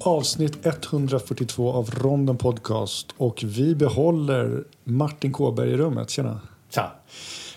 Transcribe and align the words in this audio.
avsnitt 0.00 0.66
142 0.66 1.72
av 1.72 1.90
Ronden 1.90 2.36
Podcast 2.36 3.14
och 3.16 3.44
vi 3.46 3.74
behåller 3.74 4.64
Martin 4.84 5.32
Kåberg 5.32 5.70
i 5.70 5.76
rummet. 5.76 6.10
Tjena! 6.10 6.40
Tja! 6.68 6.92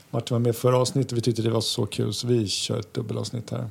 Martin 0.10 0.35
var 0.35 0.39
med 0.39 0.56
förra 0.56 0.78
avsnittet 0.78 1.12
vi 1.17 1.21
tyckte 1.21 1.42
det 1.42 1.49
var 1.49 1.62
så 1.62 1.85
kul 1.85 2.13
så 2.13 2.28
vi 2.28 2.47
kör 2.47 2.79
ett 2.79 2.94
dubbelavsnitt 2.94 3.49
här. 3.49 3.69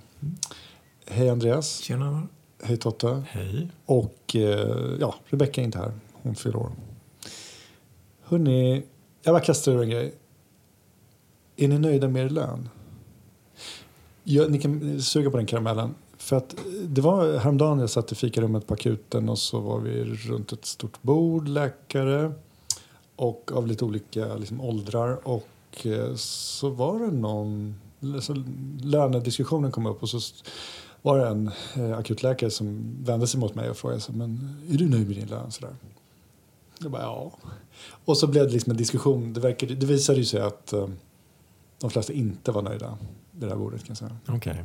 Hej 1.07 1.30
Andreas! 1.30 1.79
Tjena! 1.79 2.29
Hej 2.62 2.77
Totta! 2.77 3.25
Hej! 3.29 3.69
Och 3.87 4.37
eh, 4.37 4.96
ja, 5.00 5.14
Rebecka 5.27 5.61
är 5.61 5.64
inte 5.64 5.79
här. 5.79 5.93
Hon 6.12 6.34
fyller 6.34 6.57
år. 6.57 6.73
Hörrni, 8.23 8.82
jag 9.23 9.34
bara 9.34 9.43
kastar 9.43 9.73
ur 9.73 9.82
en 9.82 9.91
grej. 9.91 10.14
Är 11.57 11.68
ni 11.68 11.79
nöjda 11.79 12.09
med 12.09 12.25
er 12.25 12.30
lön? 12.30 12.68
Ja, 14.25 14.47
ni 14.48 14.59
kan 14.59 15.02
suga 15.02 15.30
på 15.30 15.37
den 15.37 15.47
karamellen. 15.47 15.95
För 16.23 16.37
att 16.37 16.57
det 16.83 17.01
var 17.01 17.39
häromdagen 17.39 17.79
jag 17.79 17.91
satt 17.91 18.12
i 18.12 18.15
fikarummet 18.15 18.67
på 18.67 18.75
akuten 18.75 19.29
och 19.29 19.39
så 19.39 19.61
var 19.61 19.81
vi 19.81 20.05
runt 20.05 20.53
ett 20.53 20.65
stort 20.65 21.03
bord, 21.03 21.48
läkare 21.48 22.33
och 23.17 23.53
av 23.55 23.67
lite 23.67 23.85
olika 23.85 24.35
liksom, 24.35 24.61
åldrar. 24.61 25.29
Och 25.29 25.87
eh, 25.87 26.15
så 26.15 26.71
var 26.71 26.98
det 26.98 27.11
någon, 27.11 27.75
så 28.21 28.45
lönediskussionen 28.83 29.73
kom 29.73 29.87
upp 29.87 30.03
och 30.03 30.09
så 30.09 30.21
var 31.03 31.19
det 31.19 31.29
en 31.29 31.51
eh, 31.77 31.98
akutläkare 31.98 32.51
som 32.51 32.97
vände 33.05 33.27
sig 33.27 33.41
mot 33.41 33.55
mig 33.55 33.70
och 33.70 33.77
frågade 33.77 34.01
så, 34.01 34.12
men 34.12 34.57
är 34.70 34.79
du 34.79 34.89
nöjd 34.89 35.07
med 35.07 35.17
din 35.17 35.29
lön? 35.29 35.51
Sådär. 35.51 35.77
Jag 36.79 36.91
bara 36.91 37.03
ja. 37.03 37.33
Och 38.05 38.19
så 38.19 38.27
blev 38.27 38.47
det 38.47 38.53
liksom 38.53 38.70
en 38.70 38.77
diskussion. 38.77 39.33
Det, 39.33 39.41
verkar, 39.41 39.67
det 39.67 39.87
visade 39.87 40.25
sig 40.25 40.41
att 40.41 40.73
eh, 40.73 40.89
de 41.79 41.91
flesta 41.91 42.12
inte 42.12 42.53
var 42.53 42.62
nöjda 42.62 42.98
vid 43.31 43.48
det 43.48 43.48
här 43.48 43.57
bordet 43.57 43.81
kan 43.81 43.89
jag 43.89 43.97
säga. 43.97 44.37
Okay. 44.37 44.57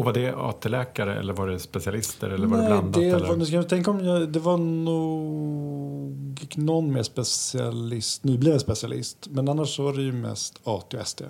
Och 0.00 0.06
var 0.06 0.12
det 0.12 0.34
AT-läkare 0.34 1.18
eller 1.18 1.32
var 1.32 1.46
det 1.46 1.58
specialister 1.58 2.30
eller 2.30 2.46
var 2.46 2.56
det 2.56 2.66
blandat? 2.66 2.94
Det, 2.94 3.08
eller? 3.08 3.36
Var, 3.36 3.46
jag 3.54 3.68
tänka 3.68 3.90
om 3.90 4.04
jag, 4.04 4.28
det 4.28 4.38
var 4.38 4.56
nog 4.56 6.48
någon 6.56 6.92
mer 6.92 7.02
specialist, 7.02 8.24
nybliven 8.24 8.60
specialist. 8.60 9.28
Men 9.30 9.48
annars 9.48 9.78
var 9.78 9.92
det 9.92 10.02
ju 10.02 10.12
mest 10.12 10.60
AT 10.64 10.94
och 10.94 11.06
SD. 11.06 11.22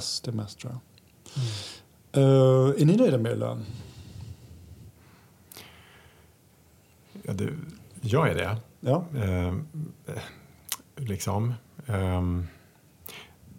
SD 0.00 0.28
mest 0.34 0.58
tror 0.58 0.72
jag. 0.72 0.80
Mm. 2.22 2.30
Uh, 2.30 2.82
är 2.82 2.84
ni 2.84 2.96
nöjda 2.96 3.18
med 3.18 3.32
er 3.32 3.36
lön? 3.36 3.64
Ja, 7.22 7.32
det, 7.32 7.48
jag 8.00 8.28
är 8.28 8.34
det. 8.34 8.56
Ja. 8.80 9.04
Uh, 9.14 9.54
liksom. 10.96 11.54
Um, 11.86 12.46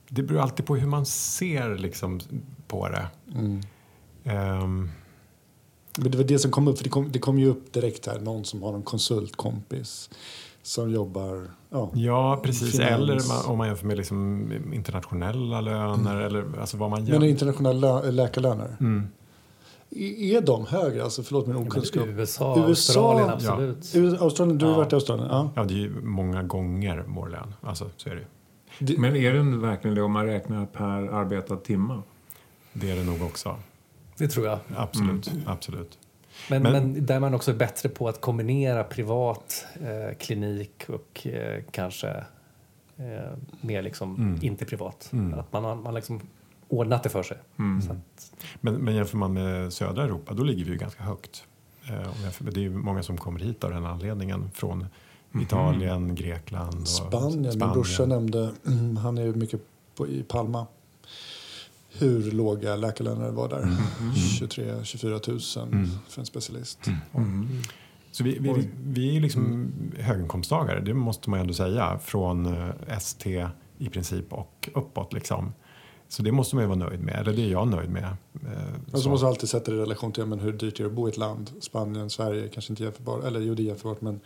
det 0.07 0.23
beror 0.23 0.41
alltid 0.41 0.65
på 0.65 0.75
hur 0.75 0.87
man 0.87 1.05
ser 1.05 1.77
liksom, 1.77 2.19
på 2.69 2.89
det. 2.89 3.07
Mm. 3.35 3.61
Um, 4.63 4.89
men 5.97 6.11
det 6.11 6.17
var 6.17 6.25
det 6.25 6.39
som 6.39 6.51
kom 6.51 6.67
upp, 6.67 6.77
för 6.77 6.83
det 6.83 6.89
kom, 6.89 7.11
det 7.11 7.19
kom 7.19 7.39
ju 7.39 7.47
upp 7.47 7.73
direkt 7.73 8.07
här, 8.07 8.19
någon 8.19 8.45
som 8.45 8.63
har 8.63 8.73
en 8.73 8.83
konsultkompis 8.83 10.09
som 10.61 10.91
jobbar... 10.91 11.47
Ja, 11.69 11.91
ja 11.93 12.39
precis. 12.43 12.71
Finans. 12.71 12.91
Eller 12.91 13.49
om 13.49 13.57
man 13.57 13.67
jämför 13.67 13.87
med 13.87 13.97
liksom 13.97 14.51
internationella 14.73 15.61
löner 15.61 16.15
mm. 16.15 16.25
eller 16.25 16.59
alltså 16.59 16.77
vad 16.77 16.89
man 16.89 17.05
gör. 17.05 17.19
Men 17.19 17.29
internationella 17.29 18.01
läkarlöner? 18.01 18.77
Mm. 18.79 19.07
Är 19.91 20.41
de 20.41 20.65
högre? 20.65 21.03
Alltså, 21.03 21.23
förlåt 21.23 21.47
min 21.47 21.55
okunskap. 21.55 22.03
Ja, 22.05 22.11
USA, 22.11 22.55
USA, 22.57 22.67
Australien 22.67 23.29
absolut. 23.29 23.93
Ja. 23.93 24.23
Australien, 24.23 24.57
du 24.57 24.65
har 24.65 24.73
varit 24.73 24.91
i 24.91 24.95
Australien? 24.95 25.27
Ja. 25.31 25.51
ja, 25.55 25.63
det 25.63 25.73
är 25.73 25.77
ju 25.77 26.01
många 26.01 26.43
gånger 26.43 27.03
vår 27.07 27.29
lön. 27.29 27.53
Alltså, 27.61 27.89
så 27.97 28.09
är 28.09 28.15
det 28.15 28.25
det, 28.79 28.97
Men 28.97 29.15
är 29.15 29.33
den 29.33 29.61
verkligen 29.61 29.95
det 29.95 30.01
om 30.01 30.11
man 30.11 30.25
räknar 30.25 30.65
per 30.65 31.13
arbetad 31.13 31.57
timme? 31.57 32.01
Det 32.81 32.91
är 32.91 32.95
det 32.95 33.03
nog 33.03 33.21
också. 33.21 33.55
Det 34.17 34.27
tror 34.27 34.45
jag. 34.45 34.59
Absolut. 34.75 35.27
Mm. 35.27 35.47
absolut. 35.47 35.99
Men, 36.49 36.63
men, 36.63 36.71
men, 36.71 37.05
där 37.05 37.19
man 37.19 37.33
också 37.33 37.51
är 37.51 37.55
bättre 37.55 37.89
på 37.89 38.09
att 38.09 38.21
kombinera 38.21 38.83
privat 38.83 39.65
eh, 39.81 40.17
klinik 40.17 40.85
och 40.87 41.27
eh, 41.27 41.63
kanske 41.71 42.09
eh, 42.97 43.05
mer 43.61 43.81
liksom 43.81 44.15
mm. 44.15 44.39
inte 44.41 44.65
privat. 44.65 45.09
Mm. 45.13 45.39
Att 45.39 45.53
man 45.53 45.63
har 45.63 45.75
man 45.75 45.93
liksom 45.93 46.21
ordnat 46.67 47.03
det 47.03 47.09
för 47.09 47.23
sig. 47.23 47.37
Mm. 47.59 47.77
Att... 47.77 48.33
Men, 48.61 48.73
men 48.73 48.95
jämför 48.95 49.17
man 49.17 49.33
med 49.33 49.73
södra 49.73 50.03
Europa, 50.03 50.33
då 50.33 50.43
ligger 50.43 50.65
vi 50.65 50.71
ju 50.71 50.77
ganska 50.77 51.03
högt. 51.03 51.43
Eh, 51.89 52.51
det 52.51 52.65
är 52.65 52.69
många 52.69 53.03
som 53.03 53.17
kommer 53.17 53.39
hit 53.39 53.63
av 53.63 53.71
den 53.71 53.85
anledningen 53.85 54.51
från 54.53 54.85
Mm. 55.33 55.45
Italien, 55.45 56.15
Grekland 56.15 56.81
och 56.81 56.87
Spanien. 56.87 57.31
Spanien. 57.31 57.59
Min 57.59 57.71
brorsa 57.71 58.05
nämnde, 58.05 58.51
mm, 58.67 58.97
han 59.03 59.17
är 59.17 59.33
mycket 59.33 59.61
på, 59.95 60.07
i 60.07 60.23
Palma, 60.23 60.67
hur 61.97 62.31
låga 62.31 62.75
läkarlöner 62.75 63.31
var 63.31 63.49
där. 63.49 63.61
Mm. 63.61 63.75
23-24 64.13 65.59
000 65.59 65.73
mm. 65.73 65.89
för 66.07 66.21
en 66.21 66.25
specialist. 66.25 66.87
Mm. 66.87 66.99
Mm. 67.15 67.47
Så 68.11 68.23
vi, 68.23 68.37
vi, 68.39 68.69
vi 68.83 69.17
är 69.17 69.21
liksom 69.21 69.45
mm. 69.45 69.91
höginkomsttagare, 69.99 70.79
det 70.79 70.93
måste 70.93 71.29
man 71.29 71.39
ändå 71.39 71.53
säga, 71.53 71.99
från 72.03 72.45
eh, 72.45 72.97
ST 72.97 73.47
i 73.77 73.89
princip 73.89 74.33
och 74.33 74.69
uppåt. 74.75 75.13
Liksom. 75.13 75.53
Så 76.07 76.23
det 76.23 76.31
måste 76.31 76.55
man 76.55 76.63
ju 76.63 76.67
vara 76.67 76.79
nöjd 76.79 76.99
med, 76.99 77.15
eller 77.15 77.33
det 77.33 77.41
är 77.41 77.51
jag 77.51 77.67
nöjd 77.67 77.89
med. 77.89 78.15
Eh, 78.33 78.95
så. 78.99 79.09
måste 79.09 79.27
alltid 79.27 79.49
sätta 79.49 79.71
det 79.71 79.77
i 79.77 79.79
relation 79.79 80.11
till 80.11 80.25
men 80.25 80.39
hur 80.39 80.53
dyrt 80.53 80.77
det 80.77 80.83
är 80.83 80.87
att 80.87 80.93
bo 80.93 81.07
i 81.07 81.11
ett 81.11 81.17
land. 81.17 81.51
Spanien, 81.59 82.09
Sverige 82.09 82.47
kanske 82.47 82.73
inte 82.73 82.83
jämförbart, 82.83 83.23
eller 83.23 83.39
jo 83.39 83.55
det 83.55 83.61
är 83.61 83.65
jämförbart 83.65 84.01
men 84.01 84.19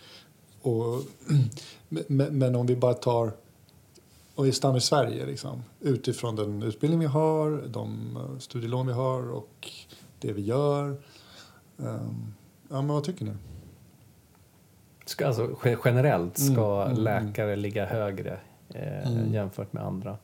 och, 0.62 1.02
men 2.08 2.56
om 2.56 2.66
vi 2.66 2.76
bara 2.76 2.94
tar 2.94 3.32
och 4.36 4.46
vi 4.46 4.52
stannar 4.52 4.78
i 4.78 4.82
Sverige 4.82 5.26
liksom, 5.26 5.64
utifrån 5.80 6.36
den 6.36 6.64
utbildning 6.64 7.00
vi 7.00 7.06
har, 7.06 7.64
de 7.68 8.18
eh, 8.18 8.40
studielån 8.40 8.88
vi 8.88 8.94
har 8.94 9.32
och 9.32 9.70
det 10.20 10.34
vi 10.34 10.42
gör. 10.42 10.90
Um, 11.78 12.34
ja, 12.70 12.76
men 12.76 12.88
vad 12.88 13.04
tycker 13.04 13.26
ni? 13.26 13.32
Ska, 15.06 15.28
alltså, 15.28 15.58
generellt 15.86 16.38
ska 16.38 16.52
mm, 16.52 16.82
mm, 16.82 16.92
mm, 16.92 17.04
läkare 17.04 17.56
ligga 17.56 17.86
högre 17.86 18.40
eh, 18.70 19.12
mm. 19.12 19.34
jämfört 19.34 19.74
med 19.74 19.84
andra. 19.84 20.18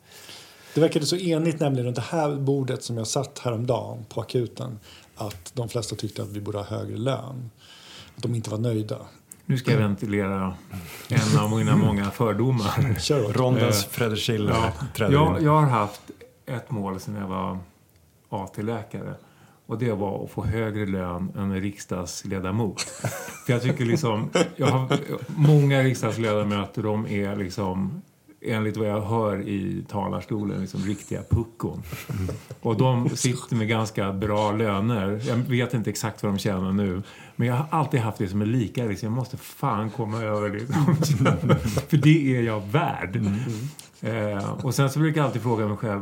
Det 0.75 0.81
verkade 0.81 1.06
så 1.06 1.16
enigt 1.16 1.59
nämligen 1.59 1.86
runt 1.86 1.96
det 1.96 2.02
här 2.02 2.36
bordet 2.36 2.84
som 2.84 2.98
jag 2.98 3.08
satt 3.08 3.40
häromdagen 3.40 4.06
på 4.09 4.22
akuten 4.22 4.80
att 5.16 5.52
de 5.56 5.69
flesta 5.69 5.96
tyckte 5.96 6.22
att 6.22 6.28
vi 6.28 6.42
borde 6.42 6.58
ha 6.58 6.66
högre 6.66 6.98
lön. 6.98 7.50
Att 8.16 8.24
de 8.24 8.36
inte 8.36 8.50
var 8.50 8.58
nöjda. 8.58 8.98
Nu 9.50 9.58
ska 9.58 9.72
jag 9.72 9.80
ventilera 9.80 10.54
en 11.10 11.40
av 11.40 11.58
mina 11.58 11.76
många 11.76 12.12
fördomar. 12.12 13.00
Kör 13.00 13.34
Rondens 13.34 13.84
eh, 13.86 13.90
Fredrik 13.90 14.20
Schiller 14.20 14.56
ja, 14.96 15.12
jag, 15.12 15.42
jag 15.42 15.52
har 15.52 15.68
haft 15.68 16.02
ett 16.46 16.72
mål 16.72 17.00
sedan 17.00 17.16
jag 17.16 17.28
var 17.28 17.58
AT-läkare. 18.30 19.14
Och 19.66 19.80
det 19.80 19.92
var 19.92 20.24
att 20.24 20.32
få 20.32 20.46
högre 20.46 20.86
lön 20.86 21.32
än 21.38 21.62
riksdagsledamot. 21.62 22.82
För 23.46 23.54
jag 23.54 23.62
tycker 23.62 23.86
liksom, 23.86 24.30
jag 24.56 24.68
har, 24.68 24.98
många 25.28 25.84
riksdagsledamöter 25.84 26.84
de 26.84 27.08
är 27.08 27.36
liksom 27.36 28.02
enligt 28.41 28.77
vad 28.77 28.88
jag 28.88 29.01
hör 29.01 29.41
i 29.41 29.85
talarstolen, 29.88 30.61
liksom 30.61 30.81
riktiga 30.81 31.23
puckon. 31.29 31.83
Mm. 32.09 32.35
Och 32.61 32.77
de 32.77 33.09
sitter 33.09 33.55
med 33.55 33.67
ganska 33.67 34.13
bra 34.13 34.51
löner. 34.51 35.22
Jag 35.27 35.35
vet 35.35 35.73
inte 35.73 35.89
exakt 35.89 36.23
vad 36.23 36.33
de 36.33 36.39
tjänar 36.39 36.72
nu. 36.72 37.01
Men 37.35 37.47
jag 37.47 37.55
har 37.55 37.66
alltid 37.72 38.00
haft 38.00 38.17
det 38.17 38.27
som 38.27 38.41
en 38.41 38.51
lika. 38.51 38.85
Liksom. 38.85 39.05
Jag 39.05 39.16
måste 39.16 39.38
fan 39.38 39.89
komma 39.89 40.22
över 40.22 40.50
det. 40.50 40.59
För 41.89 41.97
det 41.97 42.35
är 42.38 42.41
jag 42.41 42.61
värd. 42.67 43.16
Mm. 43.16 44.38
Eh, 44.38 44.66
och 44.66 44.75
sen 44.75 44.89
så 44.89 45.00
brukar 45.00 45.21
jag 45.21 45.25
alltid 45.25 45.41
fråga 45.41 45.67
mig 45.67 45.77
själv. 45.77 46.01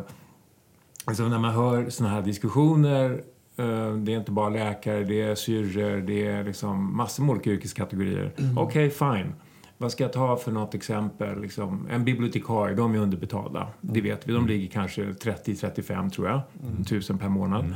Alltså 1.05 1.27
när 1.27 1.39
man 1.39 1.53
hör 1.53 1.89
såna 1.89 2.09
här 2.09 2.21
diskussioner 2.21 3.23
eh, 3.57 3.93
det 3.93 4.13
är 4.13 4.17
inte 4.17 4.31
bara 4.31 4.49
läkare, 4.49 5.03
det 5.03 5.21
är 5.21 5.35
syrror, 5.35 6.01
det 6.01 6.27
är 6.27 6.43
liksom 6.43 6.97
massor 6.97 7.23
med 7.23 7.31
olika 7.33 7.49
yrkeskategorier. 7.49 8.33
Mm. 8.37 8.57
Okej, 8.57 8.87
okay, 8.87 8.89
fine. 8.89 9.33
Vad 9.77 9.91
ska 9.91 10.03
jag 10.03 10.13
ta 10.13 10.38
för 10.38 10.51
något 10.51 10.75
exempel? 10.75 11.41
Liksom, 11.41 11.88
en 11.89 12.05
bibliotekarie, 12.05 12.75
de 12.75 12.95
är 12.95 12.99
underbetalda. 12.99 13.61
Mm. 13.61 13.73
Det 13.81 14.01
vet 14.01 14.27
vi. 14.27 14.33
De 14.33 14.47
ligger 14.47 14.67
kanske 14.67 15.03
30-35 15.03 16.09
tror 16.09 16.28
jag, 16.28 16.41
mm. 16.63 16.84
tusen 16.84 17.17
per 17.17 17.29
månad. 17.29 17.66
Mm. 17.66 17.75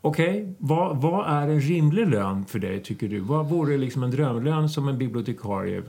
Okej, 0.00 0.28
okay, 0.28 0.54
vad, 0.58 1.02
vad, 1.02 1.26
är 1.28 1.48
en 1.48 1.60
rimlig 1.60 2.08
lön 2.08 2.44
för 2.44 2.58
dig 2.58 2.82
tycker 2.82 3.08
du? 3.08 3.20
Vad 3.20 3.48
vore 3.48 3.76
liksom 3.76 4.02
en 4.02 4.10
drömlön 4.10 4.68
som 4.68 4.88
en 4.88 4.98
bibliotekarie? 4.98 5.82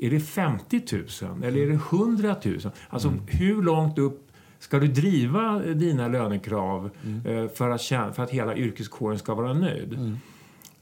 Är 0.00 0.10
det 0.10 0.20
50 0.20 0.82
000 0.92 1.44
eller 1.44 1.60
är 1.60 1.66
det 1.66 1.72
100 1.72 2.36
000? 2.44 2.58
Alltså 2.88 3.08
mm. 3.08 3.20
hur 3.26 3.62
långt 3.62 3.98
upp 3.98 4.22
ska 4.58 4.78
du 4.78 4.86
driva 4.86 5.58
dina 5.58 6.08
lönekrav 6.08 6.90
mm. 7.04 7.26
eh, 7.26 7.50
för, 7.50 7.70
att, 7.70 7.82
för 7.82 8.20
att 8.22 8.30
hela 8.30 8.56
yrkeskåren 8.56 9.18
ska 9.18 9.34
vara 9.34 9.52
nöjd? 9.52 10.18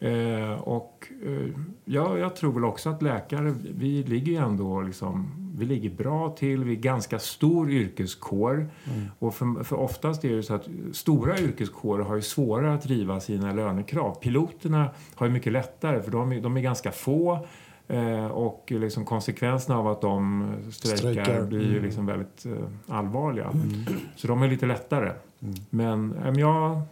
Eh, 0.04 0.52
och 0.52 1.08
eh, 1.26 1.48
ja, 1.84 2.18
jag 2.18 2.36
tror 2.36 2.52
väl 2.52 2.64
också 2.64 2.90
att 2.90 3.02
läkare, 3.02 3.54
vi 3.74 4.02
ligger 4.02 4.42
ändå 4.42 4.82
liksom, 4.82 5.32
vi 5.58 5.66
ligger 5.66 5.90
bra 5.90 6.30
till, 6.30 6.64
vi 6.64 6.72
är 6.72 6.80
ganska 6.80 7.18
stor 7.18 7.70
yrkeskår. 7.70 8.54
Mm. 8.54 9.06
Och 9.18 9.34
för, 9.34 9.64
för 9.64 9.76
oftast 9.76 10.24
är 10.24 10.36
det 10.36 10.42
så 10.42 10.54
att 10.54 10.68
stora 10.92 11.38
yrkeskårer 11.38 12.04
har 12.04 12.16
ju 12.16 12.22
svårare 12.22 12.74
att 12.74 12.82
driva 12.82 13.20
sina 13.20 13.52
lönekrav. 13.52 14.14
Piloterna 14.14 14.90
har 15.14 15.26
ju 15.26 15.32
mycket 15.32 15.52
lättare 15.52 16.02
för 16.02 16.10
de, 16.10 16.42
de 16.42 16.56
är 16.56 16.60
ganska 16.60 16.92
få. 16.92 17.46
Eh, 17.88 18.26
och 18.26 18.64
liksom 18.68 19.04
konsekvenserna 19.04 19.78
av 19.78 19.88
att 19.88 20.00
de 20.00 20.52
strejkar, 20.72 20.96
strejkar. 20.96 21.42
blir 21.42 21.62
ju 21.62 21.70
mm. 21.70 21.84
liksom 21.84 22.06
väldigt 22.06 22.46
eh, 22.46 22.96
allvarliga. 22.96 23.46
Mm. 23.46 23.84
Så 24.16 24.26
de 24.26 24.42
är 24.42 24.48
lite 24.48 24.66
lättare. 24.66 25.12
Mm. 25.40 25.54
Men 25.70 26.12
eh, 26.12 26.40
jag 26.40 26.82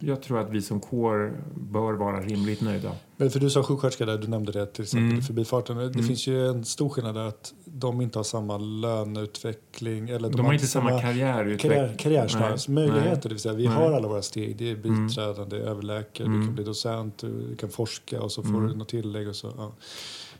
jag 0.00 0.22
tror 0.22 0.38
att 0.40 0.50
vi 0.50 0.62
som 0.62 0.80
kår 0.80 1.40
bör 1.56 1.92
vara 1.92 2.20
rimligt 2.20 2.60
nöjda. 2.60 2.92
Men 3.16 3.30
för 3.30 3.40
du 3.40 3.50
sa 3.50 3.62
sjuksköterska 3.62 4.06
där, 4.06 4.18
du 4.18 4.28
nämnde 4.28 4.52
det 4.52 4.66
till 4.66 4.82
exempel 4.82 5.06
Mm. 5.06 5.18
i 5.18 5.22
förbifarten. 5.22 5.76
Det 5.76 5.82
Mm. 5.84 6.04
finns 6.04 6.26
ju 6.26 6.48
en 6.48 6.64
stor 6.64 6.88
skillnad 6.88 7.14
där 7.14 7.24
att 7.26 7.54
de 7.64 8.00
inte 8.00 8.18
har 8.18 8.24
samma 8.24 8.58
löneutveckling. 8.58 10.08
Eller 10.08 10.30
De, 10.30 10.46
har 10.46 10.52
inte 10.52 10.66
samma 10.66 11.00
karriärutveckling. 11.00 11.96
karriär, 11.98 12.70
Möjligheter, 12.70 13.22
det 13.28 13.34
vill 13.34 13.38
säga 13.38 13.54
vi 13.54 13.66
Nej. 13.66 13.74
har 13.76 13.92
alla 13.92 14.08
våra 14.08 14.22
steg. 14.22 14.56
Det 14.56 14.70
är 14.70 14.74
Mm. 14.76 15.06
biträdande, 15.06 15.56
överläkare, 15.56 16.26
du 16.28 16.34
Mm. 16.34 16.46
kan 16.46 16.54
bli 16.54 16.64
docent, 16.64 17.18
du 17.18 17.56
kan 17.56 17.68
forska 17.70 18.22
och 18.22 18.32
så 18.32 18.42
får 18.42 18.48
Mm. 18.50 18.66
du 18.68 18.74
något 18.76 18.88
tillägg 18.88 19.28
och 19.28 19.36
så. 19.36 19.46
Ja. 19.56 19.62
Men- 19.64 19.72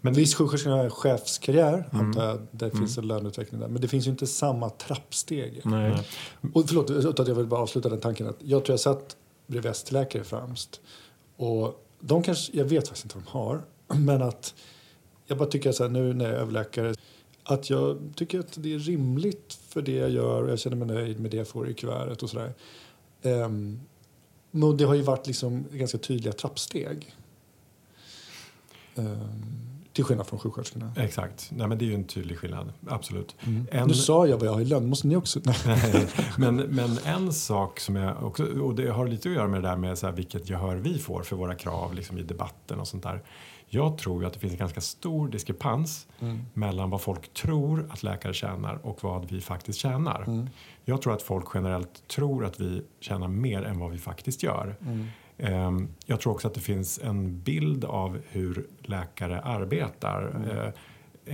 Men 0.02 0.14
visst, 0.14 0.34
sjuksköterskan 0.34 0.72
har 0.72 0.84
en 0.84 0.90
chefskarriär, 0.90 1.88
Mm. 1.92 2.06
antar 2.06 2.24
jag. 2.24 2.38
Det 2.50 2.64
Mm. 2.64 2.78
finns 2.78 2.98
en 2.98 3.06
löneutveckling 3.06 3.60
där. 3.60 3.68
Men 3.68 3.80
det 3.82 3.88
finns 3.88 4.06
ju 4.06 4.10
inte 4.10 4.26
samma 4.26 4.70
trappsteg. 4.70 5.60
Nej. 5.64 5.96
Och 6.54 6.64
förlåt, 6.68 7.20
att 7.20 7.28
jag 7.28 7.34
vill 7.34 7.46
bara 7.46 7.60
avsluta 7.60 7.88
den 7.88 8.00
tanken. 8.00 8.26
Att 8.26 8.36
jag 8.38 8.64
tror 8.64 8.72
jag 8.72 8.80
satt 8.80 9.16
bredvid 9.50 9.70
ST-läkare 9.70 10.24
främst. 10.24 10.80
Och 11.36 11.86
de 12.00 12.22
kanske, 12.22 12.56
jag 12.56 12.64
vet 12.64 12.88
faktiskt 12.88 13.04
inte 13.04 13.16
vad 13.16 13.24
de 13.24 13.30
har. 13.30 13.62
Men 14.00 14.22
att 14.22 14.54
jag 15.26 15.38
bara 15.38 15.48
tycker 15.48 15.72
så 15.72 15.82
här, 15.82 15.90
nu 15.90 16.14
när 16.14 16.24
jag 16.24 16.34
är 16.34 16.38
överläkare 16.38 16.94
att 17.44 17.70
jag 17.70 18.12
tycker 18.16 18.38
att 18.38 18.62
det 18.62 18.74
är 18.74 18.78
rimligt 18.78 19.58
för 19.68 19.82
det 19.82 19.92
jag 19.92 20.10
gör 20.10 20.42
och 20.42 20.50
jag 20.50 20.58
känner 20.58 20.76
mig 20.76 20.86
nöjd 20.86 21.20
med 21.20 21.30
det 21.30 21.36
jag 21.36 21.48
får 21.48 21.68
i 21.68 21.74
kuvertet 21.74 22.22
och 22.22 22.30
sådär. 22.30 22.54
Um, 23.22 23.32
ehm, 23.32 23.80
men 24.50 24.76
det 24.76 24.84
har 24.84 24.94
ju 24.94 25.02
varit 25.02 25.26
liksom 25.26 25.64
ganska 25.72 25.98
tydliga 25.98 26.32
trappsteg. 26.32 27.14
Um, 28.94 29.69
till 29.92 30.04
skillnad 30.04 30.26
från 30.26 30.38
sjuksköterskorna. 30.38 30.92
Exakt. 30.96 31.48
Nej, 31.52 31.66
men 31.68 31.78
det 31.78 31.84
är 31.84 31.86
ju 31.86 31.94
en 31.94 32.04
tydlig 32.04 32.38
skillnad. 32.38 32.72
Absolut. 32.88 33.36
Mm. 33.46 33.66
En- 33.70 33.88
Nu 33.88 33.94
sa 33.94 34.26
jag 34.26 34.36
vad 34.38 34.46
jag 34.48 34.52
har 34.52 34.60
i 34.60 34.64
lön, 34.64 34.88
måste 34.88 35.06
ni 35.06 35.16
också? 35.16 35.40
Men, 36.38 36.56
men 36.56 36.98
en 37.04 37.32
sak 37.32 37.80
som 37.80 37.96
jag 37.96 38.22
också, 38.24 38.44
och 38.44 38.74
det 38.74 38.88
har 38.90 39.06
lite 39.08 39.28
att 39.28 39.34
göra 39.34 39.48
med 39.48 39.62
det 39.62 39.68
där 39.68 39.76
med 39.76 39.98
så 39.98 40.06
här, 40.06 40.12
vilket 40.14 40.50
gehör 40.50 40.76
vi 40.76 40.98
får 40.98 41.22
för 41.22 41.36
våra 41.36 41.54
krav 41.54 41.94
liksom 41.94 42.18
i 42.18 42.22
debatten 42.22 42.80
och 42.80 42.88
sånt 42.88 43.02
där. 43.02 43.22
Jag 43.72 43.98
tror 43.98 44.20
ju 44.22 44.26
att 44.26 44.32
det 44.32 44.38
finns 44.38 44.52
en 44.52 44.58
ganska 44.58 44.80
stor 44.80 45.28
diskrepans 45.28 46.06
Mm. 46.20 46.40
mellan 46.54 46.90
vad 46.90 47.00
folk 47.00 47.34
tror 47.34 47.88
att 47.90 48.02
läkare 48.02 48.34
tjänar 48.34 48.78
och 48.86 48.98
vad 49.04 49.30
vi 49.30 49.40
faktiskt 49.40 49.78
tjänar. 49.78 50.22
Mm. 50.26 50.48
Jag 50.84 51.02
tror 51.02 51.12
att 51.14 51.22
folk 51.22 51.44
generellt 51.54 52.08
tror 52.08 52.44
att 52.44 52.60
vi 52.60 52.82
tjänar 53.00 53.28
mer 53.28 53.62
än 53.62 53.78
vad 53.78 53.90
vi 53.90 53.98
faktiskt 53.98 54.42
gör. 54.42 54.76
Mm. 55.40 55.52
Ehm, 55.54 55.88
Jag 56.06 56.20
tror 56.20 56.32
också 56.32 56.48
att 56.48 56.54
det 56.54 56.60
finns 56.60 56.98
en 57.04 57.40
bild 57.40 57.84
av 57.84 58.18
hur 58.28 58.66
läkare 58.80 59.40
arbetar. 59.40 60.22
Eh, 60.50 60.72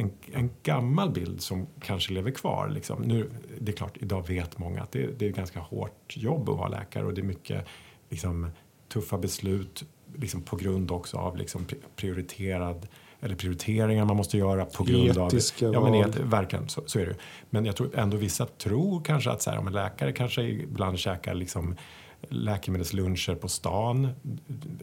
En, 0.00 0.10
en 0.32 0.50
gammal 0.62 1.10
bild 1.10 1.40
som 1.40 1.66
kanske 1.80 2.12
lever 2.12 2.30
kvar. 2.30 2.68
Liksom. 2.68 3.02
Nu, 3.02 3.30
det 3.60 3.72
är 3.72 3.76
klart, 3.76 3.96
idag 4.00 4.28
vet 4.28 4.58
många 4.58 4.82
att 4.82 4.92
det, 4.92 5.18
det 5.18 5.26
är 5.26 5.30
ett 5.30 5.36
ganska 5.36 5.60
hårt 5.60 6.12
jobb 6.16 6.48
att 6.50 6.56
vara 6.58 6.68
läkare 6.68 7.06
och 7.06 7.14
det 7.14 7.20
är 7.20 7.26
mycket 7.26 7.66
liksom, 8.08 8.50
tuffa 8.92 9.18
beslut 9.18 9.84
liksom, 10.16 10.42
på 10.42 10.56
grund 10.56 10.90
också 10.90 11.16
av 11.16 11.36
liksom, 11.36 11.64
pri- 11.66 11.82
prioriterad 11.96 12.88
eller 13.20 13.34
prioriteringar 13.34 14.04
man 14.04 14.16
måste 14.16 14.38
göra 14.38 14.64
på 14.64 14.84
grund 14.84 15.18
Etiska 15.18 15.68
av... 15.68 15.74
Ja, 15.74 15.80
men 15.90 15.94
et, 15.94 16.16
verkligen, 16.16 16.68
så, 16.68 16.82
så 16.86 16.98
är 16.98 17.06
det. 17.06 17.16
Men 17.50 17.64
jag 17.64 17.76
tror 17.76 17.98
ändå 17.98 18.16
vissa 18.16 18.46
tror 18.46 19.04
kanske 19.04 19.30
att 19.30 19.42
så 19.42 19.50
här, 19.50 19.58
om 19.58 19.66
en 19.66 19.72
läkare 19.72 20.12
kanske 20.12 20.42
ibland 20.42 20.98
käkar 20.98 21.34
liksom, 21.34 21.76
läkemedelsluncher 22.28 23.34
på 23.34 23.48
stan 23.48 24.08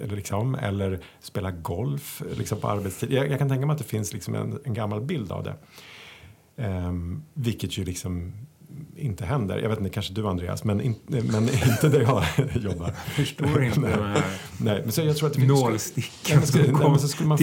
eller, 0.01 0.15
liksom, 0.15 0.55
eller 0.55 0.99
spela 1.19 1.51
golf 1.51 2.23
liksom, 2.37 2.59
på 2.59 2.67
arbetstid. 2.67 3.11
Jag, 3.11 3.31
jag 3.31 3.39
kan 3.39 3.49
tänka 3.49 3.65
mig 3.65 3.73
att 3.73 3.79
det 3.79 3.83
finns 3.83 4.13
liksom 4.13 4.35
en, 4.35 4.59
en 4.65 4.73
gammal 4.73 5.01
bild 5.01 5.31
av 5.31 5.43
det. 5.43 5.55
Um, 6.55 7.23
vilket 7.33 7.77
ju 7.77 7.85
liksom 7.85 8.33
inte 8.97 9.25
händer. 9.25 9.57
Jag 9.59 9.69
vet 9.69 9.77
inte, 9.79 9.89
kanske 9.89 10.13
du 10.13 10.27
Andreas, 10.27 10.63
men, 10.63 10.81
in, 10.81 10.95
men 11.07 11.43
inte 11.49 11.89
där 11.89 12.01
jag 12.01 12.23
jobbar. 12.63 12.91
Förstår 13.15 13.63
inte 13.63 13.79
de 13.79 13.85
här 13.87 14.23
Nej, 14.57 14.81
men 14.83 14.91
så 14.91 15.01
jag 15.01 15.17
tror 15.17 15.27
att 15.27 15.33
det 15.33 15.39
finns... 15.39 15.61
nålstickan 15.61 16.41
Nej, 16.55 16.99
som 16.99 17.09
skulle 17.09 17.29
man 17.29 17.37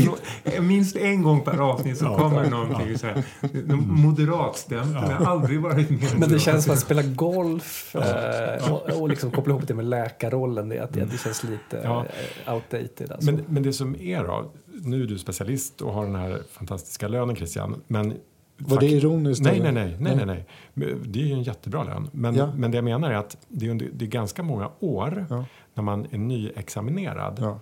Minst 0.61 0.97
en 0.97 1.23
gång 1.23 1.41
per 1.41 1.59
avsnitt 1.59 1.99
så 1.99 2.05
Ja. 2.05 2.19
kommer 2.19 2.51
någonting 2.51 2.99
så 2.99 3.07
här. 3.07 3.23
Moderatstämpeln 3.87 4.95
har 4.97 5.27
aldrig 5.27 5.61
varit 5.61 5.91
mer 5.91 6.17
Men 6.19 6.29
det 6.29 6.39
känns 6.39 6.65
som 6.65 6.73
att 6.73 6.81
spela 6.81 7.03
golf 7.03 7.97
eh, 7.97 8.73
och, 8.73 9.01
och 9.01 9.09
liksom 9.09 9.31
koppla 9.31 9.53
ihop 9.55 9.69
det 9.69 9.75
med 9.75 9.85
läkarrollen. 9.85 10.69
Det, 10.69 10.79
att 10.79 10.93
det, 10.93 11.05
det 11.05 11.19
känns 11.19 11.43
lite 11.45 11.81
Ja. 11.85 12.05
eh, 12.47 12.55
outdated. 12.55 13.13
Alltså. 13.13 13.33
Men, 13.33 13.45
men 13.49 13.63
det 13.63 13.73
som 13.73 13.97
är 14.01 14.25
då, 14.25 14.53
nu 14.83 15.03
är 15.03 15.07
du 15.07 15.19
specialist 15.19 15.81
och 15.81 15.93
har 15.93 16.07
den 16.07 16.15
här 16.17 16.43
fantastiska 16.53 17.09
lönen 17.09 17.37
Christian, 17.37 17.83
men 17.87 18.15
Var 18.61 18.81
det 18.81 18.87
ironiskt? 18.87 19.45
Nej, 19.45 19.61
nej, 19.61 19.73
nej, 19.73 19.97
nej, 20.01 20.17
nej, 20.17 20.27
nej. 20.27 20.95
Det 21.07 21.23
är 21.23 21.27
ju 21.27 21.33
en 21.33 21.43
jättebra 21.43 21.85
lön. 21.85 22.09
Men, 22.13 22.35
Ja. 22.35 22.53
men 22.57 22.71
det 22.71 22.77
jag 22.77 22.85
menar 22.85 23.11
är 23.11 23.15
att 23.17 23.37
det 23.49 23.67
är, 23.69 23.75
det 23.93 24.05
är 24.05 24.09
ganska 24.09 24.43
många 24.43 24.71
år 24.81 25.27
Ja. 25.31 25.45
när 25.75 25.83
man 25.83 26.07
är 26.11 26.19
nyexaminerad 26.19 27.37
Ja. 27.41 27.61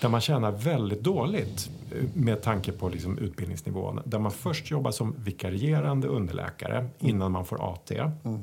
där 0.00 0.08
man 0.08 0.20
tjänar 0.20 0.50
väldigt 0.52 1.00
dåligt 1.02 1.70
eh, 1.92 2.04
med 2.14 2.42
tanke 2.42 2.72
på 2.72 2.88
liksom 2.88 3.18
utbildningsnivån. 3.18 4.00
Där 4.04 4.18
man 4.18 4.32
först 4.32 4.70
jobbar 4.70 4.90
som 4.90 5.14
vikarierande 5.18 6.08
underläkare 6.08 6.86
innan 6.98 7.32
man 7.32 7.44
får 7.44 7.72
AT. 7.72 7.90
Mm. 8.24 8.42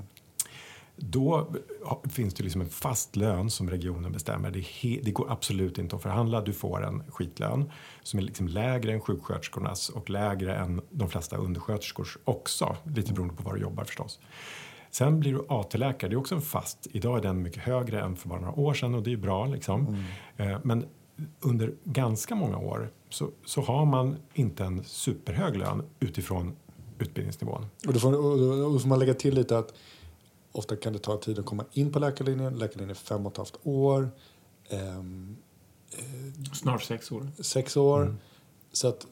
Då 1.02 1.54
finns 2.10 2.34
det 2.34 2.44
liksom 2.44 2.62
en 2.62 2.70
fast 2.70 3.16
lön 3.16 3.50
som 3.50 3.70
regionen 3.70 4.12
bestämmer. 4.12 4.52
Det, 4.52 5.00
det 5.04 5.12
går 5.12 5.32
absolut 5.32 5.78
inte 5.78 5.96
att 5.96 6.02
förhandla. 6.02 6.42
Du 6.42 6.54
får 6.54 6.86
en 6.86 7.04
skitlön 7.12 7.72
som 8.04 8.20
är 8.20 8.24
liksom 8.24 8.48
lägre 8.48 8.94
än 8.94 9.02
sjuksköterskornas 9.02 9.90
och 9.90 10.10
lägre 10.10 10.56
än 10.56 10.82
de 10.90 11.10
flesta 11.10 11.38
undersköterskors 11.38 12.18
också. 12.24 12.76
Lite 12.84 13.14
beroende 13.14 13.34
på 13.36 13.44
var 13.44 13.54
du 13.54 13.62
jobbar 13.62 13.84
förstås. 13.84 14.20
Sen 14.92 15.20
blir 15.20 15.34
du 15.34 15.46
AT-läkare. 15.50 16.10
Det 16.10 16.16
är 16.16 16.20
också 16.20 16.36
en 16.36 16.42
fast. 16.42 16.88
Idag 16.92 17.18
är 17.18 17.22
den 17.22 17.42
mycket 17.42 17.64
högre 17.64 18.02
än 18.02 18.16
för 18.16 18.30
bara 18.30 18.40
några 18.40 18.60
år 18.60 18.74
sedan 18.74 18.96
och 18.96 19.04
det 19.04 19.14
är 19.14 19.18
bra. 19.18 19.46
Liksom. 19.46 20.04
Eh, 20.38 20.58
Men 20.64 20.86
under 21.40 21.74
ganska 21.84 22.36
många 22.36 22.58
år 22.58 22.92
så, 23.10 23.30
så 23.46 23.62
har 23.62 23.86
man 23.86 24.18
inte 24.34 24.64
en 24.64 24.84
superhög 24.84 25.58
lön 25.58 25.84
utifrån 26.00 26.56
utbildningsnivån. 27.00 27.66
Och 27.88 27.94
då, 27.94 28.00
får, 28.00 28.14
och 28.14 28.72
då 28.74 28.80
får 28.80 28.88
man 28.88 29.00
lägga 29.00 29.14
till 29.14 29.36
lite 29.36 29.58
att 29.58 29.74
ofta 30.52 30.76
kan 30.76 30.94
det 30.94 31.00
ta 31.00 31.18
tid 31.18 31.40
att 31.40 31.46
komma 31.46 31.66
in 31.72 31.92
på 31.92 32.00
läkarlinjen. 32.00 32.54
Läkarlinjen 32.60 32.90
är 32.90 32.94
fem 32.96 33.26
och 33.26 33.32
ett 33.32 33.38
halvt 33.38 33.58
år. 33.64 34.10
ehm, 34.70 35.38
Snart 36.54 36.84
sex 36.84 37.12
år. 37.12 37.28
sex 37.40 37.78
år. 37.78 38.02
Mm. 38.02 38.18
Så 38.72 38.88
att 38.88 39.08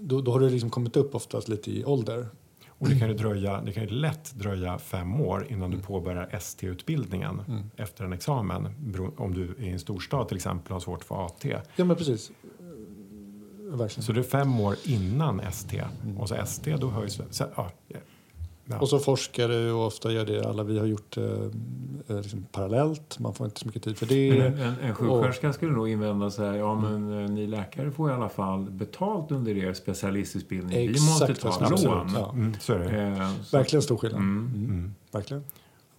då, 0.00 0.20
då 0.20 0.32
har 0.32 0.40
du 0.40 0.50
liksom 0.50 0.70
kommit 0.70 0.96
upp 0.96 1.14
oftast 1.14 1.48
lite 1.48 1.70
i 1.70 1.84
ålder. 1.84 2.28
Och 2.68 2.88
det 2.88 2.98
kan 2.98 3.08
ju, 3.08 3.14
dröja, 3.14 3.60
det 3.60 3.72
kan 3.72 3.82
ju 3.82 3.88
lätt 3.90 4.32
dröja 4.34 4.78
fem 4.78 5.20
år 5.20 5.46
innan 5.50 5.70
du 5.70 5.78
påbörjar 5.78 6.28
ST-utbildningen 6.32 7.42
Mm. 7.48 7.70
efter 7.76 8.04
en 8.04 8.12
examen. 8.12 8.68
Om 9.16 9.34
du 9.34 9.44
är 9.44 9.60
i 9.62 9.68
en 9.68 9.78
storstad 9.80 10.28
till 10.28 10.36
exempel 10.36 10.66
och 10.72 10.74
har 10.74 10.80
svårt 10.80 10.98
att 11.00 11.04
få 11.06 11.14
AT. 11.14 11.44
Ja 11.76 11.84
men 11.84 11.96
precis. 11.96 12.30
Eh, 12.30 13.76
Verkligen. 13.76 14.02
Så 14.04 14.12
det 14.12 14.20
är 14.20 14.22
fem 14.22 14.60
år 14.60 14.76
innan 14.84 15.40
ST. 15.40 15.82
Och 16.18 16.28
så 16.28 16.34
ST 16.34 16.76
då 16.76 16.88
höjs... 16.90 17.20
Så, 17.30 17.44
ja, 17.56 17.70
ja. 18.70 18.78
Och 18.78 18.88
så 18.88 18.98
forskar 18.98 19.48
du 19.48 19.70
och 19.72 19.86
ofta 19.86 20.12
gör 20.12 20.26
det. 20.26 20.46
Alla 20.48 20.62
vi 20.62 20.78
har 20.78 20.86
gjort 20.86 21.16
eh, 21.16 21.24
eh, 22.08 22.16
liksom 22.16 22.46
parallellt. 22.52 23.18
Man 23.18 23.34
får 23.34 23.46
inte 23.46 23.60
så 23.60 23.66
mycket 23.66 23.82
tid 23.82 23.96
för 23.98 24.06
det. 24.06 24.38
Men 24.38 24.58
en, 24.58 24.74
en 24.78 24.94
sjuksköterska 24.94 25.52
skulle 25.52 25.72
nog 25.72 25.88
invända 25.88 26.30
så 26.30 26.44
här, 26.44 26.54
ja 26.54 26.74
men 26.74 27.22
eh, 27.24 27.30
ni 27.30 27.46
läkare 27.46 27.90
får 27.90 28.10
i 28.10 28.12
alla 28.14 28.28
fall 28.28 28.70
betalt 28.70 29.30
under 29.32 29.56
er 29.56 29.72
specialistutbildning. 29.74 30.78
Vi 30.78 31.00
måste 31.00 31.24
Exakt 31.32 31.58
ta 31.58 31.68
lån. 31.68 32.10
Ja. 32.14 32.32
Mm, 32.32 32.54
så 32.60 32.72
är 32.72 32.78
det. 32.78 33.02
Eh, 33.02 33.32
så- 33.42 33.56
Verkligen 33.56 33.82
stor 33.82 33.96
skillnad. 33.96 34.20
Mm. 34.20 34.52
Mm. 34.54 34.64
Mm. 34.70 34.94
Verkligen. 35.12 35.44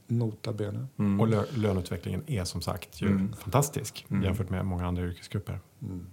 Nota 0.07 0.53
bene. 0.53 0.85
Mm. 0.99 1.19
Och 1.19 1.27
lö, 1.27 1.43
löneutvecklingen 1.55 2.23
är 2.27 2.43
som 2.43 2.61
sagt 2.61 3.01
ju 3.01 3.07
Mm. 3.07 3.33
fantastisk 3.33 4.05
Mm. 4.09 4.23
jämfört 4.23 4.49
med 4.49 4.65
många 4.65 4.87
andra 4.87 5.03
yrkesgrupper. 5.03 5.59
Mm. 5.81 6.05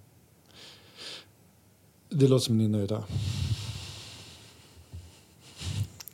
Det 2.11 2.29
låter 2.29 2.45
som 2.45 2.59
ni 2.59 2.65
är 2.65 2.69
nöjda. 2.69 3.03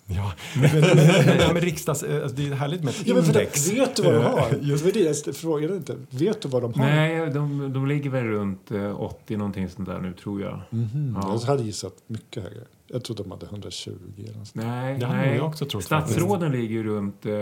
Ja, 0.07 0.33
men, 0.57 0.71
men, 0.81 0.97
men, 1.27 1.55
med 1.55 1.63
riksdags... 1.63 2.03
eh, 2.03 2.23
Alltså 2.23 2.37
det 2.37 2.49
är 2.49 2.55
härligt 2.55 2.85
med 2.85 2.91
ett 2.91 3.07
Ja, 3.07 3.15
men 3.15 3.25
index. 3.25 3.65
det, 3.67 3.75
vet 3.81 3.97
du 3.97 4.03
vad 4.03 4.15
de 4.15 4.23
Eh, 4.25 4.31
har? 4.31 4.51
Just, 4.61 4.95
Det 4.95 5.27
jag 5.27 5.37
frågade 5.37 5.77
inte. 5.77 5.97
Vet 6.11 6.43
du 6.43 6.49
vad 6.49 6.63
de 6.63 6.75
har? 6.75 6.87
Nej, 6.87 7.31
de, 7.31 7.73
de 7.73 7.87
ligger 7.87 8.11
väl 8.11 8.25
runt 8.25 8.71
eh, 8.71 9.01
80 9.01 9.37
någonting 9.37 9.69
sånt 9.69 9.89
där 9.89 9.99
nu 10.01 10.13
tror 10.13 10.41
jag. 10.43 10.61
Mhm. 10.71 11.19
Ja. 11.23 11.33
Jag 11.33 11.39
hade 11.49 11.63
gissat 11.63 11.95
mycket 12.07 12.43
högre. 12.43 12.61
Jag 12.87 13.05
trodde 13.05 13.23
de 13.23 13.31
hade 13.31 13.47
120 13.47 13.91
eller 14.19 14.39
något. 14.39 14.55
Nej, 14.55 14.99
det 14.99 15.09
nej. 15.09 15.37
jag 15.37 15.47
också 15.47 15.67
trott. 15.67 15.85
faktiskt. 15.85 16.19
Statsråden 16.19 16.53
ligger 16.53 16.75
ju 16.75 16.83
runt 16.85 17.27
eh, 17.27 17.33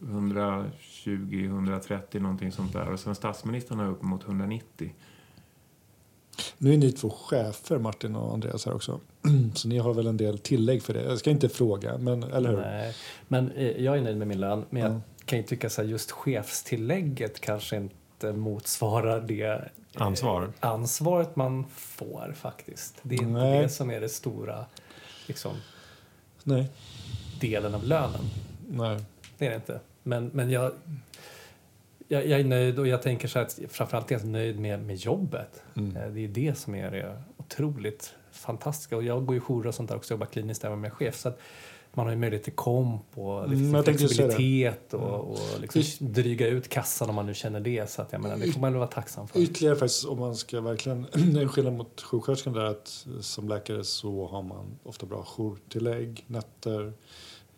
120-130 0.00 2.20
någonting 2.20 2.52
sånt 2.52 2.72
där. 2.72 2.88
Och 2.88 3.00
sen 3.00 3.14
statsministern 3.14 3.78
har 3.78 3.86
upp 3.88 4.02
mot 4.02 4.24
190. 4.24 4.92
Nu 6.58 6.72
är 6.74 6.78
ni 6.78 6.92
två 6.92 7.10
chefer, 7.10 7.78
Martin 7.78 8.16
och 8.16 8.32
Andreas 8.32 8.66
här 8.66 8.74
också. 8.74 9.00
Så 9.54 9.68
ni 9.68 9.78
har 9.78 9.94
väl 9.94 10.06
en 10.06 10.16
del 10.16 10.38
tillägg 10.38 10.82
för 10.82 10.94
det. 10.94 11.02
Jag 11.02 11.18
ska 11.18 11.30
inte 11.30 11.48
fråga, 11.48 11.98
men 11.98 12.22
eller 12.22 12.50
hur? 12.50 12.56
Nej. 12.60 12.94
Men 13.28 13.50
eh, 13.50 13.68
jag 13.84 13.98
är 13.98 14.02
nöjd 14.02 14.16
med 14.16 14.28
min 14.28 14.40
lön. 14.40 14.64
Men 14.70 14.82
Ja. 14.82 14.88
jag 14.88 15.00
kan 15.26 15.38
ju 15.38 15.44
tycka 15.44 15.66
att 15.66 15.86
just 15.88 16.10
chefstillägget 16.10 17.40
kanske 17.40 17.76
inte 17.76 18.32
motsvarar 18.32 19.20
det 19.20 19.42
eh, 19.42 19.58
Ansvar. 19.94 20.52
ansvaret 20.60 21.36
man 21.36 21.64
får 21.76 22.34
faktiskt. 22.36 22.94
Det 23.02 23.14
är 23.14 23.22
inte 23.22 23.32
Nej. 23.40 23.62
det 23.62 23.68
som 23.68 23.90
är 23.90 24.00
det 24.00 24.08
stora 24.08 24.64
liksom, 25.26 25.52
Nej. 26.44 26.66
delen 27.40 27.74
av 27.74 27.84
lönen. 27.84 28.20
Nej. 28.68 29.00
Det 29.38 29.46
är 29.46 29.50
det 29.50 29.56
inte. 29.56 29.80
Men, 30.02 30.26
men 30.32 30.50
jag, 30.50 30.72
Jag, 32.12 32.26
jag 32.26 32.40
är 32.40 32.44
nöjd 32.44 32.78
och 32.78 32.86
jag 32.88 33.02
tänker 33.02 33.28
så 33.28 33.38
att 33.38 33.58
framförallt 33.68 34.10
är 34.10 34.14
jag 34.14 34.24
nöjd 34.24 34.60
med, 34.60 34.82
med 34.82 34.96
jobbet. 34.96 35.62
Mm. 35.76 35.96
Eh, 35.96 36.08
Det 36.08 36.24
är 36.24 36.28
det 36.28 36.58
som 36.58 36.74
är 36.74 36.90
det 36.90 37.22
otroligt 37.36 38.14
fantastiska. 38.32 38.96
Och 38.96 39.02
jag 39.02 39.26
går 39.26 39.36
i 39.36 39.40
jourer 39.40 39.68
och 39.68 39.74
sånt 39.74 39.88
där 39.88 39.96
också, 39.96 40.14
jobbar 40.14 40.26
kliniskt 40.26 40.64
även 40.64 40.80
med 40.80 40.92
chef. 40.92 41.16
Så 41.16 41.28
att 41.28 41.40
man 41.92 42.06
har 42.06 42.12
ju 42.12 42.18
möjlighet 42.18 42.44
till 42.44 42.52
komp 42.52 43.18
och 43.18 43.44
Mm, 43.44 43.82
flexibilitet 43.84 44.94
och, 44.94 45.30
och 45.30 45.38
liksom 45.60 46.12
dryga 46.12 46.46
ut 46.46 46.68
kassan 46.68 47.08
om 47.08 47.14
man 47.14 47.26
nu 47.26 47.34
känner 47.34 47.60
det. 47.60 47.90
Så 47.90 48.02
att 48.02 48.12
jag 48.12 48.22
menar, 48.22 48.36
det 48.36 48.52
får 48.52 48.60
man 48.60 48.72
väl 48.72 48.78
vara 48.78 48.90
tacksam 48.90 49.28
för. 49.28 49.40
Ytterligare 49.40 49.76
faktiskt 49.76 50.04
om 50.04 50.18
man 50.18 50.36
ska 50.36 50.60
verkligen, 50.60 51.06
en 51.12 51.48
skillnad 51.48 51.72
mot 51.72 52.00
sjuksköterskan 52.00 52.52
där 52.52 52.64
att 52.64 53.06
som 53.20 53.48
läkare 53.48 53.84
så 53.84 54.26
har 54.26 54.42
man 54.42 54.78
ofta 54.82 55.06
bra 55.06 55.24
jourtillägg, 55.36 56.24
nätter, 56.26 56.92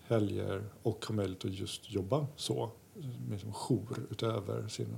helger 0.08 0.64
och 0.82 1.04
har 1.08 1.14
möjlighet 1.14 1.44
att 1.44 1.54
just 1.54 1.90
jobba 1.92 2.26
så 2.36 2.70
med 3.28 3.40
som 3.40 3.52
jour 3.52 3.98
utöver 4.10 4.68
sin... 4.68 4.96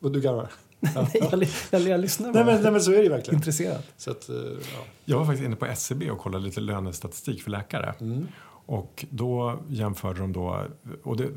Och 0.00 0.12
du 0.12 0.20
garvar? 0.20 0.50
Nej, 0.80 1.10
jag, 1.12 1.48
jag, 1.70 1.82
jag 1.82 2.00
lyssnar 2.00 2.32
Nej 2.32 2.44
bara. 2.44 2.54
men, 2.54 2.62
nej 2.62 2.72
men 2.72 2.80
så 2.80 2.92
är 2.92 3.02
det 3.02 3.08
verkligen. 3.08 3.38
Intresserad. 3.38 3.82
Så 3.96 4.10
att, 4.10 4.28
eh, 4.28 4.36
ja. 4.36 4.84
Jag 5.04 5.18
var 5.18 5.24
faktiskt 5.24 5.46
inne 5.46 5.56
på 5.56 5.66
SCB 5.66 6.10
och 6.10 6.18
kollade 6.18 6.44
lite 6.44 6.60
lönestatistik 6.60 7.42
för 7.42 7.50
läkare. 7.50 7.94
Mm. 8.00 8.26
Och 8.68 9.04
då 9.10 9.58
jämförde 9.68 10.20
de 10.20 10.32
då, 10.32 10.62
och 11.02 11.16
det, 11.16 11.28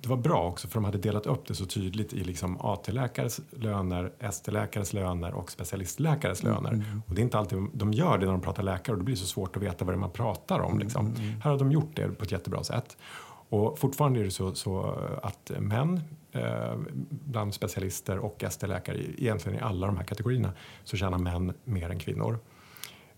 det 0.00 0.08
var 0.08 0.16
bra 0.16 0.48
också 0.48 0.68
för 0.68 0.74
de 0.74 0.84
hade 0.84 0.98
delat 0.98 1.26
upp 1.26 1.46
det 1.46 1.54
så 1.54 1.66
tydligt 1.66 2.12
i 2.12 2.24
liksom 2.24 2.60
AT-läkares 2.60 3.40
löner, 3.50 4.12
ST-läkares 4.20 4.92
löner 4.92 5.34
och 5.34 5.50
specialistläkares 5.50 6.42
löner. 6.42 6.84
Och 7.06 7.14
det 7.14 7.20
är 7.20 7.22
inte 7.22 7.38
alltid 7.38 7.58
de 7.72 7.92
gör 7.92 8.18
det 8.18 8.26
när 8.26 8.32
de 8.32 8.40
pratar 8.40 8.62
läkare 8.62 8.92
och 8.92 8.98
det 8.98 9.04
blir 9.04 9.16
så 9.16 9.26
svårt 9.26 9.56
att 9.56 9.62
veta 9.62 9.84
vad 9.84 9.94
det 9.94 9.96
är 9.96 10.00
man 10.00 10.10
pratar 10.10 10.60
om. 10.60 10.78
Liksom. 10.78 11.14
Här 11.42 11.50
har 11.50 11.58
de 11.58 11.72
gjort 11.72 11.96
det 11.96 12.08
på 12.08 12.24
ett 12.24 12.32
jättebra 12.32 12.64
sätt. 12.64 12.96
Och 13.54 13.78
fortfarande 13.78 14.20
är 14.20 14.24
det 14.24 14.30
så, 14.30 14.54
så 14.54 14.98
att 15.22 15.50
män 15.58 16.00
eh, 16.32 16.76
bland 17.10 17.54
specialister 17.54 18.18
och 18.18 18.44
ST-läkare, 18.44 18.98
egentligen 19.18 19.58
i 19.58 19.62
alla 19.62 19.86
de 19.86 19.96
här 19.96 20.04
kategorierna, 20.04 20.52
så 20.84 20.96
tjänar 20.96 21.18
män 21.18 21.54
mer 21.64 21.90
än 21.90 21.98
kvinnor. 21.98 22.38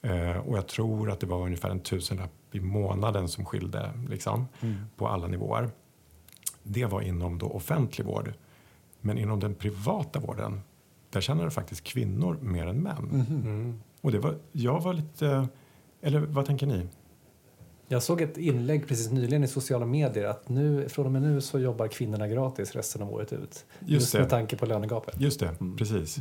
Eh, 0.02 0.36
och 0.36 0.56
jag 0.56 0.66
tror 0.66 1.10
att 1.10 1.20
det 1.20 1.26
var 1.26 1.44
ungefär 1.44 1.70
en 1.70 1.80
tusenlapp 1.80 2.30
i 2.52 2.60
månaden 2.60 3.28
som 3.28 3.44
skilde 3.44 3.90
liksom, 4.08 4.48
på 4.96 5.08
alla 5.08 5.26
nivåer. 5.26 5.70
Det 6.62 6.84
var 6.84 7.00
inom 7.00 7.38
då 7.38 7.46
offentlig 7.46 8.06
vård. 8.06 8.32
Men 9.00 9.18
inom 9.18 9.40
den 9.40 9.54
privata 9.54 10.20
vården, 10.20 10.60
där 11.10 11.20
tjänade 11.20 11.50
faktiskt 11.50 11.84
kvinnor 11.84 12.38
mer 12.40 12.66
än 12.66 12.82
män. 12.82 13.26
Mm. 13.28 13.80
Och 14.00 14.12
det 14.12 14.18
var, 14.18 14.34
jag 14.52 14.80
var 14.80 14.94
lite, 14.94 15.48
eller 16.00 16.20
vad 16.20 16.46
tänker 16.46 16.66
ni? 16.66 16.88
Jag 17.88 18.02
såg 18.02 18.20
ett 18.20 18.38
inlägg 18.38 18.88
precis 18.88 19.10
nyligen 19.10 19.44
i 19.44 19.48
sociala 19.48 19.86
medier 19.86 20.24
att 20.24 20.48
nu, 20.48 20.88
från 20.88 21.06
och 21.06 21.12
med 21.12 21.22
nu 21.22 21.40
så 21.40 21.58
jobbar 21.58 21.88
kvinnorna 21.88 22.28
gratis 22.28 22.74
resten 22.74 23.02
av 23.02 23.12
året 23.12 23.32
ut. 23.32 23.64
Just, 23.86 24.12
det. 24.12 24.18
med 24.18 24.30
tanke 24.30 24.56
på 24.56 24.66
lönegapet. 24.66 25.20
Just 25.20 25.40
det, 25.40 25.56
precis. 25.78 26.18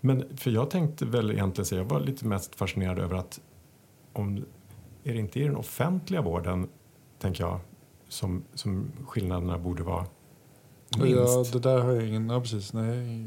Men 0.00 0.36
för 0.36 0.50
jag 0.50 0.70
tänkte 0.70 1.04
väl 1.04 1.30
egentligen 1.30 1.66
säga, 1.66 1.80
jag 1.80 1.88
var 1.88 2.00
lite 2.00 2.26
mest 2.26 2.54
fascinerad 2.54 2.98
över 2.98 3.16
att 3.16 3.40
om, 4.12 4.44
är 5.04 5.12
det 5.12 5.18
inte 5.18 5.40
i 5.40 5.42
den 5.42 5.56
offentliga 5.56 6.22
vården, 6.22 6.68
tänker 7.18 7.44
jag, 7.44 7.60
som, 8.08 8.44
som 8.54 8.92
skillnaderna 9.06 9.58
borde 9.58 9.82
vara 9.82 10.06
minst? 10.98 11.16
ja, 11.16 11.44
det 11.52 11.58
där 11.58 11.78
har 11.78 11.92
jag 11.92 12.06
ingen... 12.06 12.30
Ja, 12.30 12.40
precis. 12.40 12.72
Nej. 12.72 13.26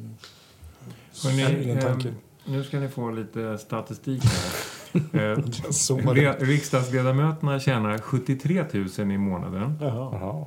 Hörrni, 1.23 1.63
ingen 1.63 1.77
ehm, 1.77 1.83
tanke. 1.83 2.13
nu 2.45 2.63
ska 2.63 2.79
ni 2.79 2.87
få 2.87 3.11
lite 3.11 3.57
statistik 3.57 4.23
här. 4.23 4.68
Eh, 4.93 6.39
Riksdagsledamöterna 6.39 7.59
tjänar 7.59 7.97
73 7.97 8.65
000 8.97 9.11
i 9.11 9.17
månaden. 9.17 9.77
Jaha. 9.81 10.45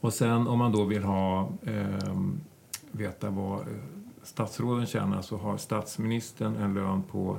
Och 0.00 0.12
sen 0.12 0.46
om 0.46 0.58
man 0.58 0.72
då 0.72 0.84
vill 0.84 1.02
ha 1.02 1.48
ehm, 1.66 2.40
veta 2.90 3.30
vad 3.30 3.60
eh, 3.60 3.66
statsråden 4.22 4.86
tjänar 4.86 5.22
så 5.22 5.36
har 5.36 5.56
statsministern 5.56 6.56
en 6.56 6.74
lön 6.74 7.02
på 7.02 7.38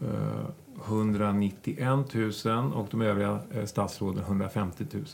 eh, 0.00 0.48
191 0.86 2.14
000 2.44 2.72
och 2.74 2.86
de 2.90 3.02
övriga 3.02 3.38
eh, 3.54 3.64
statsråden 3.64 4.22
150 4.24 4.84
000. 4.92 5.04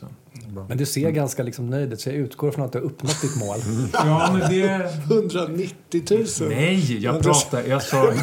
Bra. 0.47 0.65
Men 0.69 0.77
du 0.77 0.85
ser 0.85 1.09
ganska 1.11 1.43
liksom 1.43 1.69
nöjd 1.69 1.93
ut 1.93 2.01
så 2.01 2.09
jag 2.09 2.15
utgår 2.15 2.51
från 2.51 2.65
att 2.65 2.71
du 2.71 2.77
har 2.77 2.85
uppnått 2.85 3.21
ditt 3.21 3.39
mål. 3.39 3.57
Ja, 3.93 4.29
men 4.39 4.51
det... 4.51 4.91
190 5.03 6.03
000! 6.41 6.49
Nej, 6.49 7.03
jag 7.03 7.21
pratar... 7.21 7.63
Jag 7.63 7.83
sa 7.83 8.03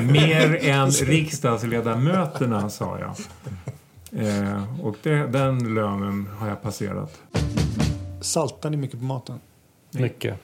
mer 0.00 0.64
än 0.64 0.90
riksdagsledamöterna, 0.90 2.70
sa 2.70 2.98
jag. 2.98 3.14
Eh, 4.12 4.80
och 4.84 4.96
det, 5.02 5.26
den 5.26 5.74
lönen 5.74 6.28
har 6.38 6.48
jag 6.48 6.62
passerat. 6.62 7.20
Saltar 8.20 8.70
ni 8.70 8.76
mycket 8.76 8.98
på 8.98 9.04
maten? 9.04 9.38
Mycket. 9.90 10.36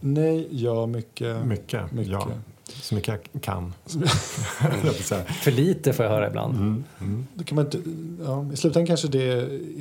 Nej, 0.00 0.48
ja, 0.50 0.86
mycket. 0.86 1.46
Mycket, 1.46 1.92
Mycket. 1.92 2.12
ja. 2.12 2.28
Så 2.72 2.94
mycket 2.94 3.20
jag 3.32 3.42
kan. 3.42 3.74
För 5.42 5.50
lite 5.50 5.92
får 5.92 6.04
jag 6.04 6.12
höra 6.12 6.28
ibland. 6.28 6.54
Mm, 6.54 6.84
mm. 7.00 7.26
Då 7.34 7.44
kan 7.44 7.56
man 7.56 7.64
inte, 7.64 7.80
ja, 8.24 8.52
I 8.52 8.56
slutändan 8.56 8.86
kanske 8.86 9.08
det 9.08 9.22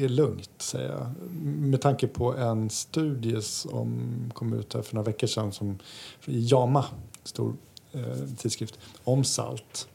är 0.03 0.09
lugnt, 0.09 0.49
säger 0.57 0.91
jag. 0.91 1.11
Med 1.43 1.81
tanke 1.81 2.07
på 2.07 2.35
en 2.35 2.69
studie 2.69 3.41
som 3.41 4.11
kom 4.33 4.53
ut 4.53 4.73
här 4.73 4.81
för 4.81 4.95
några 4.95 5.05
veckor 5.05 5.27
sedan 5.27 5.51
som, 5.51 5.79
i 6.25 6.47
JAMA, 6.47 6.85
stor 7.23 7.55
eh, 7.91 8.01
tidskrift, 8.37 8.79
om 9.03 9.23
salt. 9.23 9.87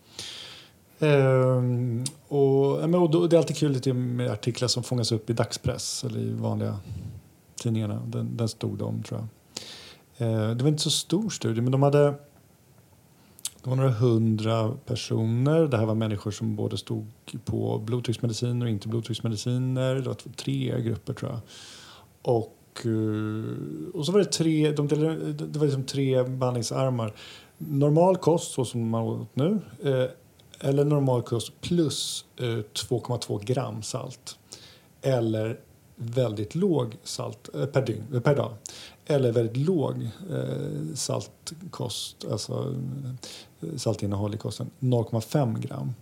Ehm, 0.98 2.04
och, 2.28 2.78
och 2.78 3.10
då, 3.10 3.26
det 3.26 3.36
är 3.36 3.38
alltid 3.38 3.56
kul 3.56 3.72
lite 3.72 3.92
med 3.92 4.30
artiklar 4.30 4.68
som 4.68 4.82
fångas 4.82 5.12
upp 5.12 5.30
i 5.30 5.32
dagspress 5.32 6.04
eller 6.04 6.20
i 6.20 6.30
vanliga 6.30 6.78
tidningarna. 7.62 8.02
Den, 8.06 8.36
den 8.36 8.48
stod 8.48 8.78
de, 8.78 9.02
tror 9.02 9.20
jag. 9.20 9.28
Eh, 10.28 10.50
det 10.50 10.62
var 10.62 10.68
inte 10.68 10.82
så 10.82 10.90
stor 10.90 11.30
studie, 11.30 11.60
men 11.60 11.72
de 11.72 11.82
hade 11.82 12.14
det 13.64 13.70
var 13.70 13.76
några 13.76 13.90
hundra 13.90 14.70
personer. 14.86 15.66
Det 15.66 15.76
här 15.76 15.86
var 15.86 15.94
människor 15.94 16.30
som 16.30 16.56
både 16.56 16.76
stod 16.78 17.06
på 17.44 17.78
blodtrycksmediciner 17.78 18.66
och 18.66 18.70
inte 18.72 18.88
blodtrycksmediciner. 18.88 19.94
Det 19.94 20.00
var 20.08 20.14
två- 20.14 20.30
tre 20.36 20.80
grupper 20.82 21.12
tror 21.14 21.30
jag. 21.30 21.40
Och, 22.22 22.56
eh, 22.86 23.94
och 23.94 24.06
så 24.06 24.12
var 24.12 24.18
det 24.18 24.24
tre, 24.32 24.72
de 24.72 24.88
delade, 24.88 25.32
det 25.32 25.58
var 25.58 25.66
liksom 25.66 25.84
tre 25.84 26.22
behandlingsarmar. 26.22 27.14
Normal 27.58 28.16
kost, 28.16 28.52
så 28.52 28.64
som 28.64 28.88
man 28.88 29.02
åt 29.02 29.36
nu. 29.36 29.60
Eh, 29.82 30.04
eller 30.68 30.84
normal 30.84 31.22
kost 31.22 31.60
plus 31.60 32.24
eh, 32.36 32.44
2,2 32.44 33.38
gram 33.44 33.82
salt. 33.82 34.38
Eller 35.02 35.60
väldigt 35.96 36.54
låg 36.54 36.96
salt 37.02 37.48
eh, 37.54 37.66
per, 37.66 37.86
dygn, 37.86 38.04
eh, 38.14 38.20
per 38.20 38.36
dag. 38.36 38.52
Eller 39.06 39.32
väldigt 39.32 39.56
låg 39.66 40.02
eh, 40.30 40.94
saltkost, 40.94 42.24
alltså 42.30 42.74
saltinnehåll 43.76 44.34
i 44.34 44.38
kosten, 44.38 44.70
0,5 44.80 45.60
gram. 45.60 45.94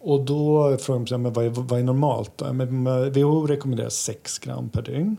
Och 0.00 0.24
då 0.24 0.76
frågar 0.76 0.98
man 0.98 1.06
sig, 1.06 1.18
men 1.18 1.32
vad 1.32 1.44
är, 1.44 1.50
vad 1.50 1.80
är 1.80 1.84
normalt? 1.84 2.32
Då? 2.36 2.52
Men, 2.52 2.84
WHO 3.12 3.46
rekommenderar 3.46 3.88
6 3.88 4.38
gram 4.38 4.68
per 4.68 4.82
dygn. 4.82 5.16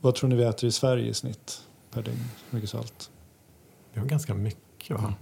Vad 0.00 0.14
tror 0.14 0.30
ni 0.30 0.36
vi 0.36 0.44
äter 0.44 0.68
i 0.68 0.72
Sverige 0.72 1.08
i 1.08 1.14
snitt 1.14 1.60
per 1.90 2.02
dygn? 2.02 2.24
Hur 2.50 2.56
mycket 2.56 2.70
salt? 2.70 3.10
Det 3.94 4.00
var 4.00 4.06
ganska 4.06 4.34
mycket 4.34 5.00
va? 5.02 5.14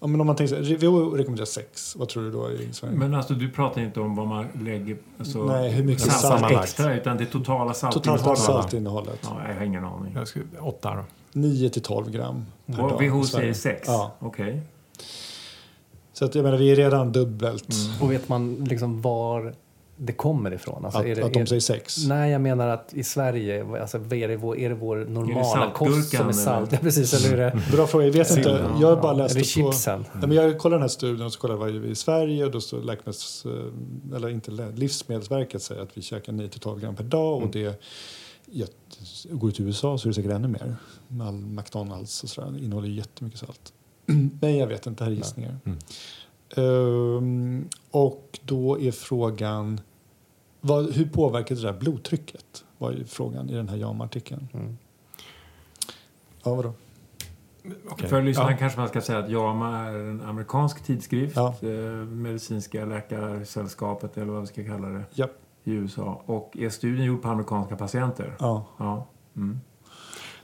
Ja, 0.00 0.06
men 0.06 0.20
om 0.20 0.26
man 0.26 0.36
tänker 0.36 0.64
så 0.64 0.76
WHO 0.76 1.16
rekommenderar 1.16 1.46
6. 1.46 1.96
Vad 1.96 2.08
tror 2.08 2.22
du 2.22 2.30
då 2.30 2.50
i 2.50 2.72
Sverige? 2.72 2.96
Men 2.96 3.14
alltså, 3.14 3.34
du 3.34 3.50
pratar 3.50 3.80
inte 3.80 4.00
om 4.00 4.16
vad 4.16 4.26
man 4.26 4.46
lägger... 4.64 4.98
Alltså, 5.18 5.44
Nej, 5.44 5.70
hur 5.70 5.84
mycket 5.84 6.12
salt 6.12 6.40
salt? 6.40 6.52
Extra, 6.52 6.94
utan 6.94 7.16
det 7.16 7.26
totala 7.26 7.74
salt. 7.74 7.94
Totalt 7.94 8.38
saltinnehållet. 8.38 9.20
Ja, 9.22 9.48
jag 9.48 9.54
har 9.54 9.64
ingen 9.64 9.84
aning. 9.84 10.12
Jag 10.14 10.28
skulle, 10.28 10.44
åtta 10.60 10.94
då. 10.94 11.04
9 11.32 11.70
till 11.70 11.82
12 11.82 12.10
gram 12.10 12.46
per 12.66 12.76
dag. 12.76 13.10
WHO 13.10 13.24
säger 13.24 13.54
6? 13.54 13.82
Ja. 13.86 14.16
Okej. 14.18 14.62
Så 16.12 16.24
att 16.24 16.34
jag 16.34 16.42
menar, 16.42 16.58
vi 16.58 16.70
är 16.70 16.76
redan 16.76 17.12
dubbelt. 17.12 17.74
Och 18.00 18.12
vet 18.12 18.28
man 18.28 18.64
liksom 18.64 19.02
var 19.02 19.54
det 19.96 20.12
kommer 20.12 20.52
ifrån? 20.52 20.84
Alltså, 20.84 21.00
Att, 21.00 21.06
är 21.06 21.14
det, 21.14 21.24
att 21.24 21.32
de 21.32 21.40
är, 21.40 21.46
säger 21.46 21.60
6. 21.60 22.06
Nej, 22.06 22.32
jag 22.32 22.40
menar 22.40 22.68
att 22.68 22.94
i 22.94 23.04
Sverige, 23.04 23.64
alltså, 23.80 23.98
är, 23.98 24.28
det 24.28 24.36
vår, 24.36 24.58
är 24.58 24.68
det 24.68 24.74
vår 24.74 24.96
normala 24.96 25.44
saltgurkan, 25.44 25.94
kost 25.94 26.16
som 26.16 26.28
är 26.28 26.32
salt? 26.32 26.68
eller? 26.68 26.78
Ja, 26.78 26.82
precis. 26.82 27.14
Eller 27.14 27.38
är 27.38 27.50
det, 27.50 27.76
Bra 27.76 27.86
fråga. 27.86 28.04
Jag 28.04 28.12
vet 28.12 28.36
inte. 28.36 28.48
Ja. 28.48 28.80
Jag 28.80 28.88
har 28.88 29.02
bara 29.02 29.12
är 29.12 29.16
läst 29.16 29.34
det 29.34 29.40
det 29.40 29.62
på... 29.62 29.72
chipsen? 29.72 30.04
Nej, 30.12 30.28
men 30.28 30.36
jag 30.36 30.58
kollade 30.58 30.76
den 30.76 30.82
här 30.82 30.88
studien 30.88 31.26
och 31.26 31.32
så 31.32 31.40
kollade 31.40 31.60
jag 31.60 31.72
vad 31.72 31.82
vi 31.82 31.88
i 31.88 31.94
Sverige 31.94 32.44
och 32.44 32.50
då 32.50 32.60
står 32.60 32.82
läkemedels, 32.82 33.46
eh, 33.46 34.16
eller 34.16 34.28
inte, 34.28 34.50
Livsmedelsverket 34.50 35.62
säger 35.62 35.82
att 35.82 35.96
vi 35.96 36.02
käkar 36.02 36.32
9-12 36.32 36.80
gram 36.80 36.96
per 36.96 37.04
dag 37.04 37.42
och 37.42 37.48
det 37.52 37.60
ja, 37.60 37.72
går 39.30 39.50
ut 39.50 39.56
till 39.56 39.66
USA 39.66 39.98
så 39.98 40.08
är 40.08 40.10
det 40.10 40.14
säkert 40.14 40.30
ännu 40.32 40.48
mer. 40.48 40.76
All 41.20 41.34
McDonalds 41.34 42.22
och 42.22 42.28
sådär 42.28 42.58
innehåller 42.64 42.88
jättemycket 42.88 43.40
salt. 43.40 43.72
Nej, 44.40 44.56
jag 44.58 44.66
vet 44.66 44.86
inte. 44.86 45.04
Det 45.04 45.10
här 45.10 45.12
är 45.12 45.16
gissningar. 45.16 45.58
Mm. 45.64 45.78
Ehm, 46.56 47.68
och 47.90 48.38
då 48.44 48.80
är 48.80 48.92
frågan 48.92 49.80
vad, 50.60 50.92
hur 50.92 51.04
påverkar 51.04 51.54
det 51.54 51.62
där 51.62 51.72
blodtrycket? 51.72 52.64
Var 52.78 52.92
ju 52.92 53.04
frågan 53.04 53.50
i 53.50 53.54
den 53.54 53.68
här 53.68 53.76
JAMA-artikeln. 53.76 54.48
Mm. 54.52 54.78
Ja, 56.44 56.54
vadå? 56.54 56.72
Okej. 57.88 58.08
För 58.08 58.22
lyssnarna 58.22 58.50
Ja. 58.50 58.56
kanske 58.56 58.78
man 58.80 58.88
ska 58.88 59.00
säga 59.00 59.18
att 59.18 59.30
JAMA 59.30 59.78
är 59.78 59.94
en 59.94 60.20
amerikansk 60.22 60.84
tidskrift. 60.84 61.36
Ja. 61.36 61.54
Eh, 61.62 61.68
medicinska 62.06 62.84
läkarsällskapet 62.84 64.16
eller 64.16 64.32
vad 64.32 64.40
vi 64.40 64.46
ska 64.46 64.64
kalla 64.64 64.88
det 64.88 65.04
Ja. 65.14 65.28
I 65.64 65.72
USA. 65.72 66.22
Och 66.26 66.56
är 66.56 66.68
studien 66.68 67.06
gjord 67.06 67.22
på 67.22 67.28
amerikanska 67.28 67.76
patienter? 67.76 68.36
Ja. 68.38 68.66
Ja. 68.78 69.06
Mm. 69.36 69.60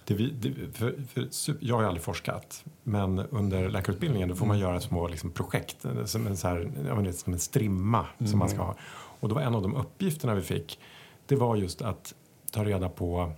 Det 0.05 0.15
vi, 0.15 0.31
det, 0.31 0.77
för, 0.77 0.95
för, 1.13 1.57
jag 1.61 1.75
har 1.75 1.83
ju 1.83 1.89
aldrig 1.89 2.05
forskat, 2.05 2.65
men 2.83 3.19
under 3.19 3.69
läkarutbildningen 3.69 4.29
då 4.29 4.35
får 4.35 4.47
man 4.47 4.59
göra 4.59 4.81
små 4.81 5.09
liksom, 5.09 5.31
projekt, 5.31 5.85
eh, 5.85 6.05
som 6.05 6.27
en, 6.27 6.37
så 6.37 6.49
här, 6.49 6.71
jag 6.87 7.03
vet, 7.03 7.19
som 7.19 7.33
en 7.33 7.39
strimma 7.39 8.07
som 8.25 8.39
man 8.39 8.49
ska 8.49 8.63
ha. 8.63 8.75
Och 9.21 9.29
då 9.29 9.35
var 9.35 9.43
en 9.43 9.55
av 9.55 9.63
de 9.63 9.75
uppgifterna 9.75 10.35
vi 10.35 10.43
fick, 10.43 10.79
det 11.27 11.37
var 11.37 11.57
just 11.57 11.83
att 11.83 12.15
ta 12.53 12.65
reda 12.65 12.89
på, 12.89 13.33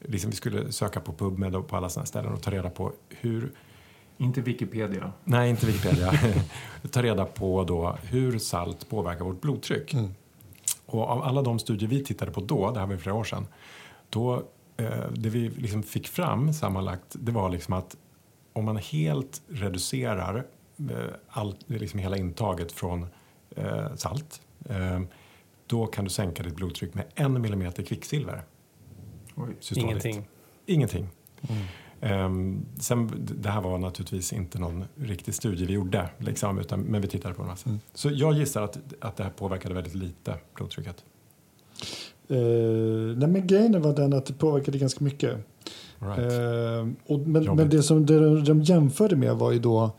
liksom, 0.00 0.30
vi 0.30 0.36
skulle 0.36 0.72
söka 0.72 1.00
på 1.00 1.12
PubMed 1.12 1.56
och 1.56 1.68
på 1.68 1.76
alla 1.76 1.88
sådana 1.88 2.06
ställen 2.06 2.32
och 2.32 2.42
ta 2.42 2.50
reda 2.50 2.70
på 2.70 2.92
hur 3.08 3.52
Inte 4.18 4.40
Wikipedia. 4.40 5.12
Nej, 5.24 5.50
inte 5.50 5.66
Wikipedia. 5.66 6.12
Ta 6.90 7.02
reda 7.02 7.24
på 7.24 7.64
då 7.64 7.98
hur 8.02 8.38
salt 8.38 8.88
påverkar 8.88 9.24
vårt 9.24 9.40
blodtryck. 9.40 9.94
Och 10.86 11.08
av 11.08 11.22
alla 11.22 11.42
de 11.42 11.58
studier 11.58 11.88
vi 11.88 12.04
tittade 12.04 12.30
på 12.30 12.40
då, 12.40 12.70
det 12.70 12.80
här 12.80 12.86
var 12.86 12.96
flera 12.96 13.16
år 13.16 13.24
sedan, 13.24 13.46
då, 14.10 14.42
eh, 14.76 15.10
det 15.10 15.28
vi 15.28 15.48
liksom 15.48 15.82
fick 15.82 16.08
fram 16.08 16.52
sammanlagt, 16.52 17.16
det 17.18 17.32
var 17.32 17.50
liksom 17.50 17.74
att 17.74 17.96
om 18.52 18.64
man 18.64 18.76
helt 18.76 19.42
reducerar 19.48 20.46
eh, 20.90 21.14
allt, 21.28 21.58
liksom 21.66 22.00
hela 22.00 22.16
intaget 22.16 22.72
från 22.72 23.06
eh, 23.50 23.94
salt, 23.94 24.40
eh, 24.68 25.00
då 25.66 25.86
kan 25.86 26.04
du 26.04 26.10
sänka 26.10 26.42
ditt 26.42 26.56
blodtryck 26.56 26.94
med 26.94 27.04
en 27.14 27.40
millimeter 27.40 27.82
kvicksilver. 27.82 28.44
Oj. 29.34 29.56
Ingenting. 29.74 30.28
Ingenting. 30.66 31.08
Ehm, 31.42 31.64
sen, 32.78 33.10
det 33.42 33.48
här 33.48 33.60
var 33.60 33.78
naturligtvis 33.78 34.32
inte 34.32 34.58
någon 34.58 34.84
riktig 34.96 35.34
studie 35.34 35.66
vi 35.66 35.72
gjorde, 35.72 36.10
liksom, 36.18 36.58
utan, 36.58 36.80
men 36.80 37.00
vi 37.00 37.08
tittade 37.08 37.34
på 37.34 37.42
en 37.42 37.48
massa. 37.48 37.78
Så 37.94 38.10
jag 38.10 38.34
gissar 38.34 38.62
att, 38.62 38.78
att 39.00 39.16
det 39.16 39.24
här 39.24 39.30
påverkade 39.30 39.74
väldigt 39.74 39.94
lite 39.94 40.34
blodtrycket. 40.54 41.04
Eh, 42.28 42.36
nej, 43.16 43.28
men 43.28 43.46
grejen 43.46 43.82
var 43.82 43.94
den 43.94 44.12
att 44.12 44.26
det 44.26 44.32
påverkade 44.32 44.78
ganska 44.78 45.04
mycket. 45.04 45.36
Right. 45.98 46.18
Eh, 46.18 46.88
och, 47.06 47.18
men, 47.20 47.56
men 47.56 47.68
det 47.68 47.82
som 47.82 48.06
de, 48.06 48.44
de 48.44 48.62
jämförde 48.62 49.16
med 49.16 49.36
var 49.36 49.52
ju 49.52 49.58
då 49.58 49.90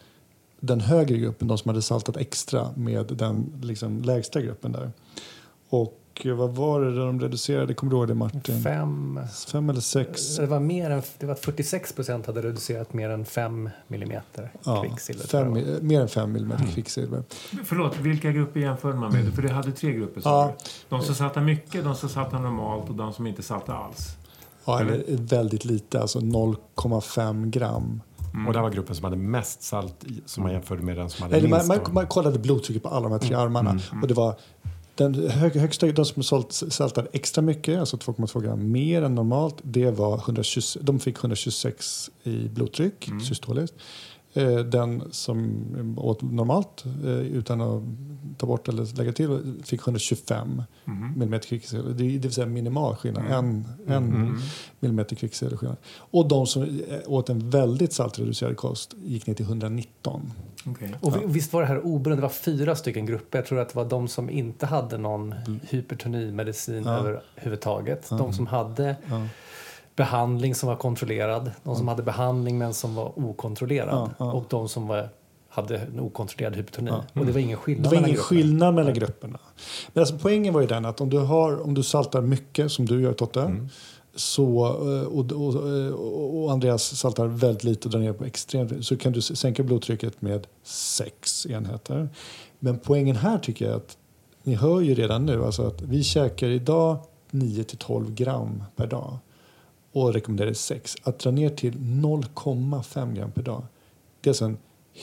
den 0.59 0.79
högre 0.81 1.17
gruppen, 1.17 1.47
de 1.47 1.57
som 1.57 1.69
hade 1.69 1.81
saltat 1.81 2.17
extra 2.17 2.67
med 2.75 3.05
den 3.05 3.53
liksom, 3.61 4.01
lägsta 4.01 4.41
gruppen 4.41 4.71
där. 4.71 4.91
Och 5.69 5.99
vad 6.25 6.55
var 6.55 6.81
det 6.81 6.95
de 6.95 7.19
reducerade? 7.21 7.73
Kommer 7.73 7.91
du 7.91 7.97
ihåg 7.97 8.07
det 8.07 8.13
Martin? 8.13 8.63
Fem. 8.63 9.19
Fem 9.51 9.69
eller 9.69 9.81
sex? 9.81 10.35
Det 10.35 10.45
var, 10.45 10.59
mer 10.59 10.89
än, 10.89 11.01
det 11.19 11.25
var 11.25 11.33
att 11.33 11.39
46 11.45 11.93
procent 11.93 12.27
hade 12.27 12.41
reducerat 12.41 12.93
mer 12.93 13.09
än 13.09 13.25
5 13.25 13.69
millimeter 13.87 14.51
Ja, 14.65 14.81
kvicksilver. 14.81 15.25
fem, 15.27 15.57
mer 15.81 16.01
än 16.01 16.07
fem 16.09 16.31
millimeter 16.31 16.65
kvicksilver. 16.73 17.23
Förlåt, 17.63 17.97
vilka 17.99 18.31
grupper 18.31 18.59
jämförde 18.59 18.95
man 18.97 19.11
med? 19.13 19.33
För 19.33 19.41
det 19.41 19.51
hade 19.53 19.71
tre 19.71 19.93
grupper. 19.93 20.21
Ja. 20.25 20.53
du. 20.57 20.69
De 20.89 21.01
som 21.01 21.15
saltar 21.15 21.41
mycket, 21.41 21.83
de 21.83 21.95
som 21.95 22.09
saltar 22.09 22.39
normalt 22.39 22.89
och 22.89 22.95
de 22.95 23.13
som 23.13 23.27
inte 23.27 23.43
saltar 23.43 23.73
alls. 23.73 24.15
Ja, 24.65 24.79
Eller? 24.79 25.03
väldigt 25.07 25.65
lite, 25.65 26.01
alltså 26.01 26.19
0,5 26.19 27.49
gram. 27.49 28.01
Och 28.47 28.53
det 28.53 28.59
var 28.61 28.69
gruppen 28.69 28.95
som 28.95 29.03
hade 29.03 29.17
mest 29.17 29.63
salt 29.63 30.05
som 30.25 30.43
man 30.43 30.51
jämförde 30.51 30.81
med 30.81 30.97
den 30.97 31.09
som 31.09 31.23
hade 31.23 31.37
Eller 31.37 31.49
man, 31.49 31.57
minst. 31.57 31.67
man, 31.67 31.79
då. 31.85 31.91
man 31.91 32.07
kollade 32.07 32.39
blodtrycket 32.39 32.83
på 32.83 32.89
alla 32.89 33.03
de 33.03 33.11
här 33.11 33.19
tre 33.19 33.35
armarna. 33.35 33.79
Och 34.01 34.07
det 34.07 34.13
var 34.13 34.35
den 34.97 35.29
hög, 35.29 35.55
högsta, 35.55 35.87
de 35.87 36.05
som 36.05 36.23
salt, 36.23 36.53
saltade 36.53 37.07
extra 37.13 37.41
mycket, 37.41 37.79
alltså 37.79 37.97
2,2 37.97 38.41
gram 38.41 38.71
mer 38.71 39.01
än 39.01 39.15
normalt, 39.15 39.55
det 39.61 39.91
var 39.91 40.17
120, 40.17 40.61
de 40.81 40.99
fick 40.99 41.17
126 41.17 42.09
i 42.23 42.47
blodtryck, 42.47 43.09
systoliskt. 43.27 43.75
Eh, 44.37 44.59
Den 44.59 45.03
som 45.11 45.63
åt 45.97 46.21
normalt 46.21 46.85
eh, 47.03 47.09
utan 47.11 47.61
att 47.61 47.83
ta 48.37 48.47
bort 48.47 48.67
eller 48.67 48.97
lägga 48.97 49.11
till 49.13 49.53
fick 49.63 49.81
125 49.81 50.63
millimeter 51.15 51.47
kvicksilver. 51.47 51.89
Det, 51.89 52.03
det 52.03 52.17
vill 52.19 52.33
säga 52.33 52.47
minimal 52.47 52.95
skillnad, 52.95 53.23
en, 53.31 53.65
en 53.87 54.37
millimeter 54.79 55.15
kvicksilver 55.15 55.57
skillnad. 55.57 55.77
Och 55.97 56.27
de 56.27 56.47
som 56.47 56.63
eh, 56.63 56.69
åt 57.05 57.29
en 57.29 57.49
väldigt 57.49 57.93
saltreducerad 57.93 58.57
kost 58.57 58.93
gick 59.03 59.27
ner 59.27 59.33
till 59.33 59.45
119. 59.45 60.33
Okej. 60.65 60.95
Och 61.01 61.15
vi- 61.15 61.19
visst 61.25 61.53
var 61.53 61.61
det 61.61 61.67
här 61.67 61.85
oberoende, 61.85 62.15
det 62.21 62.27
var 62.27 62.29
fyra 62.33 62.75
stycken 62.75 63.05
grupper. 63.05 63.37
Jag 63.37 63.45
tror 63.45 63.59
att 63.59 63.69
det 63.69 63.75
var 63.75 63.85
de 63.85 64.07
som 64.07 64.29
inte 64.29 64.65
hade 64.65 64.97
någon 64.97 65.35
hypertonimedicin 65.69 66.83
Ja. 66.83 66.97
överhuvudtaget. 66.97 68.09
De 68.09 68.33
som 68.33 68.47
hade 68.47 68.95
Ja. 69.09 69.27
Behandling 69.97 70.55
som 70.55 70.69
var 70.69 70.75
kontrollerad. 70.75 71.51
De 71.63 71.75
som 71.75 71.87
hade 71.87 72.03
behandling 72.03 72.57
men 72.57 72.73
som 72.73 72.95
var 72.95 73.19
okontrollerad. 73.19 74.09
Och 74.17 74.45
de 74.49 74.69
som 74.69 74.87
var, 74.87 75.09
hade 75.49 75.77
en 75.77 75.99
okontrollerad 75.99 76.55
hypotoni. 76.55 76.91
Ja. 76.91 77.03
Och 77.21 77.25
det 77.25 77.31
var 77.31 77.39
ingen 77.39 77.57
skillnad 77.57 77.83
Det 77.83 77.87
var 77.89 77.95
mellan 77.95 78.09
ingen 78.09 78.15
grupperna. 78.17 78.41
skillnad 78.41 78.73
mellan 78.75 78.93
grupperna. 78.93 79.39
Men 79.93 80.01
alltså 80.01 80.17
poängen 80.21 80.53
var 80.53 80.61
ju 80.61 80.67
den 80.67 80.85
att 80.85 81.01
om 81.01 81.09
du, 81.09 81.17
har, 81.19 81.61
om 81.61 81.73
du 81.73 81.83
saltar 81.83 82.21
mycket, 82.21 82.71
som 82.71 82.85
du 82.85 83.01
gör 83.01 83.13
Totte, 83.13 83.41
Mm. 83.41 83.69
så, 84.15 84.65
eh, 84.65 85.07
och, 85.07 85.31
och, 85.31 85.55
och, 85.55 86.43
och 86.43 86.51
Andreas 86.51 86.83
saltar 86.99 87.25
väldigt 87.27 87.63
lite 87.63 87.87
och 87.87 87.91
drar 87.91 87.99
ner 87.99 88.13
på 88.13 88.25
extremt 88.25 88.85
så 88.85 88.97
kan 88.97 89.11
du 89.13 89.21
sänka 89.21 89.63
blodtrycket 89.63 90.21
med 90.21 90.47
sex 90.63 91.45
enheter. 91.45 92.09
Men 92.59 92.79
poängen 92.79 93.15
här 93.15 93.37
tycker 93.37 93.65
jag 93.65 93.75
att 93.75 93.97
ni 94.43 94.55
hör 94.55 94.81
ju 94.81 94.93
redan 94.95 95.25
nu 95.25 95.45
alltså 95.45 95.67
att 95.67 95.81
vi 95.81 96.03
käkar 96.03 96.47
idag 96.47 96.97
9 97.31 97.63
till 97.63 97.77
12 97.77 98.13
gram 98.13 98.63
per 98.75 98.87
dag 98.87 99.17
och 99.91 100.13
rekommenderar 100.13 100.53
6. 100.53 100.95
Att 101.03 101.19
dra 101.19 101.31
ner 101.31 101.49
till 101.49 101.73
0,5 101.73 103.15
gram 103.15 103.31
per 103.31 103.43
dag 103.43 103.63
det 104.21 104.29
är 104.29 104.31
alltså 104.31 104.45
en 104.45 104.57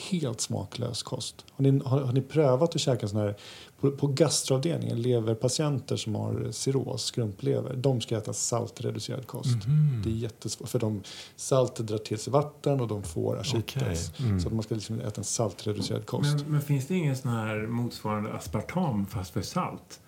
helt 0.09 0.41
smaklös 0.41 1.03
kost. 1.03 1.45
Har 1.51 1.63
ni, 1.63 1.81
har, 1.85 2.01
har 2.01 2.13
ni 2.13 2.21
prövat 2.21 2.75
att 2.75 2.81
käka 2.81 3.07
sån 3.07 3.19
här 3.19 3.35
på, 3.79 3.91
på 3.91 4.07
gastroavdelningen, 4.07 5.01
leverpatienter 5.01 5.95
som 5.95 6.15
har 6.15 6.51
cirros, 6.51 7.03
skrumplever, 7.03 7.75
de 7.75 8.01
ska 8.01 8.17
äta 8.17 8.33
saltreducerad 8.33 9.27
kost. 9.27 9.57
Det 10.03 10.09
är 10.09 10.13
jättesvårt 10.13 10.69
för 10.69 10.79
de, 10.79 11.03
saltet 11.35 11.87
drar 11.87 11.97
till 11.97 12.17
sig 12.17 12.33
vatten 12.33 12.81
och 12.81 12.87
de 12.87 13.03
får 13.03 13.39
ascites. 13.39 14.11
Okej, 14.13 14.27
mm. 14.27 14.39
Så 14.39 14.47
att 14.47 14.53
man 14.53 14.63
ska 14.63 14.75
liksom 14.75 14.99
äta 14.99 15.21
en 15.21 15.23
saltreducerad 15.23 16.05
kost. 16.05 16.35
Men, 16.35 16.51
men 16.51 16.61
finns 16.61 16.87
det 16.87 16.95
ingen 16.95 17.17
sån 17.17 17.31
här 17.31 17.67
motsvarande 17.67 18.33
aspartam 18.33 19.05
fast 19.05 19.31
för 19.31 19.41
salt? 19.41 19.99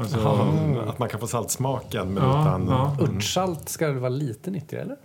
Alltså, 0.00 0.18
Ja, 0.18 0.82
att 0.90 0.98
man 0.98 1.08
kan 1.08 1.20
få 1.20 1.26
saltsmaken 1.26 2.14
men 2.14 2.22
Ja, 2.22 2.42
utan... 2.42 2.66
ja. 2.68 2.96
Mm. 3.00 3.16
Örtsalt 3.16 3.68
ska 3.68 3.86
det 3.86 3.92
vara 4.00 4.08
lite 4.08 4.50
nyttigare 4.50 4.84
eller? 4.84 4.96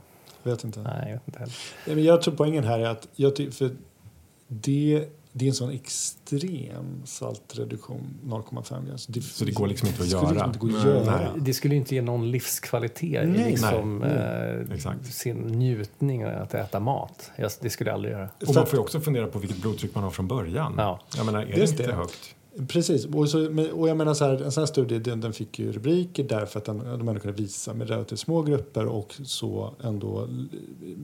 Vet 0.43 0.63
inte. 0.63 0.79
Nej, 0.79 1.03
jag 1.07 1.13
vet 1.13 1.27
inte 1.27 1.39
heller. 1.39 1.53
Nej, 1.87 1.95
Men 1.95 2.05
jag 2.05 2.21
tror 2.21 2.33
poängen 2.35 2.63
här 2.63 2.79
är 2.79 2.89
att 2.89 3.07
jag 3.15 3.35
ty- 3.35 3.51
för 3.51 3.71
det, 4.47 5.05
det 5.31 5.45
är 5.45 5.49
en 5.49 5.55
sån 5.55 5.71
extrem 5.71 7.01
saltreduktion, 7.05 8.01
0,5 8.25 8.85
gram. 8.87 8.97
Så 8.97 9.11
det, 9.11 9.21
Så 9.21 9.45
det 9.45 9.51
går 9.51 9.67
liksom 9.67 9.87
inte 9.87 10.01
att 10.03 10.09
det 10.09 10.17
skulle 10.17 10.35
göra. 10.35 10.45
Inte 10.47 10.59
gå 10.59 10.67
att 10.67 10.85
göra. 10.85 11.17
Nej. 11.17 11.27
Det 11.37 11.53
skulle 11.53 11.73
ju 11.73 11.79
inte 11.79 11.95
ge 11.95 12.01
någon 12.01 12.31
livskvalitet 12.31 13.23
i 13.25 13.27
liksom, 13.27 13.97
Nej. 13.99 14.11
eh, 14.69 14.73
Exakt. 14.75 15.13
sin 15.13 15.37
njutning 15.37 16.23
att 16.23 16.53
äta 16.53 16.79
mat. 16.79 17.31
Jag, 17.35 17.51
det 17.61 17.69
skulle 17.69 17.89
jag 17.89 17.95
aldrig 17.95 18.13
göra. 18.13 18.29
Och 18.47 18.55
man 18.55 18.65
får 18.65 18.73
ju 18.73 18.79
också 18.79 18.99
fundera 18.99 19.27
på 19.27 19.39
vilket 19.39 19.57
blodtryck 19.61 19.95
man 19.95 20.03
har 20.03 20.11
från 20.11 20.27
början. 20.27 20.73
Ja. 20.77 20.99
Jag 21.17 21.25
menar, 21.25 21.41
är 21.41 21.45
det 21.45 21.57
Just 21.57 21.71
inte 21.73 21.87
det. 21.87 21.93
högt? 21.93 22.35
Precis. 22.67 23.05
Och, 23.05 23.29
så, 23.29 23.69
och 23.73 23.89
jag 23.89 23.97
menar 23.97 24.13
så 24.13 24.25
här, 24.25 24.41
en 24.43 24.51
sån 24.51 24.61
här 24.61 24.65
studie 24.65 24.99
den, 24.99 25.21
den 25.21 25.33
fick 25.33 25.59
ju 25.59 25.71
rubriker 25.71 26.23
därför 26.23 26.59
att 26.59 26.65
den, 26.65 26.77
de 26.77 27.07
ändå 27.07 27.21
kunde 27.21 27.41
visa 27.41 27.73
med 27.73 27.89
relativt 27.89 28.19
små 28.19 28.41
grupper 28.41 28.85
och 28.85 29.15
så 29.23 29.73
ändå 29.83 30.27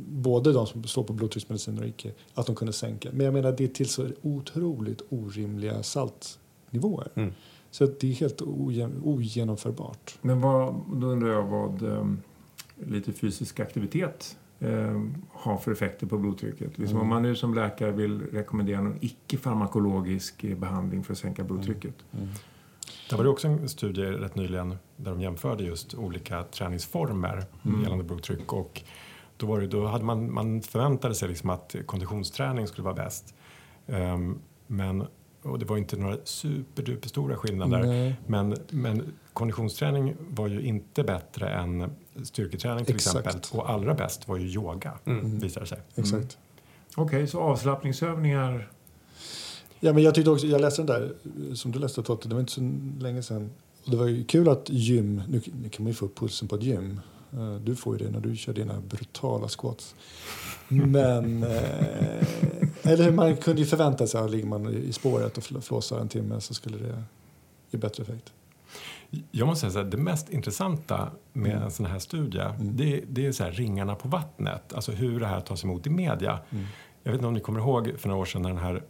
både 0.07 0.53
de 0.53 0.67
som 0.67 0.83
står 0.83 1.03
på 1.03 1.13
blodtrycksmediciner 1.13 1.81
och 1.81 1.87
icke, 1.87 2.11
att 2.33 2.45
de 2.45 2.55
kunde 2.55 2.73
sänka. 2.73 3.09
Men 3.13 3.25
jag 3.25 3.33
menar 3.33 3.51
det 3.51 3.63
är 3.63 3.67
till 3.67 3.89
så 3.89 4.07
otroligt 4.21 5.01
orimliga 5.09 5.83
saltnivåer. 5.83 7.11
Mm. 7.15 7.33
Så 7.71 7.83
att 7.83 7.99
det 7.99 8.09
är 8.09 8.13
helt 8.13 8.41
ogen, 8.41 9.01
ogenomförbart. 9.03 10.17
Men 10.21 10.41
vad, 10.41 10.75
då 10.93 11.07
undrar 11.07 11.29
jag 11.29 11.43
vad 11.43 11.81
um, 11.83 12.21
lite 12.77 13.13
fysisk 13.13 13.59
aktivitet 13.59 14.37
um, 14.61 15.15
har 15.31 15.57
för 15.57 15.71
effekter 15.71 16.07
på 16.07 16.17
blodtrycket. 16.17 16.77
Liksom 16.77 16.85
Mm. 16.97 17.01
Om 17.01 17.07
man 17.07 17.21
nu 17.21 17.35
som 17.35 17.53
läkare 17.53 17.91
vill 17.91 18.21
rekommendera 18.21 18.81
någon 18.81 18.97
icke-farmakologisk 19.01 20.43
eh, 20.43 20.57
behandling 20.57 21.03
för 21.03 21.13
att 21.13 21.19
sänka 21.19 21.43
blodtrycket. 21.43 21.95
Det 23.09 23.15
var 23.15 23.23
det 23.23 23.29
också 23.29 23.47
en 23.47 23.69
studie 23.69 24.01
rätt 24.01 24.35
nyligen 24.35 24.75
där 24.95 25.11
de 25.11 25.21
jämförde 25.21 25.63
just 25.63 25.93
olika 25.95 26.43
träningsformer 26.43 27.43
Mm. 27.65 27.81
gällande 27.81 28.03
blodtryck. 28.03 28.53
Och 28.53 28.81
då, 29.37 29.45
var 29.45 29.59
det, 29.61 29.67
då 29.67 29.85
hade 29.85 30.03
man, 30.05 30.33
man 30.33 30.61
förväntade 30.61 31.15
sig 31.15 31.29
liksom 31.29 31.49
att 31.49 31.75
konditionsträning 31.85 32.67
skulle 32.67 32.83
vara 32.85 32.95
bäst. 32.95 33.33
Ehm, 33.87 34.39
men, 34.67 35.03
och 35.41 35.59
det 35.59 35.65
var 35.65 35.77
inte 35.77 35.97
några 35.97 36.17
superduperstora 36.23 37.35
skillnader. 37.35 37.83
Nej. 37.83 38.15
Men, 38.27 38.55
men 38.69 39.13
konditionsträning 39.33 40.15
var 40.29 40.47
ju 40.47 40.61
inte 40.61 41.03
bättre 41.03 41.49
än 41.49 41.91
styrketräning 42.23 42.85
till 42.85 42.95
Exakt. 42.95 43.25
exempel. 43.27 43.59
Och 43.59 43.69
allra 43.69 43.93
bäst 43.93 44.27
var 44.27 44.37
ju 44.37 44.47
yoga, 44.47 44.93
Mm. 45.05 45.39
visade 45.39 45.63
det 45.65 45.69
sig. 45.69 45.79
Exakt. 45.95 46.37
Okej, 46.95 47.27
så 47.27 47.39
avslappningsövningar. 47.39 48.71
Ja, 49.79 49.93
men 49.93 50.03
jag, 50.03 50.15
tyckte 50.15 50.31
också, 50.31 50.47
jag 50.47 50.61
läste 50.61 50.81
den 50.81 50.87
där 50.87 51.13
eh, 51.49 51.53
som 51.53 51.71
du 51.71 51.79
läste 51.79 52.03
Totte, 52.03 52.27
det 52.27 52.33
var 52.35 52.39
inte 52.39 52.51
så 52.53 52.71
länge 52.99 53.23
sedan. 53.23 53.49
Och 53.85 53.91
det 53.91 53.97
var 53.97 54.07
ju 54.07 54.23
kul 54.23 54.49
att 54.49 54.69
gym, 54.69 55.21
nu, 55.27 55.41
nu 55.61 55.69
kan 55.69 55.83
man 55.83 55.87
ju 55.91 55.93
få 55.93 56.05
upp 56.05 56.15
pulsen 56.19 56.47
på 56.47 56.55
ett 56.55 56.63
gym. 56.63 56.99
Eh, 57.33 57.55
Du 57.55 57.75
får 57.75 57.97
ju 57.99 58.05
det 58.05 58.11
när 58.11 58.19
du 58.19 58.35
kör 58.35 58.53
dina 58.53 58.81
brutala 58.81 59.47
squats. 59.47 59.95
Men, 60.67 61.43
eh, 61.43 62.23
eller 62.83 63.03
hur, 63.03 63.11
man 63.11 63.37
kunde 63.37 63.61
ju 63.61 63.67
förvänta 63.67 64.07
sig 64.07 64.21
att 64.21 64.31
ligger 64.31 64.47
man 64.47 64.73
i 64.73 64.93
spåret 64.93 65.37
och 65.37 65.43
fl- 65.43 65.61
flåsar 65.61 65.99
en 65.99 66.07
timme 66.09 66.41
så 66.41 66.53
skulle 66.53 66.77
det 66.77 67.03
ge 67.71 67.79
bättre 67.79 68.03
effekt. 68.03 68.33
Jag 69.31 69.47
måste 69.47 69.71
säga 69.71 69.85
att 69.85 69.91
det 69.91 69.97
mest 69.97 70.29
intressanta 70.29 71.09
med 71.33 71.51
Mm. 71.51 71.63
en 71.63 71.71
sån 71.71 71.85
här 71.85 71.99
studie 71.99 72.43
det, 72.59 73.03
det 73.09 73.25
är 73.27 73.31
så 73.31 73.43
här 73.43 73.51
ringarna 73.51 73.95
på 73.95 74.07
vattnet, 74.07 74.73
alltså 74.73 74.91
hur 74.91 75.19
det 75.19 75.27
här 75.27 75.41
tas 75.41 75.63
emot 75.63 75.87
i 75.87 75.89
media. 75.89 76.39
Mm. 76.49 76.65
Jag 77.03 77.11
vet 77.11 77.19
inte 77.19 77.27
om 77.27 77.33
ni 77.33 77.39
kommer 77.39 77.59
ihåg 77.59 77.91
för 77.97 78.07
några 78.07 78.21
år 78.21 78.25
sedan 78.25 78.41
när 78.41 78.49
den 78.49 78.57
här 78.59 78.83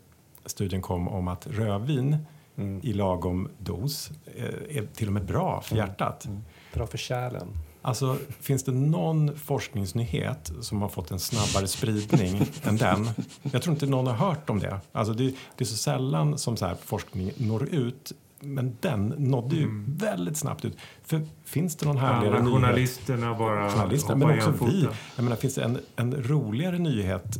studien 0.46 0.82
kom 0.82 1.08
om 1.08 1.28
att 1.28 1.48
rödvin 1.48 2.18
Mm. 2.58 2.80
i 2.84 2.94
lagom 2.94 3.50
dos 3.58 4.12
eh, 4.36 4.78
är 4.78 4.86
till 4.96 5.08
och 5.08 5.14
med 5.14 5.26
bra 5.26 5.62
för 5.62 5.76
hjärtat. 5.76 6.28
Bra 6.74 6.88
för 6.88 6.98
kärlen. 6.98 7.48
Alltså, 7.82 8.18
finns 8.40 8.64
det 8.64 8.72
någon 8.72 9.36
forskningsnyhet 9.38 10.52
som 10.62 10.82
har 10.82 10.90
fått 10.90 11.12
en 11.12 11.20
snabbare 11.20 11.68
spridning 11.68 12.42
än 12.64 12.78
den? 12.78 13.10
Jag 13.52 13.62
tror 13.62 13.74
inte 13.74 13.86
någon 13.86 14.08
har 14.08 14.14
hört 14.14 14.50
om 14.50 14.60
det. 14.60 14.80
Alltså, 14.92 15.14
det, 15.14 15.24
det 15.58 15.64
är 15.64 15.66
så 15.66 15.76
sällan 15.78 16.38
som 16.38 16.58
så 16.58 16.66
här 16.66 16.76
forskning 16.86 17.32
når 17.38 17.64
ut. 17.70 18.12
Men 18.44 18.78
den 18.80 19.08
nådde 19.18 19.56
ju 19.56 19.68
väldigt 19.88 20.38
snabbt 20.38 20.66
ut. 20.66 20.78
För 21.04 21.22
finns 21.46 21.76
det 21.76 21.86
någon 21.86 21.98
härligare 21.98 22.36
Alla 22.36 22.46
nyhet? 22.46 22.62
journalisterna 22.62 23.36
bara 23.36 23.70
Journalisterna, 23.70 24.28
men 24.28 24.38
också 24.38 24.66
vi. 24.66 24.88
Jag 25.16 25.24
menar, 25.24 25.36
finns 25.36 25.56
det 25.56 25.64
en, 25.64 25.78
en 25.96 26.24
roligare 26.24 26.78
nyhet 26.80 27.38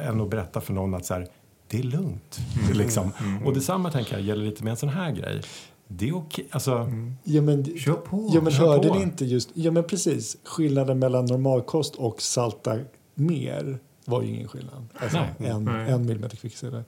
eh, 0.00 0.08
än 0.08 0.20
att 0.20 0.30
berätta 0.30 0.60
för 0.60 0.72
någon 0.72 0.94
att 0.94 1.06
så 1.06 1.14
här, 1.14 1.26
det 1.68 1.78
är 1.78 1.82
lugnt? 1.82 2.38
Liksom. 2.72 3.10
Och 3.44 3.54
detsamma 3.54 3.90
tänker 3.90 4.12
jag 4.12 4.22
gäller 4.22 4.44
lite 4.44 4.64
med 4.64 4.70
en 4.70 4.76
sån 4.76 4.88
här 4.88 5.10
grej. 5.12 5.40
Det 5.88 6.08
är 6.08 6.16
okej. 6.16 6.46
Alltså, 6.50 6.90
Ja, 7.24 7.42
men, 7.42 7.78
Kör 7.78 7.92
på. 7.92 8.30
ja, 8.34 8.40
men 8.40 8.52
kör 8.52 8.66
hörde 8.68 8.88
på. 8.88 8.94
ni 8.94 9.02
inte 9.02 9.24
just... 9.24 9.50
Ja, 9.54 9.70
men 9.70 9.84
precis. 9.84 10.36
Skillnaden 10.44 10.98
mellan 10.98 11.24
normalkost 11.24 11.94
och 11.94 12.22
salta 12.22 12.78
mer 13.14 13.78
var 14.04 14.22
ju 14.22 14.28
ingen 14.28 14.48
skillnad. 14.48 14.86
Alltså, 14.94 15.18
Nej. 15.38 15.50
en, 15.50 15.64
Nej. 15.64 15.90
en 15.90 16.06
millimeter 16.06 16.36
kvicksilver. 16.36 16.84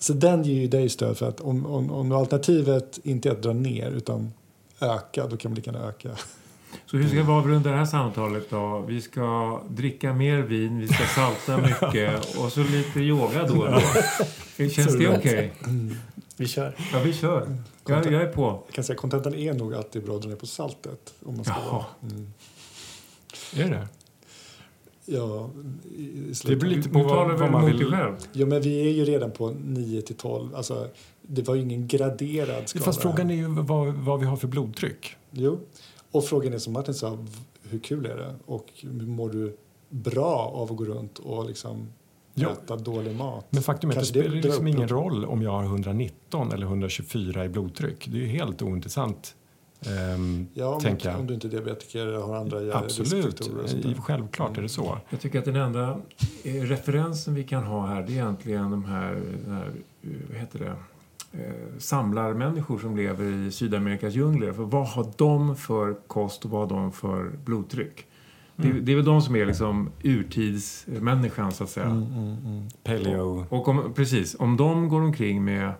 Så 0.00 0.12
den 0.12 0.42
ger 0.42 0.54
ju 0.54 0.68
dig 0.68 0.88
stöd 0.88 1.18
för 1.18 1.28
att 1.28 1.40
om, 1.40 1.66
om, 1.66 1.90
om 1.90 2.12
alternativet 2.12 2.98
inte 3.02 3.28
är 3.28 3.32
att 3.32 3.42
dra 3.42 3.52
ner 3.52 3.90
utan 3.90 4.32
öka, 4.80 5.26
då 5.26 5.36
kan 5.36 5.50
man 5.50 5.56
lika 5.56 5.72
gärna 5.72 5.88
öka. 5.88 6.10
Så 6.86 6.96
hur 6.96 7.08
ska 7.08 7.22
vi 7.22 7.32
avrunda 7.32 7.70
det 7.70 7.76
här 7.76 7.84
samtalet 7.84 8.50
då? 8.50 8.84
Vi 8.88 9.00
ska 9.00 9.60
dricka 9.68 10.12
mer 10.12 10.38
vin, 10.38 10.78
vi 10.78 10.88
ska 10.88 11.04
salta 11.04 11.56
mycket 11.68 12.36
och 12.38 12.52
så 12.52 12.62
lite 12.62 13.00
yoga 13.00 13.46
då 13.46 13.54
och 13.54 13.72
då. 13.72 14.68
Känns 14.68 14.98
det 14.98 15.08
okej? 15.08 15.52
Vi 16.36 16.48
kör. 16.48 16.74
Ja, 16.92 16.98
vi 17.04 17.12
kör. 17.12 17.56
Jag, 17.86 18.12
jag 18.12 18.22
är 18.22 18.32
på. 18.32 18.62
Jag 18.66 18.74
kan 18.74 18.84
säga 18.84 18.96
kontentan 18.96 19.34
är 19.34 19.52
nog 19.52 19.74
alltid 19.74 20.04
bra 20.04 20.16
att 20.16 20.22
dra 20.22 20.28
ner 20.28 20.36
på 20.36 20.46
saltet. 20.46 21.14
Om 21.24 21.36
man 21.36 21.44
ska 21.44 21.54
Jaha. 21.66 21.84
Mm. 22.02 22.32
är 23.56 23.70
det? 23.70 23.86
Ja, 25.12 25.50
Det 26.46 26.56
blir 26.56 26.70
lite 26.76 26.88
på 26.88 27.02
vad, 27.02 27.38
vad 27.38 27.50
man 27.50 27.66
vill. 27.66 27.84
själv? 27.86 28.14
Ja, 28.32 28.46
men 28.46 28.62
vi 28.62 28.80
är 28.88 28.92
ju 28.92 29.04
redan 29.04 29.30
på 29.30 29.50
9 29.50 30.02
till 30.02 30.16
12. 30.16 30.54
Alltså, 30.54 30.88
det 31.22 31.48
var 31.48 31.54
ju 31.54 31.62
ingen 31.62 31.86
graderad 31.88 32.68
skala. 32.68 32.84
Fast 32.84 33.02
frågan 33.02 33.30
är 33.30 33.34
ju 33.34 33.46
vad, 33.48 33.94
vad 33.94 34.20
vi 34.20 34.26
har 34.26 34.36
för 34.36 34.48
blodtryck. 34.48 35.16
Jo, 35.30 35.58
och 36.10 36.24
frågan 36.24 36.52
är 36.52 36.58
som 36.58 36.72
Martin 36.72 36.94
sa, 36.94 37.18
hur 37.62 37.78
kul 37.78 38.06
är 38.06 38.16
det? 38.16 38.34
Och 38.46 38.66
mår 38.92 39.30
du 39.30 39.56
bra 39.88 40.52
av 40.54 40.70
att 40.70 40.76
gå 40.76 40.84
runt 40.84 41.18
och 41.18 41.46
liksom 41.46 41.88
Ja. 42.34 42.50
äta 42.50 42.76
dålig 42.76 43.16
mat? 43.16 43.46
Men 43.50 43.62
faktum 43.62 43.90
är 43.90 43.94
att 43.94 44.00
det 44.00 44.06
spelar 44.06 44.30
liksom 44.36 44.66
ingen 44.66 44.88
roll 44.88 45.24
om 45.24 45.42
jag 45.42 45.50
har 45.50 45.62
119 45.64 46.52
eller 46.52 46.66
124 46.66 47.44
i 47.44 47.48
blodtryck. 47.48 48.08
Det 48.12 48.16
är 48.18 48.20
ju 48.20 48.26
helt 48.26 48.62
ointressant. 48.62 49.34
Ehm, 49.86 50.46
Ja, 50.54 50.74
om, 50.74 50.80
tänker 50.80 51.10
jag. 51.10 51.20
om 51.20 51.26
du 51.26 51.34
inte 51.34 51.46
är 51.46 51.50
diabetiker 51.50 52.06
har 52.06 52.36
andra 52.36 52.78
Absolut, 52.78 53.50
självklart 53.98 54.58
är 54.58 54.62
det 54.62 54.68
så. 54.68 54.98
Jag 55.10 55.20
tycker 55.20 55.38
att 55.38 55.44
den 55.44 55.56
enda 55.56 56.00
eh, 56.44 56.52
referensen 56.52 57.34
vi 57.34 57.44
kan 57.44 57.64
ha 57.64 57.86
här 57.86 58.02
det 58.02 58.12
är 58.12 58.14
egentligen 58.14 58.70
de 58.70 58.84
här, 58.84 59.22
här 59.48 59.72
eh, 60.02 60.10
vad 60.28 60.38
heter 60.38 60.58
det, 60.58 60.74
eh, 61.42 61.78
samlarmänniskor 61.78 62.78
som 62.78 62.96
lever 62.96 63.24
i 63.24 63.50
Sydamerikas 63.50 64.14
djungler. 64.14 64.52
För 64.52 64.62
vad 64.62 64.86
har 64.88 65.12
de 65.16 65.56
för 65.56 65.94
kost 66.06 66.44
och 66.44 66.50
vad 66.50 66.72
har 66.72 66.78
de 66.78 66.92
för 66.92 67.30
blodtryck? 67.44 68.06
Det, 68.56 68.72
det 68.72 68.92
är 68.92 68.96
väl 68.96 69.04
de 69.04 69.22
som 69.22 69.36
är 69.36 69.46
liksom 69.46 69.90
urtidsmänniskan 70.02 71.52
så 71.52 71.64
att 71.64 71.70
säga. 71.70 71.86
Mm, 71.86 72.02
mm, 72.02 72.36
mm. 72.46 72.68
Paleo. 72.84 73.46
Och 73.48 73.68
om, 73.68 73.92
precis, 73.94 74.36
om 74.38 74.56
de 74.56 74.88
går 74.88 75.00
omkring 75.00 75.44
med 75.44 75.72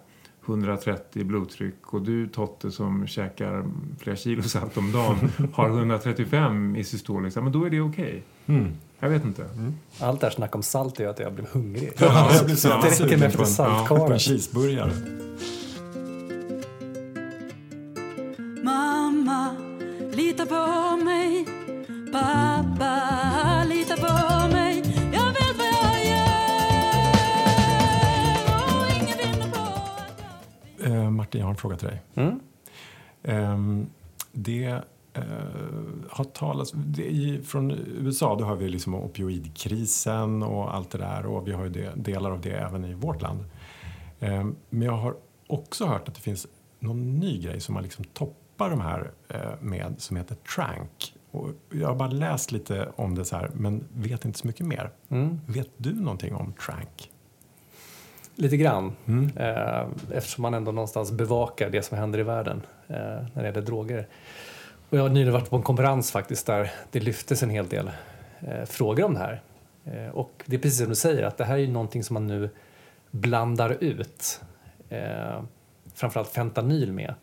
130 0.50 1.24
blodtryck 1.24 1.74
och 1.94 2.02
du 2.02 2.28
Totte 2.28 2.70
som 2.70 3.06
käkar 3.06 3.64
flera 3.98 4.16
kilo 4.16 4.42
salt 4.42 4.76
om 4.76 4.92
dagen 4.92 5.32
har 5.52 5.68
135 5.68 6.76
i 6.76 6.84
systol, 6.84 7.24
liksom, 7.24 7.44
men 7.44 7.52
då 7.52 7.64
är 7.64 7.70
det 7.70 7.80
okej. 7.80 8.22
Mm. 8.46 8.72
Jag 8.98 9.08
vet 9.10 9.24
inte. 9.24 9.44
Allt 10.00 10.20
det 10.20 10.26
här 10.26 10.34
snack 10.34 10.54
om 10.54 10.62
salt 10.62 10.98
gör 10.98 11.10
att 11.10 11.18
jag 11.18 11.32
blir 11.32 11.46
hungrig. 11.52 11.92
Ja, 11.98 12.30
jag 12.34 12.44
blir 12.44 12.54
så 12.56 12.68
det 12.68 12.74
räcker 12.74 13.04
med 13.04 13.12
efter 13.12 13.24
en- 13.24 13.44
På 13.44 13.44
saltkarlen. 13.44 14.12
en 14.12 14.18
cheeseburgare. 14.18 14.92
Mamma, 18.64 19.54
lita 20.12 20.46
på 20.46 20.96
mig. 21.04 21.46
Pappa, 22.12 23.64
lita 23.68 23.96
på 23.96 24.02
mig. 24.12 24.39
Martin, 31.30 31.40
jag 31.40 31.46
har 31.46 31.50
en 31.50 31.56
fråga 31.56 31.76
till 31.76 31.88
dig. 31.88 32.02
Mm. 32.14 32.40
Ehm, 33.22 33.86
det 34.32 34.82
eh, 35.12 35.22
har 36.08 36.24
talats... 36.24 36.72
Det, 36.74 37.02
i, 37.02 37.42
från 37.42 37.70
USA 37.70 38.36
då 38.36 38.44
har 38.44 38.56
vi 38.56 38.68
liksom 38.68 38.94
opioidkrisen 38.94 40.42
och 40.42 40.74
allt 40.74 40.90
det 40.90 40.98
där 40.98 41.26
och 41.26 41.48
vi 41.48 41.52
har 41.52 41.64
ju 41.64 41.70
det, 41.70 41.92
delar 41.96 42.30
av 42.30 42.40
det 42.40 42.50
även 42.50 42.84
i 42.84 42.94
vårt 42.94 43.22
land. 43.22 43.44
Ehm, 44.20 44.56
men 44.70 44.82
jag 44.82 44.96
har 44.96 45.16
också 45.46 45.86
hört 45.86 46.08
att 46.08 46.14
det 46.14 46.20
finns 46.20 46.46
någon 46.78 47.18
ny 47.18 47.42
grej 47.42 47.60
som 47.60 47.74
man 47.74 47.82
liksom 47.82 48.04
toppar 48.04 48.70
de 48.70 48.80
här 48.80 49.10
eh, 49.28 49.60
med 49.60 49.94
som 49.98 50.16
heter 50.16 50.34
trank. 50.34 51.14
Och 51.30 51.48
jag 51.70 51.88
har 51.88 51.96
bara 51.96 52.10
läst 52.10 52.52
lite 52.52 52.92
om 52.96 53.14
det 53.14 53.24
så 53.24 53.36
här 53.36 53.50
men 53.54 53.84
vet 53.94 54.24
inte 54.24 54.38
så 54.38 54.46
mycket 54.46 54.66
mer. 54.66 54.90
Mm. 55.08 55.40
Vet 55.46 55.70
du 55.76 55.94
någonting 55.94 56.34
om 56.34 56.52
trank? 56.52 57.10
Lite 58.40 58.56
grann. 58.56 58.92
Mm. 59.06 59.30
Eh, 59.36 59.86
eftersom 60.14 60.42
man 60.42 60.54
ändå 60.54 60.72
någonstans 60.72 61.12
bevakar 61.12 61.70
det 61.70 61.82
som 61.82 61.98
händer 61.98 62.18
i 62.18 62.22
världen 62.22 62.62
eh, 62.88 62.96
när 62.96 63.30
det 63.34 63.46
gäller 63.46 63.62
droger. 63.62 64.06
Och 64.90 64.98
jag 64.98 65.02
har 65.02 65.08
nyligen 65.08 65.32
varit 65.32 65.50
på 65.50 65.56
en 65.56 65.62
konferens 65.62 66.12
faktiskt 66.12 66.46
där 66.46 66.70
det 66.90 67.00
lyftes 67.00 67.42
en 67.42 67.50
hel 67.50 67.68
del 67.68 67.90
eh, 68.40 68.64
frågor 68.64 69.04
om 69.04 69.14
det 69.14 69.20
här. 69.20 69.42
Och 70.12 70.42
det 70.46 70.56
är 70.56 70.60
precis 70.60 70.78
som 70.78 70.88
du 70.88 70.94
säger 70.94 71.22
att 71.22 71.36
det 71.36 71.44
här 71.44 71.54
är 71.54 71.58
ju 71.58 71.68
någonting 71.68 72.04
som 72.04 72.14
man 72.14 72.26
nu 72.26 72.50
blandar 73.10 73.76
ut 73.80 74.40
framförallt 75.94 76.28
fentanyl 76.28 76.92
med 76.92 77.14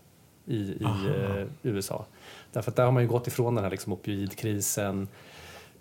i, 0.48 0.58
i 0.58 0.84
eh, 0.84 1.48
USA. 1.64 2.06
Därför 2.52 2.72
att 2.72 2.76
där 2.76 2.86
har 2.86 2.92
man 2.92 3.04
ju 3.04 3.10
gått 3.10 3.28
ifrån 3.28 3.56
den 3.56 3.64
här 3.64 3.72
liksom 3.72 3.94
opioidkrisen 3.94 5.08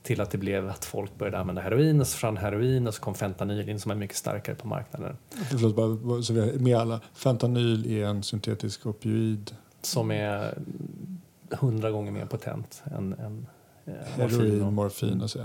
till 0.06 0.20
att 0.20 0.30
det 0.30 0.38
blev 0.38 0.68
att 0.68 0.84
folk 0.84 1.18
började 1.18 1.38
använda 1.38 1.62
heroin 1.62 2.00
och 2.00 2.06
så 2.06 2.12
försvann 2.12 2.36
heroin 2.36 2.86
och 2.86 2.94
så 2.94 3.00
kom 3.00 3.14
fentanyl 3.14 3.68
in 3.68 3.80
som 3.80 3.90
är 3.90 3.94
mycket 3.94 4.16
starkare 4.16 4.56
på 4.56 4.68
marknaden. 4.68 5.16
Förlåt, 5.50 5.76
bara, 5.76 6.22
så 6.22 6.32
med 6.32 6.76
alla. 6.76 7.00
Fentanyl 7.14 7.86
är 7.92 8.06
en 8.06 8.22
syntetisk 8.22 8.86
opioid. 8.86 9.56
som 9.82 10.10
är 10.10 10.58
hundra 11.50 11.90
gånger 11.90 12.12
mer 12.12 12.26
potent 12.26 12.82
än, 12.84 13.12
än 13.12 13.46
eh. 13.86 13.92
Heroin, 14.16 14.62
och- 14.62 14.72
morfin 14.72 15.20
och 15.22 15.30
så. 15.30 15.40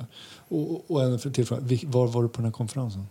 Och, 0.47 0.91
och 0.91 1.03
en 1.03 1.19
till 1.19 1.45
fråga. 1.45 1.61
Var 1.85 2.07
var 2.07 2.23
du 2.23 2.29
på 2.29 2.35
den 2.37 2.45
här 2.45 2.51
konferensen? 2.51 3.05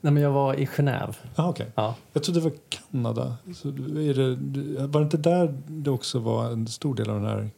Nej, 0.00 0.12
men 0.12 0.22
jag 0.22 0.30
var 0.30 0.54
i 0.54 0.64
Genève. 0.66 1.14
Ah, 1.34 1.48
okay. 1.48 1.66
Ja. 1.74 1.94
Jag 2.12 2.22
trodde 2.22 2.40
det 2.40 2.44
var 2.44 2.56
Kanada. 2.68 3.36
Så 3.54 3.68
är 3.68 4.14
det, 4.14 4.86
var 4.86 5.00
det 5.00 5.04
inte 5.04 5.16
där 5.16 5.62
det 5.66 5.90
också 5.90 6.18
var 6.18 6.50
en 6.50 6.66
stor 6.66 6.94
del 6.94 7.10
av 7.10 7.16
den 7.16 7.24
här... 7.26 7.50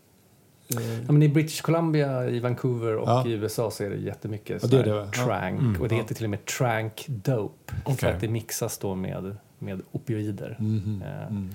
Eh, 0.79 0.99
Ja, 1.07 1.13
men 1.13 1.23
I 1.23 1.29
British 1.29 1.61
Columbia, 1.63 2.29
i 2.29 2.41
Vancouver 2.41 2.97
och 2.97 3.09
Ja. 3.09 3.27
i 3.27 3.33
USA 3.33 3.71
så 3.71 3.85
är 3.85 3.91
det 3.91 3.97
jättemycket 3.97 4.63
Ja, 4.63 4.69
det 4.69 4.83
det, 4.83 5.07
trank. 5.11 5.61
Mm, 5.61 5.81
och 5.81 5.89
det 5.89 5.95
heter 5.95 6.15
till 6.15 6.25
och 6.25 6.31
med 6.31 6.45
trank 6.45 7.05
dope. 7.09 7.75
För 7.85 7.93
Okej. 7.93 8.11
att 8.13 8.21
det 8.21 8.29
mixas 8.29 8.79
då 8.79 8.95
med, 8.95 9.37
med 9.59 9.81
opioider. 9.93 10.57
mhm, 10.59 11.03
Eh, 11.07 11.23
mm. 11.27 11.51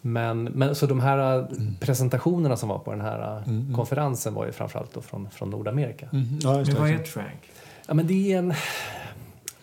Men, 0.00 0.44
men 0.44 0.74
så 0.74 0.86
de 0.86 1.00
här 1.00 1.38
eh, 1.38 1.46
presentationerna 1.80 2.56
som 2.56 2.68
var 2.68 2.78
på 2.78 2.90
den 2.90 3.00
här 3.00 3.36
eh, 3.36 3.48
Mm, 3.48 3.60
mm. 3.60 3.74
konferensen 3.76 4.34
var 4.34 4.46
ju 4.46 4.52
framförallt 4.52 4.94
då 4.94 5.00
från, 5.00 5.30
från 5.30 5.50
Nordamerika. 5.50 6.08
Mhm, 6.12 6.38
Ja, 6.42 6.54
Men 6.54 6.64
det. 6.64 6.72
vad 6.80 6.90
är 6.90 6.98
trank? 6.98 7.50
Ja, 7.88 7.94
men 7.94 8.06
det 8.06 8.32
är 8.32 8.38
en... 8.38 8.54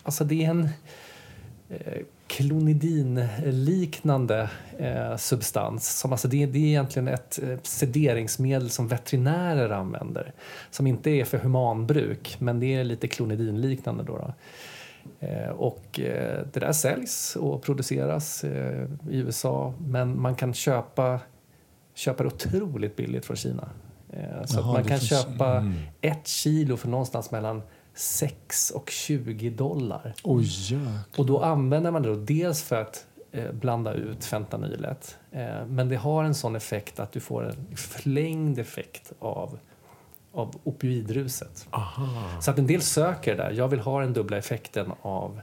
Alltså 0.02 0.24
det 0.24 0.44
är 0.44 0.50
en 0.50 0.68
eh, 1.68 1.78
klonidinliknande 2.28 4.50
eh, 4.78 5.16
substans. 5.16 5.98
Som, 5.98 6.12
alltså 6.12 6.28
det, 6.28 6.46
det 6.46 6.58
är 6.58 6.66
egentligen 6.66 7.08
ett 7.08 7.38
sederingsmedel 7.62 8.70
som 8.70 8.88
veterinärer 8.88 9.70
använder. 9.70 10.32
Som 10.70 10.86
inte 10.86 11.10
är 11.10 11.24
för 11.24 11.38
humanbruk, 11.38 12.36
men 12.38 12.60
det 12.60 12.74
är 12.74 12.84
lite 12.84 13.08
klonidinliknande. 13.08 14.04
Då, 14.04 14.18
då. 14.18 14.34
Eh, 15.26 15.48
och 15.50 16.00
eh, 16.00 16.42
det 16.52 16.60
där 16.60 16.72
säljs 16.72 17.36
och 17.36 17.62
produceras 17.62 18.44
eh, 18.44 18.82
i 19.10 19.16
USA, 19.18 19.74
men 19.78 20.20
man 20.20 20.34
kan 20.34 20.54
köpa, 20.54 21.20
köpa 21.94 22.22
det 22.22 22.26
otroligt 22.28 22.96
billigt 22.96 23.26
från 23.26 23.36
Kina. 23.36 23.68
Eh, 24.12 24.44
så 24.44 24.58
Jaha, 24.58 24.68
att 24.68 24.74
man 24.74 24.84
kan 24.84 24.98
finns- 24.98 25.10
köpa 25.10 25.56
Mm. 25.56 25.74
ett 26.00 26.26
kilo 26.28 26.76
för 26.76 26.88
någonstans 26.88 27.30
mellan 27.30 27.62
6 27.96 28.70
och 28.70 28.90
20 28.90 29.50
dollar. 29.50 30.14
Oj, 30.22 30.44
jäklar. 30.44 30.98
Och 31.16 31.26
då 31.26 31.42
använder 31.42 31.90
man 31.90 32.02
det 32.02 32.08
då 32.08 32.14
dels 32.14 32.62
för 32.62 32.76
att 32.76 33.06
eh, 33.32 33.52
blanda 33.52 33.92
ut 33.92 34.24
fentanylet. 34.24 35.18
Eh, 35.30 35.66
men 35.66 35.88
det 35.88 35.96
har 35.96 36.24
en 36.24 36.34
sån 36.34 36.56
effekt 36.56 37.00
att 37.00 37.12
du 37.12 37.20
får 37.20 37.44
en 37.44 37.76
förlängd 37.76 38.58
effekt 38.58 39.12
av, 39.18 39.58
av 40.32 40.54
opioidruset. 40.64 41.66
Aha. 41.70 42.40
Så 42.40 42.50
att 42.50 42.58
en 42.58 42.66
del 42.66 42.82
söker 42.82 43.36
det 43.36 43.42
där. 43.42 43.50
Jag 43.50 43.68
vill 43.68 43.80
ha 43.80 44.00
den 44.00 44.12
dubbla 44.12 44.36
effekten 44.36 44.92
av 45.02 45.40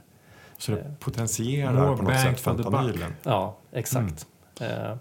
Så 0.58 0.72
det 0.72 0.94
potentierar 1.00 1.72
More 1.72 1.96
på 1.96 2.02
något 2.02 2.20
sätt 2.20 2.40
fentanylen? 2.40 3.14
Ja, 3.22 3.56
exakt. 3.72 4.26
Eh, 4.60 4.96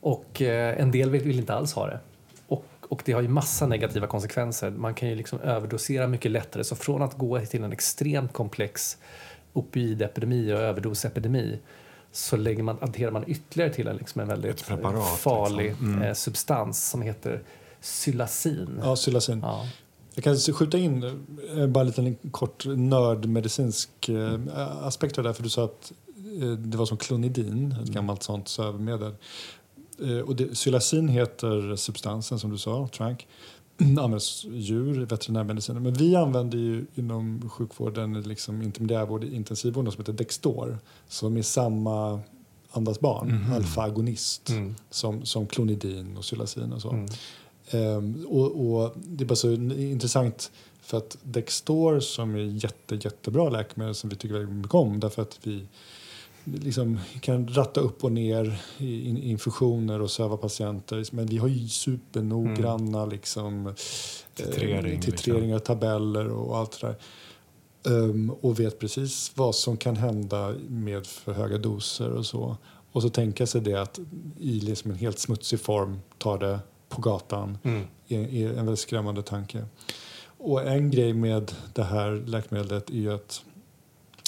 och 0.00 0.42
eh, 0.42 0.80
en 0.80 0.90
del 0.90 1.10
vill, 1.10 1.22
vill 1.22 1.38
inte 1.38 1.54
alls 1.54 1.72
ha 1.72 1.86
det. 1.86 2.00
Och, 2.92 3.02
det 3.04 3.12
har 3.12 3.22
ju 3.22 3.28
massa 3.28 3.66
negativa 3.66 4.06
konsekvenser. 4.06 4.70
Man 4.70 4.94
kan 4.94 5.08
ju 5.08 5.14
liksom 5.14 5.40
överdosera 5.40 6.06
mycket 6.06 6.30
lättare. 6.30 6.64
Så 6.64 6.76
från 6.76 7.02
att 7.02 7.18
gå 7.18 7.40
till 7.40 7.64
en 7.64 7.72
extremt 7.72 8.32
komplex 8.32 8.98
opioidepidemi 9.52 10.52
och 10.52 10.58
överdosepidemi 10.58 11.58
så 12.12 12.36
lägger 12.36 12.62
man, 12.62 12.78
adderar 12.80 13.10
man 13.10 13.24
ytterligare 13.26 13.72
till 13.72 13.88
en, 13.88 13.96
liksom 13.96 14.20
en 14.20 14.28
väldigt 14.28 14.66
preparat, 14.66 15.18
farlig 15.18 15.64
liksom. 15.64 15.92
Mm. 15.92 16.02
eh, 16.02 16.14
substans 16.14 16.90
som 16.90 17.02
heter 17.02 17.42
psilocin. 17.80 18.80
Ja, 18.82 18.94
psilocin. 18.94 19.40
Ja. 19.42 19.66
Jag 20.14 20.24
kan 20.24 20.36
skjuta 20.36 20.78
in 20.78 21.04
eh, 21.56 21.66
bara 21.66 21.80
en 21.80 21.86
liten 21.86 22.16
kort 22.30 22.66
nördmedicinsk 22.66 24.08
eh, 24.08 24.38
aspekt 24.86 25.18
av 25.18 25.24
det 25.24 25.30
här. 25.30 25.34
För 25.34 25.42
du 25.42 25.50
sa 25.50 25.64
att 25.64 25.92
det 26.58 26.76
var 26.76 26.86
som 26.86 26.96
klonidin, 26.96 27.76
ett 27.82 27.88
gammalt 27.88 28.22
sånt 28.22 28.48
sömnmedel. 28.48 29.14
Eh, 30.00 30.18
och 30.18 30.36
det, 30.36 30.46
psilocin 30.46 31.08
heter 31.08 31.76
substansen 31.76 32.38
som 32.38 32.50
du 32.50 32.58
sa, 32.58 32.88
trank. 32.88 33.26
används 34.00 34.44
djur, 34.44 35.06
veterinärmediciner. 35.06 35.80
Men 35.80 35.94
vi 35.94 36.16
använder 36.16 36.58
ju 36.58 36.86
inom 36.94 37.50
sjukvården, 37.50 38.22
liksom 38.22 38.62
intermediärvård, 38.62 39.24
intensivvård, 39.24 39.84
något 39.84 39.94
som 39.94 40.00
heter 40.00 40.12
Dextor. 40.12 40.78
Som 41.08 41.36
är 41.36 41.42
samma 41.42 42.20
andas 42.70 43.00
barn, 43.00 43.28
Mhm. 43.28 43.52
alfa-agonist, 43.52 44.50
Mm. 44.50 44.74
som, 44.90 45.24
som 45.24 45.46
klonidin 45.46 46.16
och 46.16 46.22
psilocin 46.22 46.72
och 46.72 46.82
så. 46.82 46.90
Mm. 46.90 47.06
Ehm, 47.70 48.26
och, 48.28 48.66
och 48.82 48.92
det 48.96 49.24
är 49.24 49.28
bara 49.28 49.36
så 49.36 49.52
intressant 49.52 50.50
för 50.82 50.98
att 50.98 51.16
Dextor 51.22 52.00
som 52.00 52.34
är 52.34 52.38
jätte, 52.64 52.94
jättebra 52.94 53.50
läkemedel 53.50 53.94
som 53.94 54.10
vi 54.10 54.16
tycker 54.16 54.34
väldigt 54.34 54.54
mycket 54.56 54.74
om 54.74 55.00
därför 55.00 55.22
att 55.22 55.38
vi 55.42 55.62
liksom 56.44 56.98
kan 57.20 57.48
ratta 57.48 57.80
upp 57.80 58.04
och 58.04 58.12
ner 58.12 58.60
i 58.78 59.30
infusioner 59.30 60.00
och 60.00 60.10
söva 60.10 60.36
patienter. 60.36 61.04
Men 61.12 61.26
vi 61.26 61.38
har 61.38 61.48
ju 61.48 61.68
supernoggranna 61.68 63.06
liksom, 63.06 63.66
eh, 63.66 63.72
Titrering, 64.34 65.00
titreringar, 65.00 65.58
tabeller 65.58 66.28
och 66.28 66.56
allt 66.56 66.80
det 66.80 66.86
där. 66.86 66.96
Ehm, 68.04 68.30
och 68.30 68.60
vet 68.60 68.78
precis 68.78 69.32
vad 69.34 69.54
som 69.54 69.76
kan 69.76 69.96
hända 69.96 70.54
med 70.68 71.06
för 71.06 71.32
höga 71.32 71.58
doser 71.58 72.10
och 72.10 72.26
så. 72.26 72.56
Och 72.92 73.02
så 73.02 73.08
tänka 73.08 73.46
sig 73.46 73.60
det 73.60 73.74
att 73.74 74.00
i 74.38 74.60
liksom 74.60 74.90
en 74.90 74.96
helt 74.96 75.18
smutsig 75.18 75.60
form 75.60 75.98
ta 76.18 76.36
det 76.38 76.58
på 76.88 77.00
gatan 77.00 77.58
Mm. 77.62 77.82
är, 78.08 78.34
är 78.34 78.48
en 78.48 78.54
väldigt 78.56 78.78
skrämmande 78.78 79.22
tanke. 79.22 79.64
Och 80.38 80.62
en 80.62 80.90
grej 80.90 81.12
med 81.12 81.52
det 81.72 81.82
här 81.84 82.24
läkemedlet 82.26 82.90
är 82.90 82.94
ju 82.94 83.12
att 83.14 83.42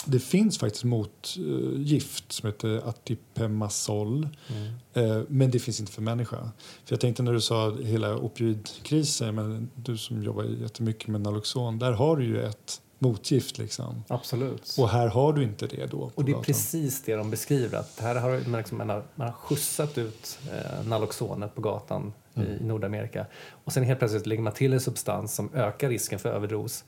det 0.05 0.19
finns 0.19 0.59
faktiskt 0.59 0.85
motgift 0.85 2.33
som 2.33 2.47
heter 2.47 2.89
Atipemazol. 2.89 4.29
Mm. 4.49 4.73
Eh, 4.95 5.23
men 5.29 5.51
det 5.51 5.59
finns 5.59 5.81
inte 5.81 5.93
för 5.93 6.03
människa. 6.03 6.51
För 6.85 6.93
jag 6.93 7.01
tänkte 7.01 7.23
när 7.23 7.33
du 7.33 7.41
sa 7.41 7.77
hela 7.77 8.17
opioidkrisen, 8.17 9.35
men 9.35 9.71
du 9.75 9.99
som 9.99 10.23
jobbar 10.23 10.45
jättemycket 10.45 11.09
med 11.09 11.21
Naloxon, 11.21 11.79
där 11.79 11.93
har 11.93 12.17
du 12.17 12.25
ju 12.25 12.43
ett 12.43 12.81
motgift 12.99 13.59
liksom. 13.59 14.05
Absolut. 14.09 14.77
Och 14.79 14.89
här 14.89 15.09
har 15.09 15.33
du 15.33 15.43
inte 15.43 15.67
det 15.67 15.87
då. 15.87 16.11
Och 16.15 16.25
det 16.25 16.33
är 16.33 16.43
precis 16.43 17.03
det 17.03 17.15
de 17.15 17.31
beskriver. 17.31 17.79
Att 17.79 18.01
här 18.01 18.15
har 18.15 18.49
man, 18.49 18.59
liksom, 18.59 18.79
man, 18.79 18.89
har, 18.89 19.05
man 19.15 19.27
har 19.27 19.35
skjutsat 19.35 19.99
ut 19.99 20.39
eh, 20.53 20.87
Naloxonet 20.87 21.55
på 21.55 21.61
gatan 21.61 22.13
Mm. 22.37 22.49
i, 22.49 22.57
i 22.57 22.65
Nordamerika. 22.65 23.27
Och 23.65 23.73
sen 23.73 23.83
helt 23.83 23.99
plötsligt 23.99 24.27
lägger 24.27 24.43
man 24.43 24.53
till 24.53 24.73
en 24.73 24.81
substans 24.81 25.35
som 25.35 25.51
ökar 25.55 25.89
risken 25.89 26.19
för 26.19 26.29
överdos 26.29 26.85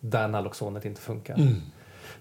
där 0.00 0.28
Naloxonet 0.28 0.84
inte 0.84 1.00
funkar. 1.00 1.34
Mm. 1.34 1.54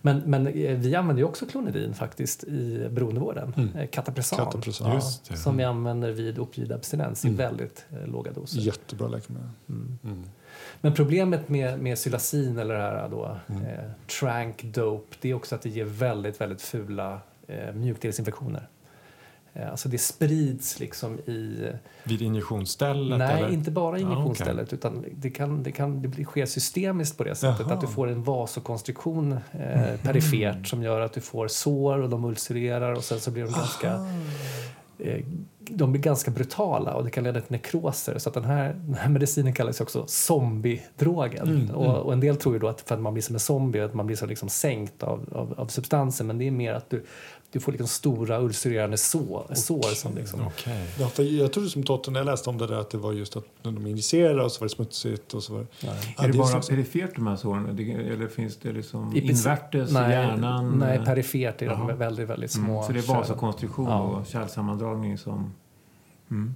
Men, 0.02 0.20
men 0.26 0.48
eh, 0.48 0.78
vi 0.78 0.96
använder 0.96 1.22
ju 1.22 1.28
också 1.28 1.46
klonidin 1.46 1.94
faktiskt 1.94 2.44
i 2.44 2.88
beroendevården. 2.92 3.54
Mm. 3.58 3.76
Eh, 3.76 3.88
Katapresan. 3.88 4.40
Katapresan. 4.46 4.94
Just 4.96 5.30
det. 5.30 5.38
Som 5.38 5.58
vi 5.58 5.64
använder 5.64 6.12
vid 6.12 6.40
opioidabstinens 6.40 7.26
i 7.26 7.28
Mm. 7.28 7.38
väldigt 7.38 7.86
eh, 7.92 8.08
låga 8.08 8.32
doser. 8.32 8.60
Jättebra 8.62 9.08
läkemedel. 9.08 9.50
Mm. 9.70 9.98
Mm. 10.04 10.24
Men 10.82 10.94
problemet 10.94 11.50
med, 11.50 11.80
med 11.80 11.96
psilocin 11.96 12.58
eller 12.60 12.74
det 12.76 12.82
här 12.82 13.10
då, 13.10 13.38
Mm. 13.50 13.66
eh, 13.66 13.80
trank 14.20 14.64
dope, 14.64 15.16
det 15.22 15.30
är 15.30 15.34
också 15.34 15.56
att 15.56 15.62
det 15.62 15.70
ger 15.70 15.86
väldigt, 15.86 16.42
väldigt 16.42 16.62
fula 16.62 17.20
eh, 17.48 17.74
mjukdelsinfektioner. 17.74 18.68
Eh, 19.54 19.72
alltså 19.72 19.90
det 19.90 19.98
sprids 19.98 20.80
liksom 20.80 21.20
i... 21.20 21.72
Vid 22.04 22.22
injektionsstället? 22.22 23.20
nej, 23.20 23.38
eller? 23.38 23.54
inte 23.54 23.72
bara 23.72 24.00
i 24.00 24.04
Ah, 24.04 24.06
injektionsstället 24.06 24.74
utan 24.74 25.06
det, 25.16 25.30
kan, 25.30 25.64
det, 25.64 25.72
kan, 25.72 26.02
det 26.02 26.24
sker 26.24 26.46
systemiskt 26.46 27.18
på 27.18 27.24
det 27.24 27.36
sättet 27.36 27.66
Jaha. 27.68 27.74
att 27.74 27.82
du 27.82 27.88
får 27.88 28.08
en 28.08 28.24
vasokonstruktion 28.24 29.32
eh, 29.32 29.40
perifert 30.04 30.68
som 30.68 30.84
gör 30.84 31.02
att 31.02 31.14
du 31.14 31.22
får 31.22 31.48
sår 31.48 32.02
och 32.02 32.10
de 32.10 32.26
ulcererar 32.26 32.94
och 32.94 33.04
sen 33.04 33.20
så 33.20 33.32
blir 33.32 33.44
de 33.44 33.52
ganska 33.52 34.06
eh, 35.00 35.26
de 35.72 35.92
blir 35.92 36.02
ganska 36.02 36.32
brutala 36.32 36.94
och 36.94 37.04
det 37.04 37.10
kan 37.10 37.24
leda 37.24 37.42
till 37.42 37.52
nekroser. 37.52 38.18
Så 38.18 38.30
att 38.30 38.34
den, 38.34 38.44
här, 38.44 38.74
den 38.74 38.94
här 38.94 39.10
medicinen 39.10 39.54
kallas 39.54 39.82
också 39.82 40.04
zombiedrogen. 40.08 41.48
Mm, 41.48 41.70
och, 41.70 41.86
mm. 41.86 41.96
och 41.96 42.14
en 42.14 42.20
del 42.20 42.38
tror 42.38 42.56
ju 42.56 42.60
då 42.60 42.68
att 42.68 42.82
för 42.82 42.96
att 42.96 43.02
man 43.02 43.14
blir 43.14 43.24
som 43.24 43.36
en 43.36 43.40
zombie, 43.40 43.80
att 43.80 43.94
man 43.94 44.06
blir 44.06 44.18
så 44.18 44.26
liksom 44.26 44.50
sänkt 44.50 45.04
av, 45.04 45.30
av, 45.32 45.54
av 45.58 45.68
substansen. 45.68 46.28
Men 46.28 46.38
det 46.38 46.48
är 46.48 46.52
mer 46.52 46.74
att 46.74 46.90
du, 46.90 47.06
du 47.52 47.60
får 47.60 47.72
liksom 47.72 47.88
stora 47.88 48.42
ulcererande 48.42 48.98
sår, 48.98 49.52
sår 49.56 49.82
som 49.96 50.16
liksom... 50.16 50.42
Okej. 50.48 50.86
Ja, 51.00 51.08
för 51.08 51.24
jag 51.24 51.54
trodde 51.54 51.70
som 51.70 51.84
Totten 51.84 52.14
när 52.14 52.20
jag 52.20 52.26
läste 52.26 52.50
om 52.50 52.58
det 52.58 52.68
där 52.68 52.76
att 52.80 52.90
det 52.90 52.98
var 52.98 53.14
just 53.14 53.36
att 53.38 53.44
när 53.64 53.72
de 53.72 53.88
injicerade 53.88 54.44
och 54.44 54.52
så 54.52 54.60
var 54.60 54.66
det 54.68 54.76
smutsigt 54.76 55.34
och 55.34 55.44
så 55.44 55.54
var 55.54 55.60
det... 55.82 55.88
Är 55.88 55.92
det 55.92 56.02
det 56.18 56.28
är 56.28 56.34
bara 56.38 56.62
så- 56.62 56.70
perifert 56.70 57.16
de 57.16 57.28
här 57.28 57.36
såren? 57.36 57.66
Eller 57.90 58.28
finns 58.28 58.58
det 58.58 58.72
liksom 58.72 59.16
I 59.16 59.20
invärtes 59.20 59.90
i 59.90 59.94
nej, 59.94 60.12
hjärnan? 60.12 60.80
Nej, 60.80 61.06
perifert 61.06 61.62
är 61.62 61.66
de 61.70 61.80
Jaha. 61.88 61.96
väldigt, 61.96 62.30
väldigt 62.30 62.52
små. 62.52 62.74
Mm, 62.74 62.84
så 62.88 62.92
det 62.94 63.00
är 63.00 63.04
kärl. 63.04 63.16
vasokonstruktion 63.16 63.86
Ja. 63.90 64.00
och 64.02 64.26
kärlsammandragning 64.28 65.18
som... 65.18 65.54
Mm. 66.32 66.56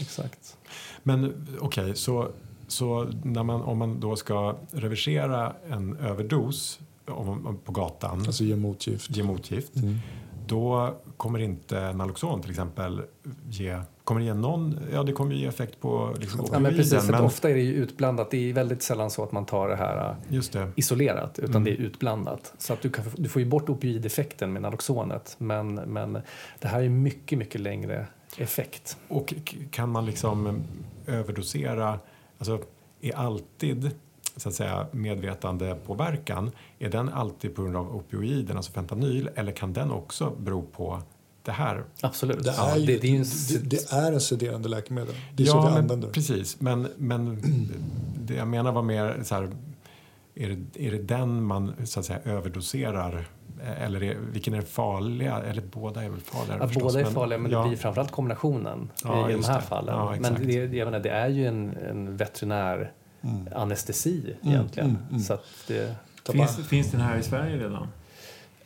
Exakt. 0.00 0.56
Men 1.02 1.46
okej, 1.60 1.96
så, 1.96 2.28
så 2.68 3.08
när 3.24 3.42
man, 3.42 3.62
om 3.62 3.78
man 3.78 4.00
då 4.00 4.16
ska 4.16 4.56
reversera 4.70 5.52
en 5.70 5.96
överdos 5.96 6.80
om, 7.06 7.46
om, 7.46 7.58
på 7.64 7.72
gatan, 7.72 8.20
Alltså 8.26 8.44
ge 8.44 8.56
motgift. 8.56 9.10
ge 9.16 9.22
motgift, 9.22 9.76
Mm. 9.76 9.98
Då 10.46 10.94
kommer 11.16 11.38
inte 11.38 11.92
Naloxon 11.92 12.40
till 12.40 12.50
exempel 12.50 13.02
ge, 13.48 13.78
kommer 14.04 14.20
det 14.20 14.26
ge 14.26 14.34
någon, 14.34 14.78
ja 14.92 15.02
det 15.02 15.12
kommer 15.12 15.34
ju 15.34 15.40
ge 15.40 15.46
effekt 15.46 15.80
på 15.80 16.14
liksom, 16.20 16.46
Ja, 16.52 16.58
men 16.58 16.74
precis, 16.74 17.10
men 17.10 17.20
ofta 17.20 17.50
är 17.50 17.54
det 17.54 17.60
ju 17.60 17.74
utblandat. 17.74 18.30
Det 18.30 18.50
är 18.50 18.52
väldigt 18.52 18.82
sällan 18.82 19.10
så 19.10 19.22
att 19.22 19.32
man 19.32 19.46
tar 19.46 19.68
det 19.68 19.76
här 19.76 20.16
äh, 20.30 20.40
det. 20.52 20.72
isolerat 20.76 21.38
utan 21.38 21.50
Mm. 21.50 21.64
det 21.64 21.70
är 21.70 21.76
utblandat. 21.76 22.54
Så 22.58 22.72
att 22.72 22.82
du, 22.82 22.90
kan, 22.90 23.04
du 23.16 23.28
får 23.28 23.42
ju 23.42 23.48
bort 23.48 23.68
opioideffekten 23.68 24.52
med 24.52 24.62
Naloxonet 24.62 25.34
men, 25.38 25.74
men 25.74 26.18
det 26.58 26.68
här 26.68 26.82
är 26.82 26.88
mycket, 26.88 27.38
mycket 27.38 27.60
längre 27.60 28.06
effekt. 28.38 28.96
Och 29.08 29.34
kan 29.70 29.88
man 29.88 30.06
liksom 30.06 30.62
överdosera, 31.06 31.98
alltså 32.38 32.58
är 33.00 33.16
alltid 33.16 33.90
så 34.36 34.48
att 34.48 34.54
säga 34.54 34.86
medvetande 34.92 35.76
påverkan, 35.86 36.50
är 36.78 36.88
den 36.90 37.08
alltid 37.08 37.54
på 37.56 37.62
grund 37.62 37.76
av 37.76 37.96
opioiden, 37.96 38.56
alltså 38.56 38.72
fentanyl, 38.72 39.30
eller 39.34 39.52
kan 39.52 39.72
den 39.72 39.90
också 39.90 40.30
bero 40.30 40.62
på 40.62 41.02
det 41.42 41.52
här? 41.52 41.84
Absolut. 42.00 42.44
Det, 42.44 42.54
Ja, 42.56 42.70
är 42.70 42.76
ju, 42.76 42.86
det, 42.86 42.98
det 42.98 43.08
är 43.08 43.16
en, 43.16 43.24
det, 43.48 43.70
det 43.70 43.92
är 43.92 44.12
en 44.12 44.20
sederande 44.20 44.68
läkemedel. 44.68 45.14
Det 45.36 45.42
är 45.42 45.46
så 45.46 45.60
vi 45.60 45.64
men, 45.68 45.78
använder. 45.78 46.08
precis. 46.08 46.60
Men, 46.60 46.88
men 46.96 47.42
det 48.24 48.34
jag 48.34 48.48
menar 48.48 48.72
var 48.72 48.82
mer 48.82 49.20
så 49.22 49.34
här, 49.34 49.50
är 50.34 50.48
det, 50.48 50.86
är 50.86 50.90
det 50.90 50.98
den 51.02 51.42
man 51.42 51.72
så 51.84 52.00
att 52.00 52.06
säga 52.06 52.18
överdoserar? 52.24 53.26
Eller 53.80 54.02
är, 54.02 54.16
vilken 54.32 54.54
är 54.54 54.60
farliga? 54.62 55.42
Eller 55.42 55.62
båda 55.72 56.02
är 56.04 56.08
väl 56.08 56.20
farliga 56.20 56.56
ja, 56.60 56.80
båda 56.80 57.00
är 57.00 57.04
farliga 57.04 57.38
men 57.38 57.50
ja, 57.50 57.62
det 57.62 57.68
blir 57.68 57.78
framförallt 57.78 58.10
kombinationen 58.10 58.90
Ja, 59.04 59.30
i 59.30 59.32
de 59.32 59.44
här 59.44 59.54
det. 59.60 59.66
fallen. 59.66 59.94
Ja, 59.94 60.14
men 60.20 60.46
det, 60.46 60.76
jag 60.76 60.84
menar, 60.84 60.98
det 61.00 61.08
är 61.10 61.28
ju 61.28 61.46
en, 61.46 61.76
en 61.76 62.16
veterinär 62.16 62.92
Mm. 63.24 63.48
anestesi 63.54 64.36
Mm, 64.42 64.54
egentligen. 64.54 64.88
mm, 64.90 65.02
mm. 65.08 65.20
Så 65.20 65.34
att 65.34 65.44
det, 65.68 65.94
Finns, 66.32 66.68
finns 66.68 66.90
den 66.90 67.00
här 67.00 67.18
i 67.18 67.22
Sverige 67.22 67.56
redan? 67.56 67.88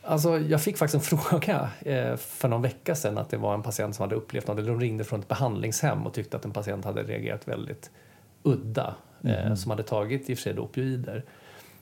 Alltså, 0.01 0.39
jag 0.39 0.61
fick 0.61 0.77
faktiskt 0.77 1.13
en 1.13 1.19
fråga 1.29 1.69
eh, 1.81 2.15
för 2.15 2.47
någon 2.47 2.61
vecka 2.61 2.95
sedan 2.95 3.17
att 3.17 3.29
det 3.29 3.37
var 3.37 3.53
en 3.53 3.63
patient 3.63 3.95
som 3.95 4.03
hade 4.03 4.15
upplevt 4.15 4.47
något. 4.47 4.65
De 4.65 4.79
ringde 4.79 5.03
från 5.03 5.19
ett 5.19 5.27
behandlingshem 5.27 6.07
och 6.07 6.13
tyckte 6.13 6.37
att 6.37 6.45
en 6.45 6.51
patient 6.51 6.85
hade 6.85 7.03
reagerat 7.03 7.47
väldigt 7.47 7.91
udda. 8.43 8.95
Eh, 9.23 9.55
som 9.55 9.71
hade 9.71 9.83
tagit 9.83 10.29
i 10.29 10.33
och 10.33 10.37
för 10.37 10.43
sig 10.43 10.59
opioider. 10.59 11.25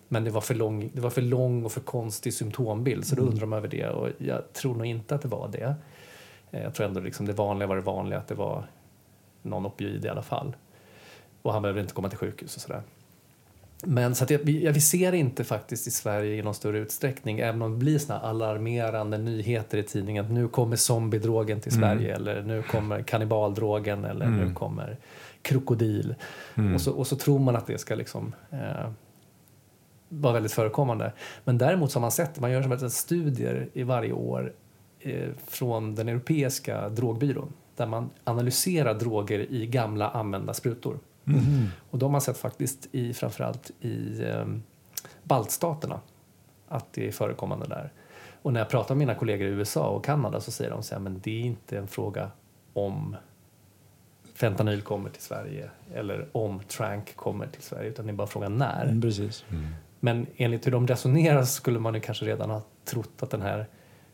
Men 0.08 0.24
det 0.24 0.30
var, 0.32 0.42
för 0.42 0.56
lång, 0.56 0.92
det 0.94 1.02
var 1.02 1.10
för 1.10 1.22
lång 1.22 1.66
och 1.66 1.72
för 1.72 1.82
konstig 1.82 2.34
symptombild 2.34 3.06
så 3.06 3.16
då 3.16 3.22
undrar 3.22 3.42
de 3.42 3.54
över 3.54 3.68
det. 3.68 3.90
Och 3.90 4.10
jag 4.18 4.54
tror 4.54 4.76
nog 4.76 4.86
inte 4.86 5.16
att 5.16 5.22
det 5.22 5.28
var 5.28 5.48
det. 5.48 5.76
Eh, 6.52 6.62
jag 6.64 6.74
tror 6.74 6.88
ändå 6.88 7.00
liksom 7.00 7.26
det 7.26 7.34
vanliga 7.34 7.68
var 7.68 7.76
det 7.76 7.82
vanliga 7.82 8.20
att 8.20 8.28
det 8.28 8.36
var 8.36 8.68
någon 9.42 9.66
opioid 9.66 10.06
i 10.06 10.10
alla 10.10 10.22
fall. 10.22 10.56
Och 11.48 11.54
han 11.54 11.62
behövde 11.62 11.82
inte 11.82 11.94
komma 11.94 12.10
till 12.10 12.18
sjukhus 12.18 12.56
och 12.56 12.62
sådär. 12.62 12.82
Men 13.84 14.16
så 14.16 14.24
att 14.24 14.30
jag, 14.30 14.40
vi, 14.40 14.82
ser 14.82 15.14
inte 15.14 15.44
faktiskt 15.44 15.88
i 15.88 15.92
Sverige 15.92 16.36
i 16.36 16.42
någon 16.42 16.54
större 16.54 16.78
utsträckning, 16.78 17.40
även 17.40 17.62
om 17.62 17.72
det 17.72 17.78
blir 17.78 18.00
såna 18.00 18.20
alarmerande 18.20 19.18
nyheter 19.18 19.78
i 19.78 19.84
tidningen 19.84 20.26
att 20.26 20.32
nu 20.32 20.48
kommer 20.48 20.76
zombiedrogen 20.76 21.62
till 21.62 21.72
Sverige 21.72 22.16
eller 22.16 22.44
nu 22.44 22.64
kommer 22.64 23.02
kannibaldrogen 23.02 24.06
eller 24.06 24.28
nu 24.28 24.54
kommer 24.54 24.98
krokodil. 25.42 26.16
Och, 26.74 26.82
så, 26.82 26.92
och 26.92 27.08
så 27.08 27.16
tror 27.16 27.40
man 27.40 27.56
att 27.56 27.68
det 27.68 27.78
ska 27.78 27.96
liksom 27.96 28.36
eh, 28.52 28.92
vara 30.10 30.34
väldigt 30.34 30.54
förekommande. 30.54 31.14
Men 31.44 31.58
däremot 31.58 31.92
så 31.92 32.00
har 32.00 32.02
man 32.02 32.12
sett, 32.12 32.40
man 32.40 32.52
gör 32.52 32.64
som 32.64 32.72
ett 32.72 32.94
studier 32.94 33.70
i 33.74 33.84
varje 33.84 34.14
år 34.14 34.54
eh, 35.00 35.30
från 35.48 35.96
den 35.96 36.10
europeiska 36.10 36.90
drogbyrån 36.90 37.54
där 37.78 37.86
man 37.86 38.10
analyserar 38.24 38.94
droger 38.94 39.40
i 39.52 39.68
gamla 39.68 40.10
använda 40.10 40.54
sprutor. 40.54 41.00
Och 41.92 41.98
då 41.98 42.06
har 42.06 42.12
man 42.12 42.22
sett 42.22 42.38
faktiskt 42.38 42.88
i 42.92 43.14
framförallt 43.14 43.72
i 43.82 44.24
eh, 44.24 44.46
baltstaterna 45.24 46.00
att 46.68 46.94
det 46.94 47.08
är 47.08 47.12
förekommande 47.12 47.68
där. 47.68 47.92
Och 48.42 48.54
när 48.54 48.60
jag 48.60 48.70
pratar 48.70 48.96
med 48.96 49.00
mina 49.00 49.16
kollegor 49.16 49.48
i 49.48 49.52
USA 49.52 49.88
och 49.88 50.06
Kanada 50.06 50.40
så 50.40 50.52
säger 50.52 50.72
de 50.72 50.84
så 50.84 50.96
här, 50.96 51.02
men 51.02 51.20
det 51.24 51.32
är 51.32 51.42
inte 51.42 51.78
en 51.78 51.88
fråga 51.88 52.32
om 52.74 53.16
fentanyl 54.34 54.82
kommer 54.82 55.10
till 55.10 55.22
Sverige 55.22 55.70
eller 55.94 56.28
om 56.32 56.60
trank 56.60 57.16
kommer 57.16 57.48
till 57.48 57.62
Sverige 57.62 57.90
utan 57.90 58.06
det 58.06 58.12
är 58.12 58.16
bara 58.16 58.28
frågan 58.28 58.58
när. 58.58 58.86
Mm, 58.86 59.02
precis. 59.02 59.46
Men 60.00 60.28
enligt 60.36 60.68
hur 60.68 60.72
de 60.72 60.88
resonerar 60.88 61.42
så 61.42 61.54
skulle 61.54 61.80
man 61.80 61.94
ju 61.94 62.00
kanske 62.00 62.26
redan 62.26 62.50
ha 62.50 62.62
trott 62.86 63.24
att 63.24 63.30
den 63.30 63.42
här 63.42 63.68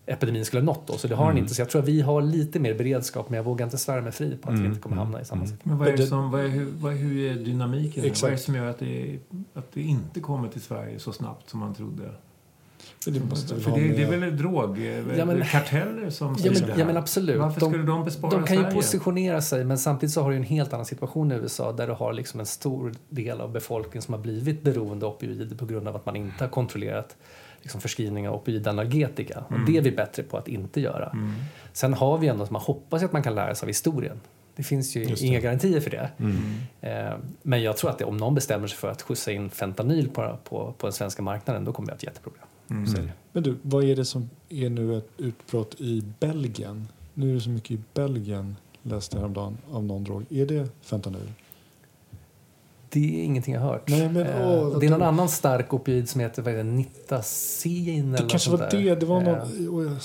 epidemin 0.06 0.46
skulle 0.46 0.62
ha 0.62 0.66
nått 0.66 0.90
oss. 0.90 1.02
Så 1.02 1.08
det 1.08 1.16
har 1.16 1.28
den 1.28 1.38
inte. 1.38 1.54
Så 1.56 1.62
jag 1.62 1.70
tror 1.70 1.82
att 1.82 1.88
vi 1.88 2.02
har 2.02 2.22
lite 2.22 2.60
mer 2.60 2.74
beredskap 2.74 3.30
men 3.30 3.38
jag 3.38 3.44
vågar 3.44 3.66
inte 3.66 3.78
svära 3.78 4.02
mig 4.02 4.12
fri 4.12 4.38
på 4.42 4.50
att 4.52 4.60
vi 4.60 4.66
inte 4.66 4.80
kommer 4.80 4.96
hamna 4.98 5.22
i 5.22 5.26
samma 5.26 5.46
situation. 5.46 5.70
Men 5.70 5.78
vad 5.78 5.88
är 5.88 5.98
det 5.98 6.08
som, 6.08 6.32
vad 6.32 6.42
är, 6.46 6.48
hur, 6.48 6.66
vad 6.80 6.94
är, 6.94 6.98
hur 6.98 7.32
är 7.32 7.36
dynamiken? 7.36 8.04
Exakt. 8.06 8.22
Vad 8.24 8.32
är 8.32 8.36
det 8.36 8.42
som 8.42 8.56
gör 8.56 8.66
att 8.70 8.80
det, 8.80 9.20
att 9.54 9.72
det 9.74 9.82
inte 9.82 10.20
kommer 10.20 10.48
till 10.48 10.62
Sverige 10.62 11.00
så 11.00 11.12
snabbt 11.14 11.50
som 11.50 11.60
man 11.60 11.76
trodde? 11.76 12.04
Men 13.06 13.14
det 13.14 13.20
måste 13.30 13.54
väl 13.54 13.64
För 13.64 13.72
det, 13.72 13.88
det 13.88 14.04
är 14.04 14.10
med- 14.10 14.20
väl 14.20 14.38
drog, 14.38 14.80
Ja, 15.18 15.26
men- 15.26 15.44
karteller 15.46 16.10
som 16.10 16.28
Ja 16.28 16.36
säger 16.38 16.52
det 16.54 16.60
men, 16.62 16.70
här? 16.72 16.80
ja 16.80 16.86
men 16.86 16.98
absolut. 16.98 17.40
Varför 17.40 17.60
De- 17.60 17.70
skulle 17.72 17.84
de 17.84 18.04
bespara 18.06 18.32
De 18.32 18.44
kan 18.44 18.56
ju 18.58 18.62
Sverige? 18.64 18.76
positionera 18.76 19.42
sig 19.42 19.66
men 19.66 19.78
samtidigt 19.78 20.14
så 20.14 20.22
har 20.22 20.30
du 20.30 20.36
ju 20.36 20.40
en 20.40 20.48
helt 20.48 20.74
annan 20.74 20.86
situation 20.86 21.32
i 21.32 21.36
USA 21.36 21.72
där 21.72 21.88
du 21.88 21.94
har 21.94 22.14
liksom 22.14 22.40
en 22.40 22.46
stor 22.46 22.94
del 23.10 23.42
av 23.42 23.52
befolkningen 23.52 24.02
som 24.02 24.14
har 24.14 24.22
blivit 24.22 24.62
beroende 24.64 25.06
av 25.06 25.12
opioider 25.14 25.56
på 25.56 25.66
grund 25.66 25.88
av 25.88 25.96
att 25.96 26.06
man 26.06 26.16
inte 26.16 26.44
har 26.44 26.50
kontrollerat 26.50 27.16
liksom 27.64 27.82
förskrivning 27.82 28.30
av 28.30 28.36
opioidanalgetika. 28.36 29.44
Och 29.50 29.60
det 29.68 29.78
är 29.78 29.82
vi 29.82 29.92
bättre 29.92 30.24
på 30.24 30.38
att 30.38 30.48
inte 30.48 30.82
göra. 30.82 31.18
Sen 31.74 31.94
har 31.94 32.18
vi 32.18 32.28
ändå, 32.28 32.48
man 32.50 32.62
hoppas 32.62 33.04
att 33.04 33.14
man 33.14 33.24
kan 33.24 33.36
lära 33.36 33.56
sig 33.56 33.66
av 33.66 33.68
historien. 33.68 34.20
Det 34.56 34.64
finns 34.64 34.96
ju 34.96 35.06
det. 35.06 35.22
inga 35.22 35.40
garantier 35.40 35.80
för 35.80 35.90
det. 35.90 36.10
Eh, 36.82 37.14
Men 37.42 37.62
jag 37.62 37.78
tror 37.78 37.90
att 37.90 37.98
det, 37.98 38.06
om 38.06 38.18
någon 38.18 38.36
bestämmer 38.36 38.68
sig 38.68 38.78
för 38.78 38.92
att 38.92 39.02
skjutsa 39.02 39.32
in 39.32 39.50
fentanyl 39.50 40.10
på, 40.10 40.38
på, 40.44 40.74
på 40.78 40.88
den 40.88 40.94
svenska 40.94 41.22
marknaden 41.22 41.66
då 41.66 41.74
kommer 41.74 41.88
vi 41.88 41.92
ha 41.92 41.96
ett 41.96 42.04
jätteproblem. 42.04 42.46
Det. 42.68 43.10
Men 43.32 43.44
du, 43.44 43.58
vad 43.62 43.84
är 43.84 43.96
det 43.96 44.06
som 44.06 44.30
är 44.50 44.70
nu 44.70 44.98
ett 44.98 45.10
utbrott 45.18 45.76
i 45.82 46.04
Belgien? 46.20 46.88
Nu 47.14 47.30
är 47.30 47.34
det 47.34 47.42
så 47.42 47.50
mycket 47.50 47.72
i 47.72 47.80
Belgien, 47.94 48.56
läste 48.84 49.16
jag 49.16 49.22
häromdagen, 49.22 49.58
av 49.72 49.84
någon 49.84 50.04
drog. 50.04 50.26
Är 50.30 50.46
det 50.46 50.70
fentanyl? 50.82 51.32
Det 52.94 53.20
är 53.22 53.24
ingenting 53.24 53.54
jag 53.54 53.62
har 53.62 53.72
hört. 53.72 53.88
Nej, 53.90 54.10
men, 54.10 54.28
Eh, 54.28 54.48
åh, 54.48 54.80
det 54.80 54.86
är 54.86 54.90
någon 54.90 55.00
då- 55.00 55.06
annan 55.06 55.30
stark 55.30 55.74
opioid 55.74 56.10
som 56.10 56.22
heter 56.22 56.42
är 57.86 58.02
det, 58.06 58.12
Det 58.12 58.18
eller 58.18 58.30
kanske 58.30 58.52
var 58.52 58.58
där. 58.58 58.70
det. 58.72 58.96
Det 58.96 59.06
var 59.06 59.22
Eh, 59.22 59.28
någon... 59.28 59.86
Jag- 59.86 59.98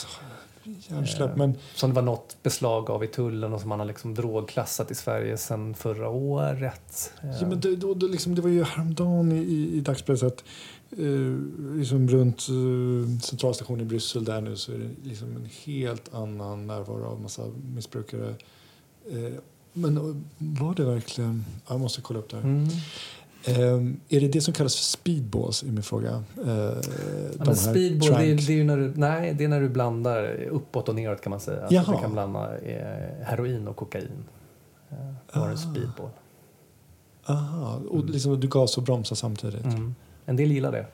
Hjärnsläpp. 0.88 1.30
Eh, 1.30 1.36
Men 1.36 1.54
Som 1.74 1.90
det 1.90 1.94
var 1.96 2.02
något 2.02 2.36
beslag 2.42 2.90
av 2.90 3.04
i 3.04 3.06
tullen 3.06 3.52
och 3.52 3.60
som 3.60 3.68
man 3.68 3.78
har 3.78 3.86
liksom 3.86 4.14
drogklassat 4.14 4.90
i 4.90 4.94
Sverige 4.94 5.36
sedan 5.36 5.74
förra 5.74 6.08
året. 6.08 7.12
Eh, 7.22 7.30
Ja, 7.40 7.46
men 7.48 7.60
det, 7.60 7.76
då, 7.76 7.94
då 7.94 8.06
liksom, 8.06 8.34
det 8.34 8.42
var 8.42 8.48
ju 8.50 8.64
häromdagen 8.64 9.32
i, 9.32 9.36
i, 9.38 9.76
i 9.76 9.80
dagspressen 9.80 10.28
att 10.28 10.44
eh, 10.98 11.78
liksom 11.78 12.08
runt 12.08 12.46
eh, 12.48 13.20
centralstationen 13.20 13.80
i 13.80 13.84
Bryssel 13.84 14.24
där 14.24 14.40
nu 14.40 14.56
så 14.56 14.72
är 14.72 14.78
det 14.78 15.08
liksom 15.08 15.28
en 15.36 15.48
helt 15.64 16.14
annan 16.14 16.66
närvaro 16.66 17.04
av 17.06 17.20
massa 17.20 17.42
missbrukare. 17.74 18.34
Eh, 19.10 19.32
men 19.78 19.96
eh, 19.96 20.02
var 20.38 20.74
det 20.74 20.84
verkligen... 20.84 21.44
Jag 21.68 21.80
måste 21.80 22.00
kolla 22.00 22.18
upp 22.18 22.30
det 22.30 22.36
här. 22.36 22.44
Mm. 22.44 22.68
Eh, 23.44 24.16
är 24.16 24.20
det 24.20 24.28
det 24.28 24.40
som 24.40 24.54
kallas 24.54 24.76
för 24.76 24.84
speedballs 24.84 25.62
i 25.64 25.70
min 25.70 25.82
fråga? 25.82 26.24
Eh, 26.46 26.72
Ja, 27.44 27.54
speedball, 27.54 28.08
det 28.08 28.30
är, 28.30 28.46
det 28.46 28.60
är 28.60 28.64
när 28.64 28.76
du, 28.76 28.92
nej, 28.96 29.34
det 29.34 29.44
är 29.44 29.48
när 29.48 29.60
du 29.60 29.68
blandar 29.68 30.34
uppåt 30.50 30.88
och 30.88 30.94
neråt 30.94 31.20
kan 31.20 31.30
man 31.30 31.40
säga. 31.40 31.62
Alltså, 31.62 31.92
du 31.92 31.98
kan 31.98 32.12
blanda 32.12 32.58
eh, 32.58 33.24
heroin 33.24 33.68
och 33.68 33.76
kokain. 33.76 34.24
Då 35.32 35.40
har 35.40 35.50
du 35.50 35.56
speedball. 35.56 36.10
Aha, 37.24 37.80
och 37.88 38.04
liksom, 38.04 38.40
du 38.40 38.48
gas 38.48 38.76
och 38.76 38.82
bromsar 38.82 39.16
samtidigt. 39.16 39.64
Mm. 39.64 39.94
En 40.26 40.36
del 40.36 40.52
gillar 40.52 40.72
det. 40.72 40.86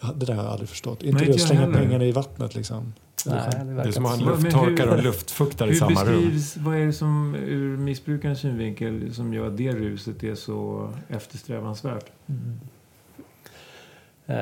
Ja, 0.00 0.12
det 0.16 0.26
där 0.26 0.34
har 0.34 0.42
jag 0.42 0.52
aldrig 0.52 0.68
förstått. 0.68 1.02
Är 1.02 1.06
inte 1.06 1.24
det 1.24 1.34
att 1.34 1.40
slänga 1.40 1.60
heller. 1.60 1.78
pengarna 1.78 2.04
i 2.04 2.12
vattnet 2.12 2.54
liksom? 2.54 2.92
Nej, 3.26 3.50
det 3.64 3.74
Det 3.74 3.82
är 3.82 3.92
som 3.92 4.06
att 4.06 4.20
ha 4.20 4.34
en 4.36 4.42
lufttorkare 4.42 4.90
och 4.90 5.02
luftfuktare 5.02 5.70
i 5.70 5.74
samma 5.74 6.04
rum. 6.04 6.14
beskrivs, 6.24 6.56
vad 6.56 6.76
är 6.76 6.86
det 6.86 6.92
som 6.92 7.34
ur 7.34 7.76
missbrukarens 7.76 8.40
synvinkel 8.40 9.14
som 9.14 9.34
gör 9.34 9.46
att 9.46 9.56
det 9.56 9.72
ruset 9.72 10.22
är 10.24 10.34
så 10.34 10.90
eftersträvansvärt? 11.08 12.04
Eh, 14.26 14.36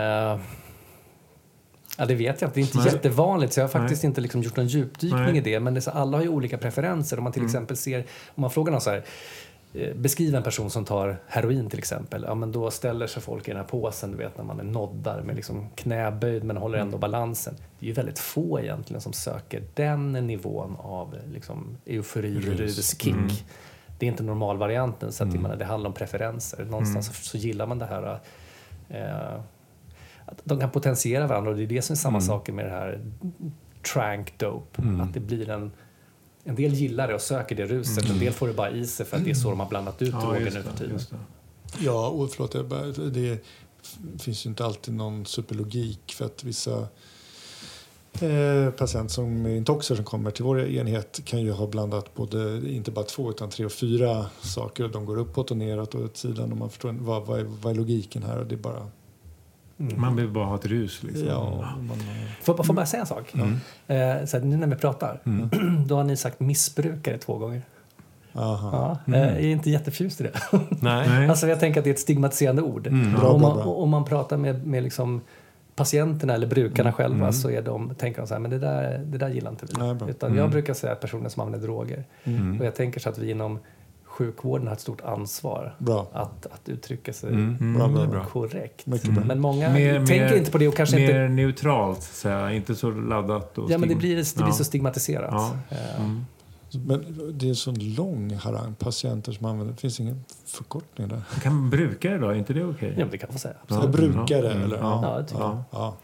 ja, 1.99 2.07
det 2.09 2.15
vet 2.15 2.41
jag 2.41 2.49
inte. 2.49 2.55
Det 2.55 2.61
är 2.61 2.62
inte 2.67 2.79
Nej. 2.79 2.87
jättevanligt 2.87 3.53
så 3.53 3.61
jag 3.61 3.65
har 3.65 3.69
faktiskt 3.73 4.03
Nej. 4.03 4.09
inte 4.09 4.21
liksom 4.21 4.43
gjort 4.43 4.57
någon 4.57 4.67
djupdykning 4.67 5.23
Nej. 5.23 5.37
i 5.37 5.41
det. 5.41 5.61
Men 5.61 5.75
det 5.75 5.79
är 5.79 5.83
så, 5.83 5.91
alla 5.91 6.17
har 6.17 6.23
ju 6.23 6.29
olika 6.29 6.59
preferenser. 6.59 7.19
Om 7.19 7.25
man 7.25 7.33
till 7.33 7.41
Mm. 7.43 7.49
exempel 7.49 7.77
ser, 7.77 7.99
om 8.35 8.41
man 8.41 8.51
frågar 8.51 8.73
någon 8.73 8.81
så 8.81 8.91
här, 8.91 9.05
eh, 9.77 9.95
beskriv 9.97 10.35
en 10.35 10.43
person 10.43 10.71
som 10.71 10.85
tar 10.85 11.17
heroin 11.27 11.71
till 11.71 11.79
exempel. 11.79 12.25
Ja, 12.29 12.35
men 12.35 12.53
då 12.53 12.71
ställer 12.71 13.07
sig 13.07 13.23
folk 13.23 13.49
i 13.49 13.51
den 13.51 13.61
här 13.61 13.67
påsen, 13.67 14.11
du 14.11 14.17
vet 14.17 14.37
när 14.39 14.45
man 14.45 14.61
är 14.61 14.65
noddar 14.65 15.23
med 15.23 15.37
liksom 15.37 15.69
knäböjd 15.75 16.45
men 16.45 16.57
håller 16.57 16.79
Mm. 16.79 16.87
ändå 16.89 16.99
balansen. 16.99 17.55
Det 17.79 17.87
är 17.87 17.89
ju 17.89 17.93
väldigt 17.93 18.19
få 18.19 18.61
egentligen 18.61 19.01
som 19.01 19.12
söker 19.12 19.62
den 19.75 20.12
nivån 20.12 20.77
av 20.79 21.15
liksom, 21.33 21.77
eufori, 21.87 22.35
Rus. 22.41 22.79
ruskick. 22.79 23.15
Mm. 23.15 23.29
Det 23.99 24.07
är 24.07 24.11
inte 24.11 24.23
normalvarianten 24.23 25.12
så 25.12 25.25
att 25.25 25.33
menar, 25.35 25.57
det 25.57 25.65
handlar 25.65 25.89
om 25.89 25.95
preferenser. 25.95 26.65
Någonstans 26.65 27.07
Mm. 27.09 27.15
så, 27.15 27.23
så 27.29 27.37
gillar 27.37 27.67
man 27.67 27.79
det 27.79 27.87
här 27.87 28.19
eh, 28.89 29.41
att 30.27 30.41
de 30.45 30.61
kan 30.61 30.71
potentiera 30.71 31.27
varandra 31.27 31.51
och 31.51 31.57
det 31.57 31.62
är 31.62 31.67
det 31.67 31.83
som 31.83 31.95
är 31.95 31.97
samma 31.99 32.21
sak 32.21 32.51
med 32.51 32.65
det 32.65 32.71
här 32.71 33.01
trank 33.95 34.39
dope. 34.39 34.83
Att 35.03 35.15
det 35.15 35.21
blir 35.21 35.51
en 35.51 35.73
en 36.47 36.55
del 36.55 36.75
gillar 36.75 37.09
det 37.09 37.15
och 37.15 37.21
söker 37.21 37.57
det 37.57 37.67
ruset, 37.67 38.11
en 38.11 38.19
del 38.19 38.33
får 38.33 38.47
det 38.49 38.55
bara 38.55 38.71
i 38.71 38.87
sig 38.87 39.07
för 39.07 39.17
att 39.17 39.25
det 39.25 39.31
är 39.31 39.35
så 39.35 39.51
de 39.51 39.61
har 39.61 39.69
blandat 39.69 40.03
ut 40.03 40.13
droger 40.13 40.41
just 40.41 40.57
nu 40.57 40.63
för 40.63 40.79
tiden. 40.79 40.99
Ja, 41.81 42.09
och 42.09 42.31
förlåt, 42.31 42.69
bara- 42.69 42.87
det 43.09 43.39
finns 44.19 44.47
ju 44.47 44.51
inte 44.51 44.65
alltid 44.65 44.95
någon 44.95 45.27
superlogik 45.27 46.13
för 46.15 46.25
att 46.25 46.45
vissa 46.45 46.89
eh, 48.21 48.71
patienter 48.77 49.15
som 49.15 49.47
är 49.47 49.57
intoxer 49.57 49.95
som 49.97 50.05
kommer 50.05 50.31
till 50.31 50.45
vår 50.45 50.61
enhet 50.69 51.21
kan 51.25 51.41
ju 51.43 51.51
ha 51.51 51.67
blandat 51.67 52.15
både, 52.15 52.71
inte 52.71 52.91
bara 52.91 53.05
två 53.05 53.31
utan 53.31 53.51
tre 53.51 53.65
och 53.65 53.73
fyra 53.73 54.27
saker. 54.41 54.85
Och 54.85 54.91
de 54.91 55.05
går 55.07 55.19
uppåt 55.19 55.51
och 55.51 55.57
neråt 55.57 55.95
och 55.95 56.05
åt 56.05 56.17
sidan 56.17 56.53
och 56.53 56.59
man 56.59 56.71
förstår 56.71 56.93
vad, 57.01 57.27
vad, 57.27 57.41
är, 57.41 57.45
vad 57.45 57.73
är 57.73 57.77
logiken 57.77 58.23
här? 58.23 58.39
Och 58.39 58.47
det 58.47 58.55
är 58.55 58.87
bara, 59.77 60.01
Man 60.01 60.17
vill 60.17 60.29
bara 60.29 60.45
ha 60.45 60.55
ett 60.55 60.67
rus. 60.67 61.03
Liksom. 61.03 61.27
ja, 61.27 61.75
man, 61.89 61.97
Får, 62.43 62.62
får 62.65 62.75
bara 62.75 62.87
säga 62.87 63.01
en 63.01 63.07
sak? 63.07 63.35
Eh, 63.35 64.25
så 64.25 64.39
här, 64.39 64.41
nu 64.45 64.57
när 64.57 64.67
vi 64.67 64.77
pratar, 64.77 65.21
då 65.87 65.97
har 65.97 66.05
ni 66.05 66.17
sagt 66.17 66.41
missbrukare 66.41 67.19
två 67.19 67.39
gånger. 67.39 67.62
aha. 68.35 68.99
Ja, 69.07 69.15
eh, 69.15 69.21
Jag 69.23 69.37
är 69.37 69.41
inte 69.49 69.71
jätteförtjust 69.71 70.21
i 70.21 70.25
det. 70.25 70.33
Nej. 70.81 71.29
Alltså 71.31 71.47
jag 71.49 71.61
tänker 71.61 71.81
att 71.81 71.85
det 71.85 71.91
är 71.91 71.95
ett 71.95 72.01
stigmatiserande 72.01 72.62
ord. 72.62 72.83
Bra, 73.19 73.29
om, 73.29 73.41
man, 73.41 73.57
bra. 73.57 73.65
om 73.65 73.91
man 73.91 74.05
pratar 74.05 74.37
med, 74.37 74.67
med 74.67 74.83
liksom 74.83 75.21
patienterna 75.75 76.35
eller 76.35 76.47
brukarna 76.47 76.93
själva 76.93 77.33
så 77.33 77.51
är 77.51 77.62
de, 77.62 77.95
tänker 77.95 78.21
de 78.21 78.27
så 78.29 78.35
här, 78.35 78.41
men 78.41 78.51
det 78.51 78.59
där, 78.59 78.99
det 78.99 79.19
där 79.19 79.29
gillar 79.29 79.51
inte 79.51 79.67
vi. 79.67 79.73
Nej. 79.79 80.11
Utan 80.11 80.37
jag 80.37 80.51
brukar 80.51 80.75
säga 80.75 80.95
personer 80.95 81.29
som 81.29 81.43
använder 81.43 81.67
droger. 81.67 82.05
Mm. 82.25 82.61
Och 82.61 82.67
jag 82.67 82.75
tänker 82.75 83.01
så 83.01 83.09
att 83.09 83.19
vi 83.19 83.31
inom 83.31 83.59
sjukvården 84.17 84.67
har 84.67 84.75
ett 84.75 84.81
stort 84.81 85.01
ansvar 85.01 85.75
Bra. 85.79 86.07
att, 86.13 86.47
att 86.47 86.69
uttrycka 86.69 87.13
sig 87.13 87.31
Mm. 87.31 87.75
Bra, 87.79 87.89
bra, 87.89 88.07
bra. 88.07 88.25
korrekt. 88.25 88.87
Bra. 88.87 88.99
Men 89.27 89.41
många 89.41 89.71
Mer- 89.71 90.07
tänker 90.07 90.14
mer- 90.31 90.37
inte 90.37 90.51
på 90.51 90.59
det 90.59 90.69
och 90.69 90.75
kanske 90.75 90.97
Mer 90.97 91.03
inte... 91.03 91.29
neutralt, 91.29 92.03
så 92.03 92.29
här, 92.29 92.51
inte 92.51 92.75
så 92.75 92.91
laddat. 92.91 93.59
Och 93.59 93.71
Ja, 93.71 93.79
men 93.79 93.89
det 93.89 93.95
blir, 93.95 94.17
det 94.17 94.35
blir 94.37 94.47
Ja. 94.47 94.53
så 94.53 94.64
stigmatiserat. 94.64 95.31
Ja. 95.33 95.53
Eh, 95.71 96.01
Mm. 96.05 96.25
Men 96.87 97.05
det 97.39 97.47
är 97.47 97.49
en 97.51 97.57
sån 97.57 97.95
lång 97.95 98.35
harang 98.35 98.75
patienter 98.75 99.33
som 99.33 99.47
använder, 99.47 99.73
det 99.75 99.81
finns 99.81 100.01
ingen 100.01 100.25
förkortning 100.47 101.09
där. 101.09 101.21
Kan 101.43 101.71
brukare 101.71 102.19
då? 102.19 102.29
Är 102.29 102.35
inte 102.35 102.53
det 102.53 102.64
okej? 102.64 102.89
Ja, 102.97 102.99
men 103.05 103.11
det 103.11 103.19
kan 103.19 103.29
man 103.31 103.39
säga. 103.39 103.55
Ja. 103.69 103.81
Ja, 103.83 103.89
brukare 103.89 104.51
Mm. 104.51 104.62
eller? 104.62 104.77
Ja. 104.77 105.01
Ja, 105.05 105.19
det 105.19 105.25
tycker 105.29 105.41
jag. 105.43 105.62
ja. 105.71 105.97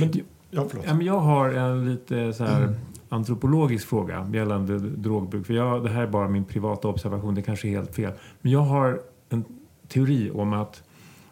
Men, 0.00 0.12
ja, 0.50 0.64
förlåt. 0.68 0.84
Ja, 0.88 1.02
jag 1.02 1.20
har 1.20 1.48
en 1.50 1.90
lite 1.90 2.32
så 2.32 2.44
här 2.44 2.62
Mm. 2.62 2.74
Antropologisk 3.10 3.88
fråga 3.88 4.30
gällande 4.32 4.78
drogbruk. 4.78 5.46
För 5.46 5.54
jag, 5.54 5.84
det 5.84 5.90
här 5.90 6.02
är 6.02 6.06
bara 6.06 6.28
min 6.28 6.44
privata 6.44 6.88
observation, 6.88 7.34
det 7.34 7.42
kanske 7.42 7.68
är 7.68 7.70
helt 7.70 7.94
fel. 7.94 8.12
Men 8.40 8.52
jag 8.52 8.60
har 8.60 9.00
en 9.28 9.44
teori 9.88 10.30
om 10.34 10.52
att 10.52 10.82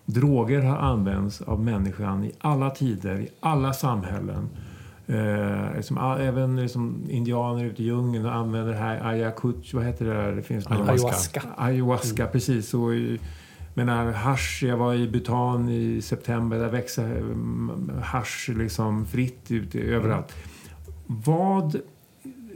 droger 0.04 0.60
har 0.62 0.76
använts 0.76 1.40
av 1.40 1.60
människan 1.60 2.24
i 2.24 2.32
alla 2.38 2.70
tider, 2.70 3.20
i 3.20 3.28
alla 3.40 3.72
samhällen. 3.72 4.48
Eh, 5.06 5.76
liksom, 5.76 5.98
även 6.20 6.56
liksom, 6.56 7.02
indianer 7.08 7.64
ute 7.64 7.82
i 7.82 7.86
djungeln 7.86 8.26
använder 8.26 8.72
det 8.72 8.78
här 8.78 9.06
ayakuch, 9.06 9.74
vad 9.74 9.84
heter 9.84 10.04
det 10.04 10.14
där? 10.14 10.32
Det 10.32 10.42
finns 10.42 10.66
Ayahuasca. 10.66 10.92
Ayahuasca. 10.92 11.42
Ayahuasca, 11.56 12.26
precis. 12.26 12.74
Och 12.74 12.94
i 12.94 13.18
menar, 13.78 14.12
hasch, 14.12 14.62
jag 14.62 14.76
var 14.76 14.94
i 14.94 15.08
Bhutan 15.08 15.68
i 15.68 16.02
september, 16.02 16.58
där 16.58 16.68
växer 16.68 17.16
mm, 17.16 17.90
hasch 18.02 18.50
liksom 18.56 19.06
fritt 19.06 19.50
ute 19.50 19.80
överallt. 19.80 20.34
Vad, 21.10 21.80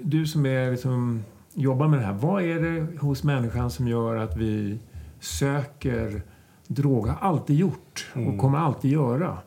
du 0.02 0.26
som 0.26 0.46
är 0.46 0.70
liksom, 0.70 1.24
jobbar 1.54 1.88
med 1.88 1.98
det 1.98 2.04
här, 2.04 2.12
vad 2.12 2.42
är 2.42 2.60
det 2.60 2.98
hos 3.00 3.24
människan 3.24 3.70
som 3.70 3.88
gör 3.88 4.16
att 4.16 4.36
vi 4.36 4.78
söker 5.20 6.22
droger? 6.66 7.12
Har 7.12 7.28
alltid 7.28 7.56
gjort 7.56 8.12
och 8.14 8.38
kommer 8.38 8.58
alltid 8.58 8.90
göra. 8.90 9.38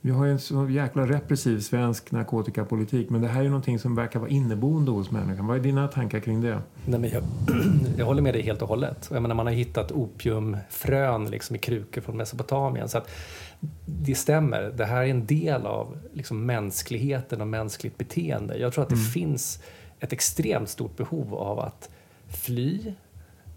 Vi 0.00 0.10
har 0.10 0.26
en 0.26 0.38
så 0.38 0.68
jäkla 0.68 1.06
repressiv 1.06 1.60
svensk 1.60 2.10
narkotikapolitik 2.10 3.10
men 3.10 3.20
det 3.20 3.28
här 3.28 3.40
är 3.40 3.44
ju 3.44 3.50
någonting 3.50 3.78
som 3.78 3.94
verkar 3.94 4.20
vara 4.20 4.30
inneboende 4.30 4.90
hos 4.90 5.10
människan. 5.10 5.46
Vad 5.46 5.56
är 5.56 5.60
dina 5.60 5.88
tankar 5.88 6.20
kring 6.20 6.40
det? 6.40 6.60
Nej, 6.86 7.00
men 7.00 7.10
jag, 7.10 7.22
jag 7.96 8.06
håller 8.06 8.22
med 8.22 8.34
dig 8.34 8.42
helt 8.42 8.62
och 8.62 8.68
hållet. 8.68 9.08
Jag 9.12 9.22
menar, 9.22 9.34
man 9.34 9.46
har 9.46 9.52
hittat 9.52 9.92
opiumfrön 9.92 11.30
liksom 11.30 11.56
i 11.56 11.58
krukor 11.58 12.00
från 12.00 12.16
Mesopotamien. 12.16 12.88
Så 12.88 12.98
att 12.98 13.10
det 13.84 14.14
stämmer. 14.14 14.62
Det 14.62 14.84
här 14.84 15.02
är 15.02 15.06
en 15.06 15.26
del 15.26 15.66
av 15.66 15.98
liksom 16.12 16.46
mänskligheten 16.46 17.40
och 17.40 17.46
mänskligt 17.46 17.98
beteende. 17.98 18.58
Jag 18.58 18.72
tror 18.72 18.84
att 18.84 18.90
det 18.90 18.96
finns 18.96 19.62
ett 20.00 20.12
extremt 20.12 20.68
stort 20.68 20.96
behov 20.96 21.34
av 21.34 21.60
att 21.60 21.90
fly, 22.28 22.94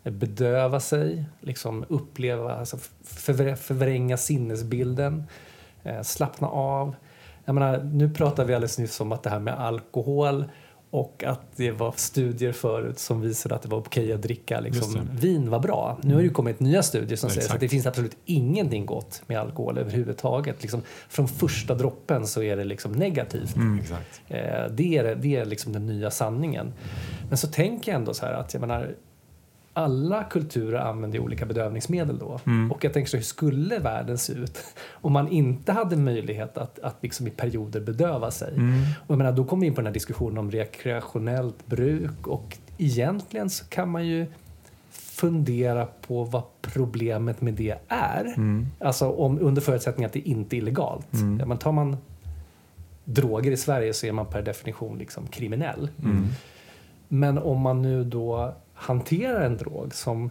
bedöva 0.04 0.80
sig, 0.80 1.26
liksom 1.42 1.86
uppleva, 1.90 2.56
alltså 2.56 2.78
förvr- 3.04 3.56
förvränga 3.56 4.18
sinnesbilden, 4.18 5.24
eh, 5.84 6.02
slappna 6.02 6.48
av. 6.48 6.96
Jag 7.46 7.56
menar, 7.56 7.84
nu 7.84 8.10
pratade 8.10 8.48
vi 8.48 8.54
alldeles 8.54 8.78
nyss 8.78 9.02
om 9.02 9.12
att 9.12 9.24
det 9.24 9.30
här 9.30 9.40
med 9.40 9.60
alkohol 9.60 10.46
och 10.92 11.24
att 11.24 11.42
det 11.56 11.72
var 11.72 11.94
studier 11.96 12.52
förut 12.52 13.00
som 13.00 13.22
visade 13.22 13.56
att 13.56 13.62
det 13.62 13.70
var 13.70 13.78
okej 13.78 14.14
att 14.14 14.22
dricka 14.22 14.60
liksom, 14.60 15.10
vin 15.12 15.50
var 15.50 15.60
bra. 15.60 15.98
Nu 16.02 16.14
har 16.14 16.22
det 16.22 16.28
ju 16.28 16.34
kommit 16.34 16.60
nya 16.60 16.84
studier 16.84 17.18
som 17.18 17.30
säger 17.30 17.54
att 17.54 17.60
det 17.60 17.70
finns 17.70 17.86
absolut 17.86 18.18
ingenting 18.26 18.86
gott 18.86 19.24
med 19.28 19.40
alkohol 19.40 19.78
överhuvudtaget. 19.78 20.62
Liksom, 20.62 20.82
från 21.10 21.28
första 21.28 21.76
droppen 21.76 22.28
så 22.28 22.44
är 22.44 22.58
det 22.58 22.64
liksom 22.64 22.92
negativt. 22.92 23.56
Exakt. 23.82 24.22
Eh, 24.28 24.38
det 24.72 24.98
är, 24.98 25.16
det 25.16 25.36
är 25.36 25.46
liksom 25.46 25.74
den 25.74 25.86
nya 25.86 26.12
sanningen. 26.12 26.74
Men 27.30 27.38
så 27.38 27.48
tänker 27.48 27.92
jag 27.92 28.00
ändå 28.00 28.14
så 28.14 28.26
här 28.26 28.34
att 28.34 28.54
jag 28.54 28.62
menar, 28.62 28.96
alla 29.74 30.24
kulturer 30.24 30.80
använder 30.80 31.20
olika 31.20 31.46
bedövningsmedel 31.46 32.18
då. 32.18 32.40
Och 32.72 32.84
jag 32.84 32.94
tänker 32.94 33.10
så 33.10 33.18
hur 33.18 33.24
skulle 33.24 33.80
världen 33.80 34.18
se 34.18 34.34
ut 34.34 34.60
om 34.92 35.14
man 35.14 35.28
inte 35.28 35.72
hade 35.72 35.96
möjlighet 35.96 36.58
att, 36.58 36.80
att 36.80 36.98
liksom 37.02 37.28
i 37.28 37.30
perioder 37.30 37.80
bedöva 37.82 38.32
sig? 38.32 38.54
Och 39.06 39.12
jag 39.12 39.18
menar, 39.18 39.32
då 39.32 39.44
kommer 39.46 39.62
vi 39.62 39.68
in 39.68 39.74
på 39.74 39.82
den 39.82 39.86
här 39.86 39.94
diskussionen 39.94 40.38
om 40.38 40.52
rekreationellt 40.52 41.68
bruk 41.68 42.28
och 42.28 42.58
egentligen 42.78 43.50
så 43.50 43.66
kan 43.66 43.90
man 43.90 44.08
ju 44.08 44.26
fundera 44.92 45.86
på 45.86 46.24
vad 46.24 46.44
problemet 46.62 47.42
med 47.42 47.54
det 47.54 47.76
är. 47.88 48.34
Alltså 48.80 49.10
om, 49.10 49.40
under 49.42 49.62
förutsättning 49.62 50.06
att 50.06 50.14
det 50.14 50.30
inte 50.30 50.56
är 50.56 50.58
illegalt. 50.58 51.08
Ja, 51.40 51.46
men 51.46 51.58
tar 51.58 51.72
man 51.72 51.98
droger 53.04 53.52
i 53.52 53.58
Sverige 53.58 53.94
så 53.94 54.06
är 54.06 54.12
man 54.12 54.26
per 54.26 54.42
definition 54.42 54.98
liksom 54.98 55.28
kriminell. 55.28 55.90
Men 57.08 57.38
om 57.38 57.62
man 57.62 57.82
nu 57.82 58.04
då 58.04 58.56
hanterar 58.82 59.42
en 59.42 59.58
drog 59.58 59.94
som 59.94 60.30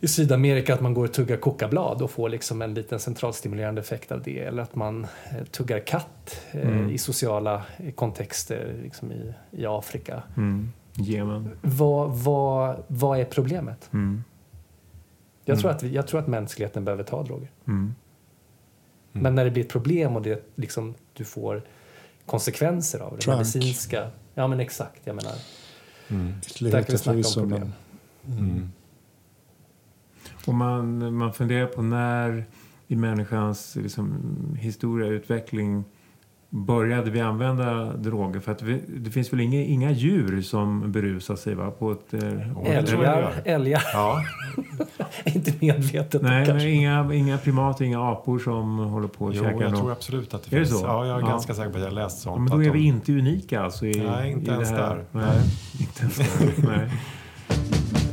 i 0.00 0.08
Sydamerika 0.08 0.74
att 0.74 0.80
man 0.80 0.94
går 0.94 1.04
och 1.04 1.12
tuggar 1.12 1.36
kokablad 1.36 2.02
och 2.02 2.10
får 2.10 2.28
liksom 2.28 2.62
en 2.62 2.74
liten 2.74 3.00
centralstimulerande 3.00 3.80
effekt 3.80 4.12
av 4.12 4.22
det. 4.22 4.40
Eller 4.40 4.62
att 4.62 4.74
man 4.74 5.04
eh, 5.04 5.44
tuggar 5.44 5.78
katt 5.78 6.40
eh, 6.52 6.90
i 6.90 6.98
sociala 6.98 7.62
eh, 7.76 7.92
kontexter 7.92 8.80
liksom 8.82 9.12
i, 9.12 9.34
i 9.50 9.66
Afrika. 9.66 10.22
Jemen. 10.94 11.50
Vad, 11.62 12.10
vad, 12.10 12.84
vad 12.86 13.18
är 13.18 13.24
problemet? 13.24 13.90
Mm. 13.92 14.24
Jag, 15.44 15.58
tror 15.58 15.70
att 15.70 15.82
vi, 15.82 15.94
jag 15.94 16.06
tror 16.06 16.20
att 16.20 16.26
mänskligheten 16.26 16.84
behöver 16.84 17.04
ta 17.04 17.22
droger. 17.22 17.50
Mm. 17.66 17.94
Men 19.12 19.34
när 19.34 19.44
det 19.44 19.50
blir 19.50 19.64
ett 19.64 19.72
problem 19.72 20.16
och 20.16 20.22
det 20.22 20.44
liksom, 20.54 20.94
du 21.12 21.24
får 21.24 21.62
konsekvenser 22.26 23.00
av 23.00 23.16
det, 23.16 23.22
Trunk. 23.22 23.38
medicinska. 23.38 24.10
Ja 24.34 24.46
men 24.46 24.60
exakt, 24.60 25.00
jag 25.04 25.16
menar. 25.16 25.34
Där 26.60 26.82
kan 26.82 26.84
vi 26.88 26.98
snacka 26.98 27.18
om 27.18 27.34
problem. 27.34 27.72
men 28.24 28.38
Mm. 28.38 28.70
Och 30.46 30.54
man, 30.54 31.14
man 31.14 31.32
funderar 31.32 31.66
på 31.66 31.82
när 31.82 32.44
i 32.88 32.96
människans 32.96 33.76
liksom, 33.76 34.16
historia 34.60 35.06
och 35.06 35.12
utveckling 35.12 35.84
började 36.56 37.10
vi 37.10 37.20
använda 37.20 37.92
droger? 37.96 38.40
För 38.40 38.52
att 38.52 38.62
vi, 38.62 38.80
det 38.88 39.10
finns 39.10 39.32
väl 39.32 39.40
inga, 39.40 39.60
inga 39.62 39.90
djur 39.90 40.42
som 40.42 40.92
berusar 40.92 41.36
sig 41.36 41.54
va? 41.54 41.70
på 41.70 41.92
ett... 41.92 42.14
Eh, 42.14 42.20
det 42.20 42.82
tror 42.82 43.04
jag 43.04 43.16
Älgar, 43.18 43.32
älgar. 43.44 43.82
Ja, 43.92 44.22
inte 45.24 45.52
medvetet 45.60 46.22
nej, 46.22 46.46
kanske. 46.46 46.66
men 46.66 46.74
inga, 46.74 47.14
inga 47.14 47.38
primater, 47.38 47.84
inga 47.84 48.00
apor 48.10 48.38
som 48.38 48.78
håller 48.78 49.08
på 49.08 49.24
och 49.24 49.34
jo, 49.34 49.42
käkar 49.44 49.60
jag 49.62 49.70
något. 49.70 49.80
tror 49.80 49.92
absolut 49.92 50.34
att 50.34 50.42
det 50.50 50.56
Är 50.56 50.60
det 50.60 50.66
finns. 50.66 50.80
så? 50.80 50.86
Ja, 50.86 51.06
jag 51.06 51.16
är 51.16 51.20
Ja. 51.20 51.26
ganska 51.28 51.54
säker 51.54 51.70
på 51.70 51.76
att 51.76 51.82
jag 51.82 51.90
har 51.90 51.94
läst 51.94 52.18
sånt. 52.18 52.36
Ja, 52.36 52.56
men 52.56 52.64
då 52.64 52.70
är 52.70 52.72
de- 52.74 52.78
vi 52.80 52.86
inte 52.86 53.12
unika 53.12 53.60
alltså 53.62 53.86
i, 53.86 54.02
Nej, 54.10 54.32
inte 54.32 54.50
i 54.50 54.54
ens 54.54 54.70
det 54.70 54.76
här. 54.76 54.88
där. 54.96 55.04
Nej, 55.12 55.24
Nej. 55.26 55.40
inte 55.80 56.00
ens 56.02 56.16
där. 56.16 56.68
Nej. 56.68 56.90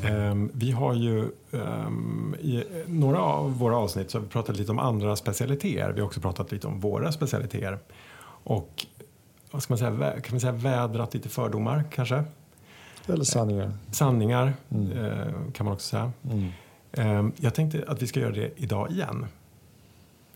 Ehm, 0.03 0.49
vi 0.53 0.71
har 0.71 0.93
ju 0.93 1.19
ehm, 1.51 2.35
i 2.41 2.63
några 2.87 3.19
av 3.19 3.57
våra 3.59 3.77
avsnitt 3.77 4.11
så 4.11 4.17
har 4.17 4.23
vi 4.23 4.29
pratat 4.29 4.57
lite 4.57 4.71
om 4.71 4.79
andra 4.79 5.15
specialiteter. 5.15 5.91
Vi 5.93 5.99
har 5.99 6.07
också 6.07 6.19
pratat 6.21 6.51
lite 6.51 6.67
om 6.67 6.79
våra 6.79 7.11
specialiteter. 7.11 7.79
Och 8.43 8.85
vad 9.51 9.63
ska 9.63 9.71
man 9.73 9.77
säga, 9.77 10.21
kan 10.21 10.31
man 10.33 10.39
säga 10.39 10.51
vädrat 10.53 11.13
lite 11.13 11.29
fördomar 11.29 11.83
kanske? 11.91 12.23
Eller 13.07 13.23
sanningar. 13.23 13.71
Sanningar 13.91 14.53
eh, 14.69 15.51
kan 15.53 15.65
man 15.65 15.73
också 15.73 15.87
säga. 15.89 16.11
Mm. 16.31 16.49
Ehm, 16.91 17.31
jag 17.39 17.53
tänkte 17.53 17.83
att 17.87 18.01
vi 18.01 18.07
ska 18.07 18.19
göra 18.19 18.31
det 18.31 18.51
idag 18.55 18.91
igen. 18.91 19.25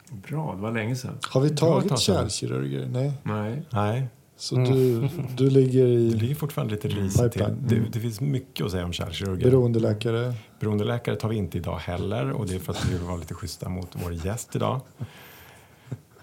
Bra, 0.10 0.54
det 0.56 0.62
var 0.62 0.72
länge 0.72 0.96
sedan. 0.96 1.18
Har 1.30 1.42
vi 1.42 1.50
tagit 1.50 2.00
kärlkirurger? 2.00 2.88
Nej. 2.92 3.14
Nej. 3.24 3.62
Nej, 3.70 4.08
Så 4.38 4.56
du, 4.56 5.10
du 5.38 5.50
ligger 5.50 5.84
det 5.86 5.92
i 5.94 6.10
ligger 6.10 6.36
fortfarande 6.36 6.74
lite 6.76 6.88
risigt 6.88 7.32
till. 7.32 7.42
Det, 7.60 7.76
Mm. 7.76 7.92
det 7.92 8.00
finns 8.00 8.22
mycket 8.22 8.66
att 8.66 8.72
säga 8.72 8.86
om 8.86 8.94
kärlkirurger. 8.94 9.44
beroendeläkare? 9.52 10.34
Beroendeläkare 10.60 11.16
tar 11.16 11.30
vi 11.30 11.36
inte 11.36 11.58
idag 11.58 11.78
heller 11.78 12.32
och 12.32 12.48
det 12.48 12.56
är 12.56 12.60
för 12.60 12.74
att 12.74 12.86
vi 12.86 12.94
vill 12.94 13.02
vara 13.02 13.18
lite 13.18 13.34
schyssta 13.34 13.70
mot 13.70 13.88
vår 14.04 14.14
gäst 14.14 14.56
idag. 14.56 14.82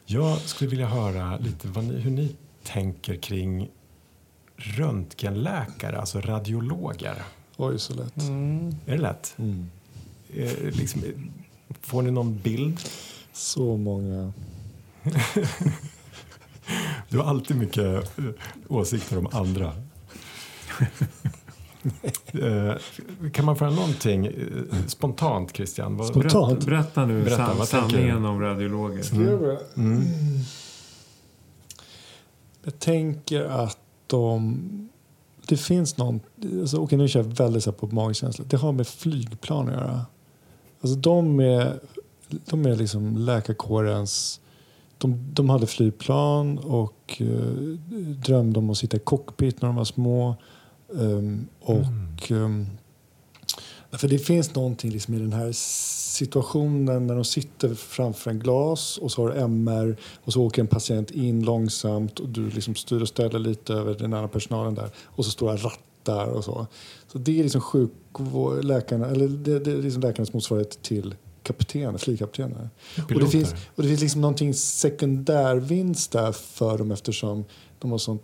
Jag 0.06 0.38
skulle 0.38 0.70
vilja 0.70 0.86
höra 0.86 1.38
lite 1.38 1.68
vad 1.68 1.84
ni, 1.84 2.00
hur 2.00 2.10
ni 2.10 2.36
tänker 2.62 3.16
kring 3.16 3.70
röntgenläkare, 4.56 5.98
alltså 5.98 6.20
radiologer. 6.20 7.22
Oj, 7.56 7.78
så 7.78 7.94
lätt. 7.94 8.16
Mm. 8.16 8.74
Är 8.86 8.96
det 8.96 9.02
lätt? 9.02 9.34
Mm. 9.38 9.70
Eh, 10.36 10.52
liksom, 10.62 11.02
får 11.80 12.02
ni 12.02 12.10
någon 12.10 12.38
bild? 12.38 12.80
Så 13.32 13.76
många. 13.76 14.32
Du 17.08 17.18
har 17.18 17.24
alltid 17.24 17.56
mycket 17.56 18.20
åsikter 18.68 19.18
om 19.18 19.28
andra. 19.32 19.72
Eh, 22.32 23.30
kan 23.32 23.44
man 23.44 23.56
få 23.56 23.64
höra 23.64 23.74
någonting 23.74 24.26
eh, 24.26 24.32
spontant, 24.86 25.56
Christian? 25.56 25.96
Vad, 25.96 26.06
Spontant. 26.06 26.64
Berätta, 26.64 26.66
berätta 26.66 27.06
nu 27.06 27.24
Berätta, 27.24 27.46
san, 27.46 27.58
vad 27.58 27.68
tänker 27.68 27.88
du? 27.88 27.92
sanningen 27.92 28.24
om 28.24 28.40
radiologer. 28.40 29.02
Ska 29.02 29.16
jag 29.16 29.40
börja? 29.40 29.58
Mm. 29.76 30.02
Jag 32.64 32.78
tänker 32.78 33.44
att 33.44 33.78
de... 34.06 34.88
Det 35.46 35.56
finns 35.56 35.96
någon... 35.96 36.20
Alltså, 36.60 36.78
okej, 36.78 36.98
nu 36.98 37.08
kör 37.08 37.20
jag 37.20 37.28
väldigt 37.28 37.64
så 37.64 37.70
här 37.70 37.78
på 37.78 37.86
magkänsla. 37.86 38.44
Det 38.48 38.56
har 38.56 38.72
med 38.72 38.86
flygplan 38.86 39.68
att 39.68 39.74
göra. 39.74 40.06
Alltså, 40.80 40.98
de 40.98 41.40
är, 41.40 41.80
de 42.28 42.66
är 42.66 42.76
liksom 42.76 43.16
läkarkårens... 43.16 44.40
De, 44.98 45.28
de 45.32 45.50
hade 45.50 45.66
flygplan 45.66 46.58
och 46.58 47.16
eh, 47.18 47.26
drömde 48.26 48.58
om 48.58 48.70
att 48.70 48.78
sitta 48.78 48.96
i 48.96 49.00
cockpit 49.00 49.62
när 49.62 49.68
de 49.68 49.76
var 49.76 49.84
små. 49.84 50.36
Ehm, 51.00 51.46
och... 51.60 52.30
ehm, 52.30 52.66
för 53.92 54.08
det 54.08 54.18
finns 54.18 54.54
någonting 54.54 54.90
liksom 54.90 55.14
i 55.14 55.18
den 55.18 55.32
här 55.32 55.52
situationen 56.12 57.06
när 57.06 57.14
de 57.14 57.24
sitter 57.24 57.74
framför 57.74 58.30
en 58.30 58.38
glas 58.38 58.98
och 58.98 59.12
så 59.12 59.22
har 59.22 59.28
du 59.28 59.40
MR 59.40 59.96
och 60.24 60.32
så 60.32 60.42
åker 60.42 60.62
en 60.62 60.68
patient 60.68 61.10
in 61.10 61.44
långsamt 61.44 62.18
och 62.20 62.28
du 62.28 62.50
liksom 62.50 62.74
styr 62.74 63.00
och 63.00 63.08
ställer 63.08 63.38
lite 63.38 63.74
över 63.74 63.94
den 63.94 64.14
andra 64.14 64.28
personalen 64.28 64.74
där 64.74 64.90
och 65.04 65.24
så 65.24 65.30
står 65.30 65.52
det 65.52 65.56
rattar 65.56 66.26
och 66.26 66.44
så. 66.44 66.66
Så 67.06 67.18
det 67.18 67.38
är 67.38 67.42
liksom 67.42 67.60
sjukvård, 67.60 68.64
läkarna, 68.64 69.06
eller 69.06 69.28
det, 69.28 69.58
det 69.58 69.72
är 69.72 69.82
liksom 69.82 70.02
läkarnas 70.02 70.32
motsvarighet 70.32 70.82
till 70.82 71.14
kaptener, 71.42 71.98
flygkaptener. 71.98 72.70
Och 73.14 73.20
det 73.20 73.26
finns, 73.26 73.52
och 73.52 73.82
det 73.82 73.88
finns 73.88 74.00
liksom 74.00 74.20
någonting 74.20 74.54
sekundärvinst 74.54 76.12
där 76.12 76.32
för 76.32 76.78
dem 76.78 76.90
eftersom 76.90 77.44
de 77.78 77.90
har 77.90 77.98
sån 77.98 78.18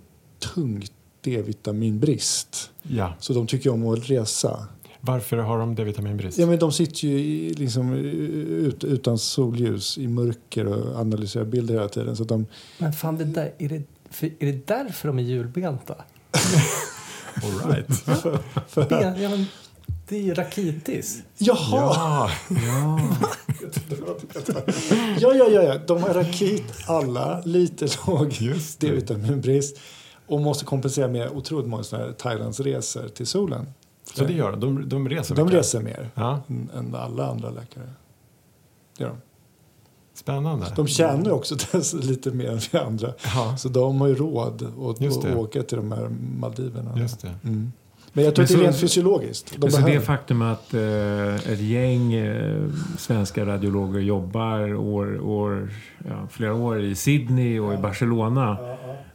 tung 0.55 0.87
D-vitaminbrist. 1.21 2.71
Ja. 2.83 3.15
Så 3.21 3.33
de 3.33 3.47
tycker 3.47 3.71
om 3.71 3.87
att 3.89 4.11
resa. 4.11 4.67
Varför 5.01 5.37
har 5.37 5.59
de 5.59 5.75
D-vitaminbrist? 5.75 6.39
Ja, 6.39 6.47
men 6.47 6.59
de 6.59 6.73
sitter 6.73 7.09
ju 7.09 7.19
i, 7.19 7.55
liksom, 7.55 7.93
ut, 7.95 8.85
utan 8.85 9.19
solljus 9.19 9.99
i 9.99 10.09
mörker 10.09 10.67
och 10.67 11.01
analyserar 11.01 11.45
bilder 11.45 11.75
hela 11.75 11.89
tiden. 11.89 12.17
Så 12.17 12.23
att 12.23 12.29
de, 12.29 12.47
Men 12.79 12.93
fan, 12.93 13.19
det 13.19 13.25
där, 13.25 13.53
är, 13.59 13.69
det, 13.69 13.83
för, 14.11 14.27
är 14.27 14.47
det 14.53 14.67
därför 14.67 15.09
de 15.09 15.19
är 15.19 15.23
hjulbenta? 15.23 15.95
All 17.43 17.73
right. 17.73 18.07
Ben, 18.89 19.23
ja, 19.23 19.29
men, 19.29 19.47
Det 20.09 20.17
är 20.17 20.23
ju 20.23 20.35
rakitis. 20.35 21.23
Jaha! 21.39 21.61
Ja, 21.71 22.31
Ja. 22.49 23.01
Ja, 25.21 25.35
ja, 25.35 25.49
ja, 25.51 25.63
ja. 25.63 25.79
De 25.87 26.03
har 26.03 26.15
rakit 26.15 26.73
alla, 26.87 27.41
lite 27.45 27.89
låg 28.07 28.33
Just 28.33 28.81
det. 28.81 28.87
D-vitaminbrist 28.87 29.79
och 30.29 30.41
måste 30.41 30.65
kompensera 30.65 31.09
med 31.09 31.31
otroligt 31.31 31.67
många 31.69 31.83
Thailandsresor 32.19 33.09
till 33.09 33.27
solen. 33.27 33.67
så 34.15 34.25
det 34.25 34.33
gör 34.33 34.51
de. 34.51 34.61
De, 34.61 34.89
de 34.89 35.09
reser 35.09 35.35
De 35.35 35.43
mycket. 35.45 35.59
reser 35.59 35.81
mer 35.81 36.11
Ja, 36.15 36.41
än 36.49 36.95
alla 36.95 37.27
andra 37.31 37.51
läkare. 37.51 37.91
Det 38.99 39.05
gör 39.05 39.11
de. 39.11 39.17
spännande. 40.15 40.67
De 40.77 40.87
tjänar 40.87 41.25
ju 41.25 41.31
också 41.31 41.57
lite 41.97 42.31
mer 42.31 42.51
än 42.51 42.59
vi 42.73 42.79
andra. 42.79 43.13
Ja, 43.35 43.57
Så 43.57 43.69
de 43.69 44.01
har 44.01 44.09
ju 44.09 44.15
råd 44.15 44.63
att, 44.63 45.03
att 45.03 45.37
åka 45.37 45.63
till 45.63 45.77
de 45.77 45.93
här 45.93 46.09
Maldiverna. 46.39 46.99
just 46.99 47.21
det. 47.21 47.35
Mm. 47.45 47.73
Men 48.19 48.25
jag 48.25 48.35
tror 48.35 48.43
Men 48.43 48.45
att 48.45 48.49
det 48.49 48.55
är 48.55 48.59
så- 48.59 48.65
rent 48.65 48.77
fysiologiskt. 48.81 49.53
De 49.53 49.59
Men 49.61 49.71
så 49.73 49.77
behöver. 49.77 49.95
det 50.01 50.07
faktum 50.07 50.43
att 50.43 50.75
eh, 50.75 51.53
ett 51.53 51.61
gäng 51.61 52.13
eh, 52.15 52.65
svenska 52.99 53.47
radiologer 53.47 54.01
jobbar 54.01 54.75
år, 54.75 55.21
år, 55.21 55.71
ja, 56.09 56.29
flera 56.31 56.55
år 56.55 56.81
i 56.81 56.95
Sydney 56.95 57.61
och 57.61 57.75
i 57.75 57.77
Barcelona. 57.77 58.57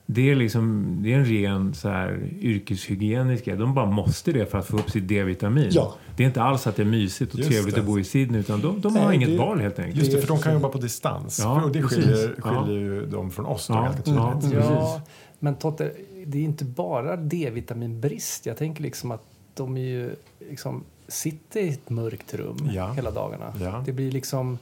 Det 0.06 0.30
är, 0.32 0.36
liksom, 0.36 0.98
det 1.04 1.14
är 1.14 1.18
en 1.18 1.26
ren 1.26 1.74
så 1.74 1.90
här, 1.90 2.20
yrkeshygienisk 2.42 3.46
grej. 3.46 3.58
De 3.58 3.74
bara 3.74 3.86
måste 3.86 4.32
det 4.32 4.52
för 4.52 4.58
att 4.58 4.66
få 4.68 4.78
upp 4.78 4.90
sitt 4.92 5.08
D-vitamin. 5.08 5.68
Ja. 5.72 5.94
Det 6.16 6.24
är 6.24 6.28
inte 6.28 6.42
alls 6.42 6.68
att 6.68 6.76
det 6.76 6.84
är 6.84 6.86
mysigt 6.86 7.34
och 7.34 7.40
Just 7.40 7.52
trevligt 7.52 7.76
det. 7.76 7.82
att 7.82 7.88
bo 7.88 8.00
i 8.00 8.04
Sydney 8.04 8.40
utan 8.40 8.62
de, 8.62 8.82
de 8.82 8.96
har 8.96 9.06
Nej, 9.08 9.16
inget 9.16 9.30
det- 9.30 9.38
val 9.38 9.60
helt 9.62 9.80
enkelt. 9.80 9.98
Just 9.98 10.12
det, 10.12 10.22
för 10.22 10.28
de 10.28 10.40
kan 10.40 10.54
jobba 10.54 10.70
på 10.70 10.78
distans. 10.78 11.40
Ja, 11.44 11.64
och 11.64 11.72
det 11.72 11.82
precis. 11.82 11.98
skiljer, 12.06 12.36
Ja. 12.44 12.64
skiljer 12.66 13.02
dem 13.02 13.32
från 13.32 13.46
oss 13.46 13.68
då 13.68 13.74
Ja, 13.74 13.82
ganska 13.84 14.12
ja. 14.12 14.40
tydligt. 14.42 14.60
Ja, 14.70 15.02
men 15.40 15.56
Totte, 15.56 15.92
det 16.26 16.38
är 16.38 16.44
inte 16.44 16.66
bara 16.66 17.16
D-vitaminbrist. 17.16 18.46
Jag 18.46 18.58
tänker 18.58 18.84
liksom 18.84 19.12
att 19.12 19.24
de 19.54 19.78
är 19.78 19.82
ju 19.82 20.16
liksom 20.50 20.84
sitter 21.08 21.60
i 21.60 21.70
ett 21.70 21.90
mörkt 21.90 22.34
rum 22.34 22.70
Ja. 22.74 22.92
hela 22.92 23.12
dagarna. 23.12 23.54
Ja. 23.62 23.84
Det 23.86 23.92
blir 23.92 24.12
liksom... 24.12 24.58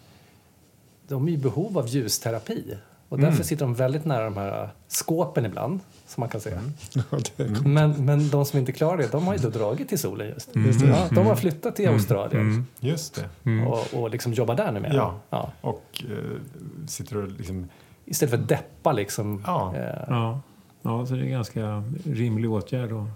De 1.07 1.27
är 1.27 1.31
i 1.31 1.37
behov 1.37 1.77
av 1.77 1.87
ljusterapi. 1.87 2.77
Och 3.09 3.17
därför 3.17 3.33
Mm. 3.33 3.43
sitter 3.43 3.65
de 3.65 3.73
väldigt 3.73 4.05
nära 4.05 4.23
de 4.23 4.37
här 4.37 4.69
skåpen 4.87 5.45
ibland, 5.45 5.79
som 6.07 6.21
man 6.21 6.29
kan 6.29 6.41
det 7.37 7.43
är- 7.43 7.67
Men, 7.67 8.05
men 8.05 8.29
de 8.29 8.45
som 8.45 8.59
inte 8.59 8.71
klarar 8.71 8.97
det, 8.97 9.11
de 9.11 9.27
har 9.27 9.33
ju 9.33 9.39
då 9.39 9.49
dragit 9.49 9.89
till 9.89 9.99
solen 9.99 10.27
just. 10.27 10.55
Mm. 10.55 10.71
Ja, 10.89 11.07
de 11.11 11.25
har 11.27 11.35
flyttat 11.35 11.75
till 11.75 11.89
Australien 11.89 12.41
Mm. 12.41 12.65
Just 12.79 13.15
det. 13.15 13.29
Mm. 13.49 13.67
och, 13.67 13.93
och 13.93 14.09
liksom 14.09 14.33
jobbar 14.33 14.55
där 14.55 14.71
numera. 14.71 14.93
Ja. 14.93 15.19
Ja. 15.29 15.51
Och 15.61 16.03
eh, 16.09 16.87
sitter 16.87 17.17
och 17.17 17.27
liksom... 17.31 17.69
Istället 18.05 18.29
för 18.35 18.37
att 18.41 18.47
deppa 18.49 18.91
liksom. 18.91 19.43
Ja. 19.45 19.75
Eh, 19.75 20.39
Ja. 20.81 21.05
så 21.05 21.13
det 21.13 21.19
är 21.19 21.23
en 21.23 21.31
ganska 21.31 21.83
rimlig 22.05 22.51
åtgärd. 22.51 22.89
Då. 22.89 23.07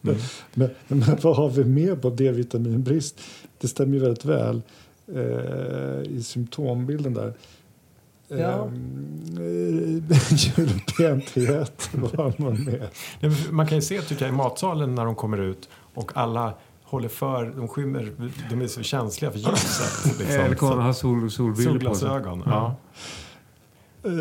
Men, 0.00 0.16
men 0.88 1.02
vad 1.22 1.36
har 1.36 1.50
vi 1.50 1.64
mer 1.64 1.96
på 1.96 2.10
D-vitaminbrist? 2.10 3.20
Det 3.60 3.68
stämmer 3.68 3.94
ju 3.94 4.00
väldigt 4.00 4.24
väl 4.24 4.62
eh, 5.14 6.12
i 6.12 6.22
symptombilden 6.22 7.14
där. 7.14 7.32
Ja. 8.28 8.66
Eh, 8.66 8.72
Julbenthet 10.56 11.88
var 11.92 12.34
man 12.42 12.64
med. 12.64 12.88
Nej, 13.20 13.30
men 13.46 13.54
Man 13.56 13.66
kan 13.66 13.78
ju 13.78 13.82
se 13.82 14.00
tycker 14.02 14.24
jag, 14.24 14.34
i 14.34 14.36
matsalen 14.36 14.94
när 14.94 15.04
de 15.04 15.14
kommer 15.14 15.38
ut 15.40 15.68
och 15.94 16.12
alla 16.14 16.54
håller 16.82 17.08
för, 17.08 17.52
de 17.56 17.68
skymmer, 17.68 18.12
de 18.50 18.60
är 18.62 18.66
så 18.66 18.82
känsliga 18.82 19.30
för 19.30 19.38
ljuset. 19.38 20.04
Liksom. 20.18 20.40
Eller 20.40 20.56
Så- 20.56 20.66
ha 20.80 20.94
sol, 20.94 21.30
solbrillor 21.30 21.72
på 21.78 21.94
sig. 21.94 22.08
Solglasögon. 22.08 22.42
Ja. 22.46 22.76
Eh, 24.04 24.12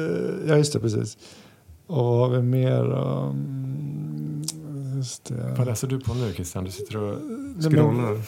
ja, 0.48 0.58
just 0.58 0.74
det, 0.74 0.80
precis. 0.80 1.18
Och 1.88 1.96
vad 2.06 2.20
har 2.30 2.30
vi 2.38 2.42
mer? 2.42 2.92
Um, 2.94 4.44
just 4.98 5.32
Vad 5.32 5.58
det. 5.60 5.66
läser 5.66 5.88
du 5.88 6.00
på 6.00 6.14
nu 6.14 6.34
Christian? 6.34 6.64
Du 6.64 6.72
sitter 6.72 6.98
och... 6.98 7.18
Scrollar. 7.64 8.22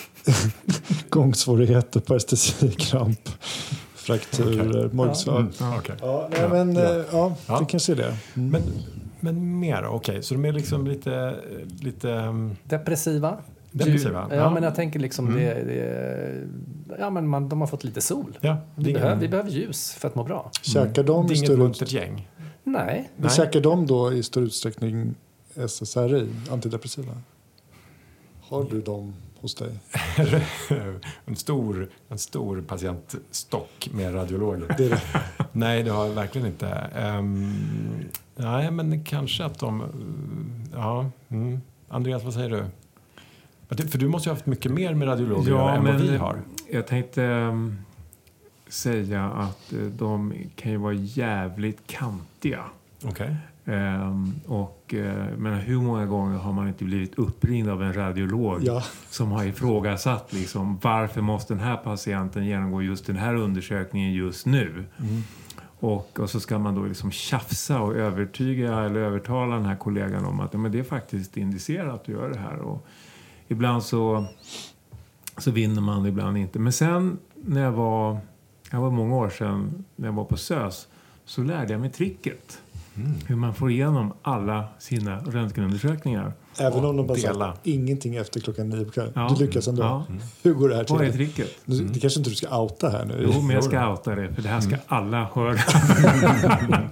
Gångsvårigheter, 1.09 1.99
parestesikramp, 1.99 3.29
frakturer, 3.95 4.89
magslag. 4.93 5.39
Mm, 5.39 5.51
Ja. 5.59 5.75
okej. 5.79 5.95
Ja, 6.01 6.27
nej, 6.31 6.39
Ja, 6.41 6.47
men 6.49 6.75
ja. 6.75 6.81
ja, 6.93 7.03
ja, 7.11 7.35
Ja. 7.47 7.59
vi 7.59 7.65
kan 7.65 7.79
se 7.79 7.95
det. 7.95 8.17
Mm. 8.35 8.49
Men, 8.49 8.61
men 9.19 9.59
mer? 9.59 9.85
Okej, 9.85 10.23
så 10.23 10.33
de 10.33 10.45
är 10.45 10.51
liksom 10.53 10.87
lite... 10.87 11.35
lite 11.81 12.09
um, 12.11 12.55
Depressiva. 12.63 13.37
Depressiva, 13.71 14.27
Ja, 14.29 14.35
ja. 14.35 14.49
men 14.53 14.63
jag 14.63 14.75
tänker 14.75 14.99
liksom 14.99 15.27
Mm. 15.27 15.39
det, 15.39 15.53
det 15.63 16.97
ja, 16.99 17.09
men 17.09 17.27
man, 17.27 17.49
de 17.49 17.59
har 17.61 17.67
fått 17.67 17.83
lite 17.83 18.01
sol. 18.01 18.37
ja, 18.41 18.57
det 18.75 18.83
Vi 18.83 18.89
är 18.89 18.93
behöver, 18.93 19.21
vi 19.21 19.27
behöver 19.27 19.49
ljus 19.49 19.93
för 19.93 20.07
att 20.07 20.15
må 20.15 20.23
bra. 20.23 20.51
Käkar 20.61 21.03
de, 21.03 21.27
det 21.27 21.33
är 21.33 21.35
inget 21.35 21.45
större, 21.47 21.57
muntert 21.57 21.91
gäng. 21.91 22.27
Nej. 22.67 23.09
men 23.15 23.29
käkar 23.29 23.61
de 23.61 23.87
då 23.87 24.13
i 24.13 24.23
större 24.23 24.45
utsträckning 24.45 25.15
SSRI, 25.67 26.29
antidepressiva? 26.51 27.13
Har 28.41 28.63
du 28.63 28.81
dem 28.81 29.13
hos 29.41 29.55
dig? 29.55 29.79
en, 31.25 31.35
stor, 31.35 31.89
en 32.09 32.17
stor 32.17 32.61
patientstock 32.61 33.89
med 33.91 34.15
radiologer. 34.15 34.75
Det 34.77 34.89
det. 34.89 35.01
Nej, 35.51 35.83
det 35.83 35.91
har 35.91 36.05
jag 36.05 36.13
verkligen 36.13 36.47
inte. 36.47 36.69
Ehm, 36.95 37.53
nej, 38.35 38.71
men 38.71 39.03
kanske 39.03 39.45
att 39.45 39.59
de... 39.59 39.83
Ja, 40.73 41.11
mm. 41.29 41.61
Andreas, 41.87 42.23
vad 42.23 42.33
säger 42.33 42.49
du? 42.49 42.65
För 43.87 43.97
du 43.97 44.07
måste 44.07 44.29
ju 44.29 44.31
ha 44.31 44.35
haft 44.35 44.45
mycket 44.45 44.71
mer 44.71 44.93
med 44.93 45.07
radiologer 45.07 45.49
göra 45.49 45.75
än 45.75 45.85
vad 45.85 46.01
vi 46.01 46.17
har. 46.17 46.41
Jag 46.71 46.87
tänkte 46.87 47.23
ehm, 47.23 47.77
säga 48.69 49.25
att 49.25 49.73
eh, 49.73 49.79
de 49.79 50.33
kan 50.55 50.71
ju 50.71 50.77
vara 50.77 50.93
jävligt 50.93 51.87
kantiga. 51.87 52.63
Okej. 53.05 53.35
Ehm, 53.65 54.33
och 54.47 54.93
eh, 54.93 55.25
men 55.37 55.53
hur 55.53 55.81
många 55.81 56.05
gånger 56.05 56.37
har 56.37 56.53
man 56.53 56.67
inte 56.67 56.83
blivit 56.83 57.15
uppringd 57.19 57.69
av 57.69 57.83
en 57.83 57.93
radiolog 57.93 58.59
Ja. 58.63 58.83
som 59.09 59.31
har 59.31 59.43
ifrågasatt 59.45 60.33
liksom, 60.33 60.79
varför 60.81 61.21
måste 61.21 61.53
den 61.53 61.63
här 61.63 61.77
patienten 61.77 62.45
genomgå 62.45 62.81
just 62.81 63.05
den 63.07 63.17
här 63.17 63.35
undersökningen 63.35 64.13
just 64.13 64.45
nu? 64.45 64.85
Och, 65.79 66.19
och 66.19 66.29
så 66.29 66.39
ska 66.39 66.59
man 66.59 66.75
då 66.75 66.83
liksom 66.83 67.11
tjafsa 67.11 67.79
och 67.81 67.95
övertyga 67.95 68.79
eller 68.79 68.99
övertala 68.99 69.55
den 69.55 69.65
här 69.65 69.75
kollegan 69.75 70.25
om 70.25 70.39
att 70.39 70.53
ja, 70.53 70.59
men 70.59 70.71
det 70.71 70.79
är 70.79 70.83
faktiskt 70.83 71.37
indicerat 71.37 72.01
att 72.01 72.07
göra 72.07 72.29
det 72.29 72.39
här. 72.39 72.57
Och 72.59 72.87
ibland 73.47 73.83
så, 73.83 74.25
så 75.37 75.51
vinner 75.51 75.81
man, 75.81 76.05
ibland 76.05 76.37
inte. 76.37 76.59
Men 76.59 76.73
sen 76.73 77.17
när 77.35 77.61
jag 77.61 77.71
var, 77.71 78.17
jag 78.71 78.81
var 78.81 78.91
många 78.91 79.15
år 79.15 79.29
sedan, 79.29 79.85
när 79.95 80.07
jag 80.07 80.13
var 80.13 80.23
på 80.25 80.37
SÖS, 80.37 80.87
så 81.25 81.43
lärde 81.43 81.71
jag 81.73 81.81
mig 81.81 81.91
tricket. 81.91 82.61
Hur 83.27 83.35
man 83.35 83.53
får 83.55 83.71
igenom 83.71 84.13
alla 84.21 84.65
sina 84.79 85.19
röntgenundersökningar. 85.19 86.33
Även 86.59 86.85
om 86.85 86.97
de 86.97 87.07
bara 87.07 87.17
dela. 87.17 87.53
sagt 87.53 87.67
ingenting 87.67 88.15
efter 88.15 88.39
klockan 88.39 88.69
nio 88.69 88.85
på 88.85 88.91
kvällen. 88.91 89.11
Ja. 89.15 89.35
Du 89.37 89.45
lyckas 89.45 89.67
ändå. 89.67 89.83
Ja. 89.83 90.05
Hur 90.43 90.53
går 90.53 90.69
det 90.69 90.75
här 90.75 90.85
Vad 90.89 91.01
är 91.01 91.05
till? 91.05 91.13
tricket? 91.17 91.49
Nu- 91.65 91.83
Det 91.87 91.99
kanske 91.99 92.19
inte 92.19 92.29
du 92.29 92.35
ska 92.35 92.57
outa 92.61 92.89
här 92.89 93.05
nu. 93.05 93.29
Jo, 93.33 93.41
men 93.41 93.55
jag 93.55 93.63
ska 93.63 93.89
outa 93.91 94.15
det, 94.15 94.33
för 94.33 94.41
det 94.41 94.49
här 94.49 94.61
ska 94.61 94.75
alla 94.87 95.29
höra. 95.33 95.57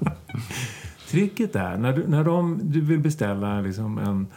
Tricket 1.09 1.55
är, 1.55 1.77
när 1.77 1.93
du, 1.93 2.07
när 2.07 2.23
de, 2.23 2.59
du 2.63 2.81
vill 2.81 2.99
beställa 2.99 3.61
liksom 3.61 3.97
en 3.97 4.27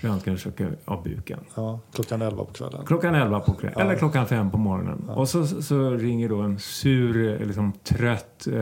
röntgenundersökning 0.00 0.68
av 0.84 1.02
buken. 1.02 1.38
Ja, 1.54 1.80
klockan 1.94 2.22
elva 2.22 2.44
på 2.44 2.52
kvällen. 2.52 2.86
Klockan 2.86 3.14
11 3.14 3.40
på 3.40 3.52
kvällen, 3.52 3.80
eller 3.80 3.96
klockan 3.96 4.26
5 4.26 4.50
på 4.50 4.58
morgonen. 4.58 5.08
Och 5.08 5.28
så, 5.28 5.46
så 5.46 5.90
ringer 5.90 6.28
då 6.28 6.40
en 6.40 6.58
sur, 6.58 7.38
liksom, 7.46 7.72
trött 7.72 8.46
eh, 8.46 8.58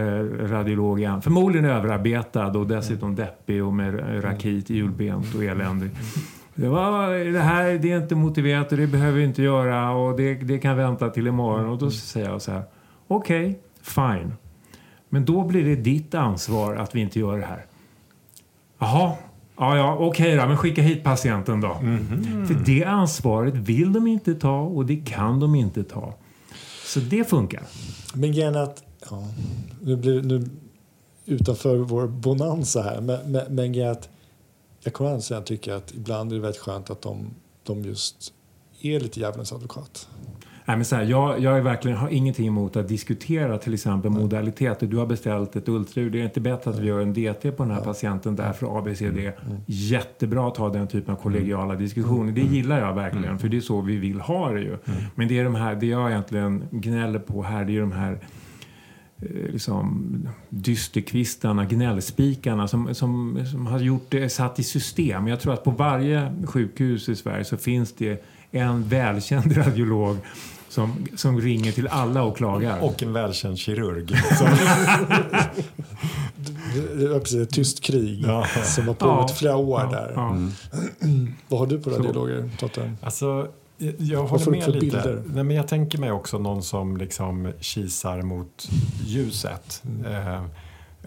radiolog 0.49 1.01
igen. 1.01 1.23
Förmodligen 1.23 1.65
överarbetad 1.65 2.47
och 2.47 2.67
dessutom 2.67 3.15
deppig 3.15 3.65
och 3.65 3.73
med 3.73 4.25
rakit, 4.25 4.71
julbent 4.71 5.35
och 5.35 5.45
eländig. 5.45 5.91
Det, 6.55 6.69
var, 6.69 7.33
det 7.33 7.41
här 7.41 7.79
det 7.79 7.93
är 7.93 8.03
inte 8.03 8.15
motiverat 8.15 8.73
och 8.73 8.79
det 8.79 8.87
behöver 8.87 9.19
vi 9.19 9.25
inte 9.25 9.43
göra 9.43 9.91
och 9.91 10.17
det, 10.17 10.35
det 10.35 10.59
kan 10.59 10.77
vänta 10.77 11.11
till 11.11 11.27
imorgon. 11.27 11.69
Och 11.69 11.79
då 11.79 11.91
säger 11.91 12.31
jag 12.31 12.43
så 12.43 12.53
här, 12.53 12.63
okej, 13.09 13.59
fine. 13.83 14.35
Men 15.09 15.25
då 15.25 15.45
blir 15.45 15.65
det 15.65 15.77
ditt 15.77 16.15
ansvar 16.15 16.75
att 16.75 16.95
vi 16.95 17.01
inte 17.01 17.21
gör 17.21 17.39
det 17.39 17.47
här. 17.47 17.67
Jaha, 18.79 19.13
ja, 19.57 19.77
ja, 19.77 19.97
okej 20.01 20.37
då, 20.37 20.47
men 20.47 20.57
skicka 20.57 20.83
hit 20.83 21.05
patienten 21.05 21.61
då. 21.61 21.75
För 22.47 22.65
det 22.65 22.85
ansvaret 22.85 23.55
vill 23.55 23.93
de 23.93 24.07
inte 24.07 24.35
ta 24.35 24.61
och 24.61 24.87
det 24.87 24.97
kan 24.97 25.41
de 25.41 25.55
inte 25.55 25.85
ta. 25.85 26.15
Så 26.85 27.01
det 27.01 27.25
funkar. 27.25 27.63
Men 28.15 28.33
grejen 28.33 28.57
att, 28.57 28.85
ja, 29.11 29.29
nu 29.81 29.97
blir 29.97 30.23
nu 30.23 30.45
utanför 31.27 31.77
vår 31.77 32.07
bonanza 32.07 32.83
här, 32.83 33.01
men, 33.01 33.33
men, 33.33 33.55
men 33.55 33.91
att 33.91 34.09
jag 34.83 34.93
kommer 34.93 35.11
anse 35.11 35.37
att 35.37 35.47
tycka 35.47 35.77
att 35.77 35.95
ibland 35.95 36.33
är 36.33 36.37
det 36.37 36.43
väldigt 36.43 36.61
skönt 36.61 36.91
att 36.91 37.03
de, 37.03 37.31
de 37.63 37.83
just 37.83 38.33
är 38.81 39.01
lite 39.01 39.21
djävulens 39.21 39.53
advokat. 39.53 40.09
Nej, 40.67 40.77
men 40.77 40.85
så 40.85 40.97
här, 40.97 41.03
jag, 41.03 41.41
jag 41.41 41.57
är 41.57 41.61
verkligen, 41.61 41.97
har 41.97 42.09
ingenting 42.09 42.47
emot 42.47 42.77
att 42.77 42.89
diskutera 42.89 43.59
till 43.59 43.75
exempel 43.75 44.11
modaliteter. 44.11 44.87
Du 44.87 44.97
har 44.97 45.07
beställt 45.07 45.57
ett 45.57 45.69
ultraljud. 45.69 46.13
Det 46.13 46.21
är 46.21 46.25
inte 46.25 46.41
bättre 46.41 46.71
att 46.71 46.79
vi 46.79 46.87
gör 46.87 47.01
en 47.01 47.13
DT 47.13 47.51
på 47.51 47.63
den 47.63 47.73
här 47.73 47.81
patienten 47.81 48.37
därför 48.37 48.79
ABCD. 48.79 49.33
Jättebra 49.67 50.49
att 50.49 50.57
ha 50.57 50.69
den 50.69 50.89
typen 50.89 51.15
av 51.15 51.19
kollegiala 51.19 51.75
diskussioner. 51.75 52.33
Det 52.33 52.41
gillar 52.41 52.81
jag 52.81 52.95
verkligen 52.95 53.39
för 53.39 53.49
det 53.49 53.57
är 53.57 53.61
så 53.61 53.81
vi 53.81 53.97
vill 53.97 54.21
ha 54.21 54.53
det 54.53 54.61
ju. 54.61 54.77
Men 55.15 55.29
det 55.29 55.39
är 55.39 55.45
de 55.45 55.55
här, 55.55 55.75
det 55.75 55.87
jag 55.87 56.11
egentligen 56.11 56.65
gnäller 56.71 57.19
på 57.19 57.43
här 57.43 57.65
det 57.65 57.77
är 57.77 57.81
de 57.81 57.93
här 57.93 58.19
eh, 59.19 59.53
liksom, 59.53 60.29
dysterkvistarna, 60.49 61.65
gnällspikarna 61.65 62.69
som, 62.69 62.95
som, 62.95 63.45
som 63.51 63.67
har 63.67 63.79
gjort 63.79 64.07
det, 64.09 64.29
satt 64.29 64.59
i 64.59 64.63
system. 64.63 65.29
Jag 65.29 65.41
tror 65.41 65.53
att 65.53 65.65
på 65.65 65.71
varje 65.71 66.35
sjukhus 66.47 67.09
i 67.09 67.17
Sverige 67.17 67.45
så 67.45 67.57
finns 67.57 67.93
det 67.93 68.25
en 68.51 68.89
välkänd 68.89 69.57
radiolog 69.57 70.17
som, 70.75 71.07
som 71.17 71.41
ringer 71.41 71.73
till 71.73 71.89
alla 71.89 72.23
och 72.23 72.37
klagar. 72.37 72.81
Och 72.85 73.03
en 73.03 73.13
välkänd 73.13 73.59
kirurg. 73.59 74.09
Det 76.97 77.09
var 77.09 77.19
precis 77.21 77.39
ett 77.43 77.51
tyst 77.51 77.81
krig 77.81 78.25
Ja. 78.27 78.47
som 78.65 78.89
har 78.89 78.95
pågått 78.95 79.31
i 79.31 79.35
flera 79.35 79.57
år 79.57 79.81
ja, 79.81 79.91
där. 79.91 80.13
Ja. 80.15 80.37
Vad 81.49 81.61
har 81.61 81.67
du 81.67 81.81
på 81.81 81.91
radiologer, 81.91 82.51
Totte? 82.59 82.93
alltså, 83.03 83.49
jag- 83.79 83.95
jag 83.99 84.25
håller 84.27 84.51
med 84.51 84.69
lite. 84.69 84.79
bilder? 84.81 85.23
Nej, 85.27 85.45
men 85.45 85.57
jag 85.57 85.69
tänker 85.69 85.99
mig 85.99 86.13
också 86.13 86.39
någon 86.39 86.63
som 86.63 86.97
liksom 86.97 87.53
kisar 87.61 88.23
mot 88.23 88.69
ljuset. 89.05 89.83
Mm. 89.87 90.05
Eh, 90.13 90.35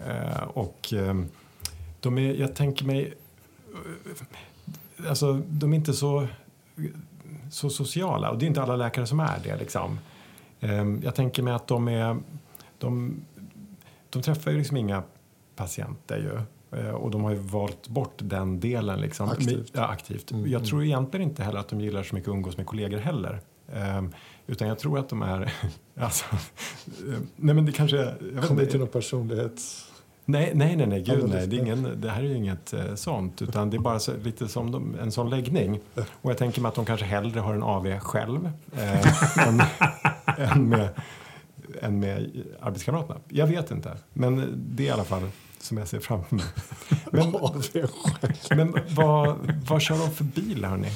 eh, 0.08 0.42
och 0.54 0.92
eh, 0.92 1.14
de 2.00 2.18
är, 2.18 2.34
jag 2.34 2.54
tänker 2.54 2.84
mig... 2.84 3.14
eh, 3.74 5.08
Alltså, 5.08 5.40
de 5.48 5.72
är 5.72 5.76
inte 5.76 5.92
så, 5.92 6.26
så 7.50 7.70
sociala. 7.70 8.30
Och 8.30 8.38
det 8.38 8.44
är 8.44 8.48
inte 8.48 8.62
alla 8.62 8.76
läkare 8.76 9.06
som 9.06 9.20
är 9.20 9.40
det. 9.44 9.56
Liksom. 9.56 9.98
Eh, 10.60 10.84
jag 11.02 11.14
tänker 11.14 11.42
mig 11.42 11.54
att 11.54 11.66
de 11.66 11.88
är... 11.88 12.16
De, 12.78 13.20
de 14.10 14.22
träffar 14.22 14.50
ju 14.50 14.58
liksom 14.58 14.76
inga 14.76 15.02
patienter 15.56 16.16
ju. 16.18 16.40
Eh, 16.78 16.90
Och 16.90 17.10
de 17.10 17.24
har 17.24 17.30
ju 17.30 17.38
valt 17.38 17.88
bort 17.88 18.14
den 18.18 18.60
delen. 18.60 19.00
Liksom. 19.00 19.28
Aktivt. 19.28 19.72
Ja, 19.74 19.86
aktivt. 19.86 20.30
Mm, 20.30 20.42
Jag 20.42 20.58
mm. 20.58 20.64
tror 20.64 20.84
egentligen 20.84 21.28
inte 21.28 21.42
heller 21.42 21.60
att 21.60 21.68
de 21.68 21.80
gillar 21.80 22.02
så 22.02 22.14
mycket 22.14 22.28
att 22.28 22.34
umgås 22.34 22.56
med 22.56 22.66
kollegor 22.66 22.98
heller. 22.98 23.40
Ehm, 23.72 24.12
utan 24.46 24.68
jag 24.68 24.78
tror 24.78 24.98
att 24.98 25.08
de 25.08 25.22
är... 25.22 25.52
alltså, 26.00 26.24
eh, 26.32 27.18
nej 27.36 27.54
men 27.54 27.66
det 27.66 27.72
kanske... 27.72 27.96
Jag 28.34 28.44
Kommer 28.44 28.66
till 28.66 28.80
någon 28.80 28.88
personlighets... 28.88 29.87
Nej, 30.30 30.52
nej, 30.54 30.76
nej, 30.76 30.86
nej, 30.86 31.02
gud 31.02 31.28
nej. 31.28 31.46
det- 31.46 31.56
ingen, 31.56 32.00
det 32.00 32.10
här 32.10 32.22
är 32.22 32.26
ju 32.28 32.36
inget 32.36 32.72
eh, 32.72 32.94
sånt. 32.94 33.42
Utan 33.42 33.70
det 33.70 33.76
är 33.76 33.78
bara 33.78 33.98
så, 33.98 34.12
lite 34.24 34.48
som 34.48 34.70
de, 34.72 34.94
en 35.02 35.12
sån 35.12 35.30
läggning. 35.30 35.80
Och 36.22 36.30
jag 36.30 36.38
tänker 36.38 36.60
mig 36.60 36.68
att 36.68 36.74
de 36.74 36.84
kanske 36.84 37.06
hellre 37.06 37.40
har 37.40 37.54
en 37.54 37.62
AV 37.62 37.98
själv 37.98 38.50
eh, 38.76 39.48
än, 39.48 39.62
än, 40.38 40.68
med, 40.68 40.88
än 41.80 42.00
med 42.00 42.30
arbetskamraterna. 42.60 43.20
Jag 43.28 43.46
vet 43.46 43.70
inte. 43.70 43.96
Men 44.12 44.54
det 44.56 44.82
är 44.82 44.86
i 44.86 44.90
alla 44.90 45.04
fall 45.04 45.30
som 45.60 45.76
jag 45.78 45.88
ser 45.88 46.00
framför 46.00 46.36
mig. 46.36 46.44
Men, 47.12 47.34
men 48.72 48.82
vad, 48.94 49.36
vad 49.68 49.82
kör 49.82 49.98
de 49.98 50.10
för 50.10 50.24
bil, 50.24 50.64
hörni? 50.64 50.88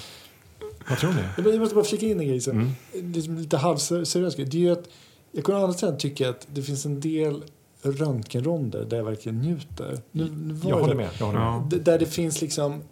Vad 0.89 0.99
tror 0.99 1.13
ni? 1.13 1.51
Jag 1.53 1.61
måste 1.61 1.75
bara 1.75 1.85
flika 1.85 2.07
in 2.07 2.21
en 2.21 2.27
grej. 2.27 2.41
Så. 2.41 2.51
Mm. 2.51 2.71
Lite 3.39 3.57
halvseriös 3.57 4.37
grej. 4.37 4.47
Det 4.47 4.57
är 4.57 4.61
ju 4.61 4.73
att, 4.73 4.89
jag 5.33 5.45
kan 5.45 5.55
å 5.55 5.59
andra 5.59 5.73
sidan 5.73 5.99
tycka 5.99 6.29
att 6.31 6.47
det 6.55 6.63
finns 6.63 6.87
en 6.87 7.01
del 7.01 7.45
röntgenronder 7.83 8.85
där 8.85 8.97
jag 8.97 9.05
verkligen 9.05 9.39
njuter. 9.39 9.99
Nu, 10.13 10.31
nu 10.31 10.55
var 10.55 10.71
Jag 10.71 10.79
det- 10.79 10.83
håller 10.83 10.95
med. 10.95 11.09
Jag 11.19 11.27
håller 11.27 11.39
med. 11.61 11.71
D- 11.71 11.79
Där 11.85 11.99
det 11.99 12.07
finns 12.07 12.41
liksom... 12.41 12.83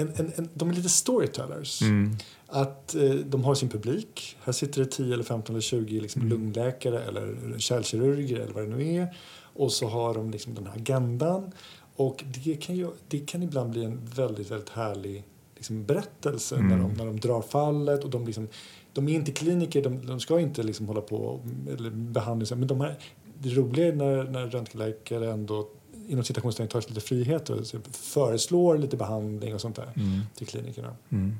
En, 0.00 0.12
en, 0.16 0.32
en, 0.36 0.48
de 0.54 0.70
är 0.70 0.74
lite 0.74 0.88
storytellers. 0.88 1.82
Mm. 1.82 2.16
Att 2.46 2.94
eh, 2.94 3.10
de 3.10 3.44
har 3.44 3.54
sin 3.54 3.68
publik. 3.68 4.36
Här 4.44 4.52
sitter 4.52 4.80
det 4.84 4.90
10, 4.90 5.14
eller 5.14 5.24
15 5.24 5.54
eller 5.54 5.60
20 5.60 6.00
liksom 6.00 6.22
Mm. 6.22 6.30
lungläkare 6.32 7.02
eller 7.02 7.34
kärlkirurger 7.58 8.36
eller 8.40 8.52
vad 8.54 8.62
det 8.68 8.76
nu 8.76 8.94
är. 8.96 9.16
Och 9.40 9.72
så 9.72 9.86
har 9.88 10.14
de 10.14 10.30
liksom 10.30 10.54
den 10.54 10.66
här 10.66 10.76
agendan. 10.76 11.52
Och 11.96 12.24
det 12.44 12.54
kan, 12.54 12.76
ju, 12.76 12.90
det 13.08 13.18
kan 13.18 13.42
ibland 13.42 13.70
bli 13.70 13.84
en 13.84 14.00
väldigt, 14.14 14.50
väldigt 14.50 14.68
härlig 14.68 15.24
liksom, 15.56 15.84
berättelse 15.84 16.56
Mm. 16.56 16.68
när, 16.68 16.78
de, 16.78 16.92
när 16.94 17.06
de 17.06 17.20
drar 17.20 17.42
fallet. 17.42 18.04
Och 18.04 18.10
de, 18.10 18.26
liksom, 18.26 18.48
de 18.92 19.08
är 19.08 19.12
inte 19.14 19.32
kliniker, 19.32 19.82
de, 19.82 20.06
de 20.06 20.20
ska 20.20 20.40
inte 20.40 20.62
liksom 20.62 20.86
hålla 20.88 21.00
på 21.00 21.40
eller 21.72 21.90
behandla 21.90 22.56
Men 22.56 22.68
de 22.68 22.80
här, 22.80 22.98
det 23.38 23.48
roliga 23.48 23.86
är 23.88 23.92
när, 23.92 24.24
när 24.24 24.46
röntgenläkare 24.46 25.30
ändå 25.32 25.68
inom 26.08 26.24
citationstecken 26.24 26.68
tar 26.68 26.80
sig 26.80 26.90
lite 26.92 27.06
friheter 27.06 27.54
och 27.60 27.66
föreslår 27.96 28.78
lite 28.78 28.96
behandling 28.96 29.54
och 29.54 29.60
sånt 29.60 29.76
där 29.76 29.88
Mm. 29.96 30.20
till 30.34 30.46
klinikerna. 30.46 30.96
Mm. 31.10 31.34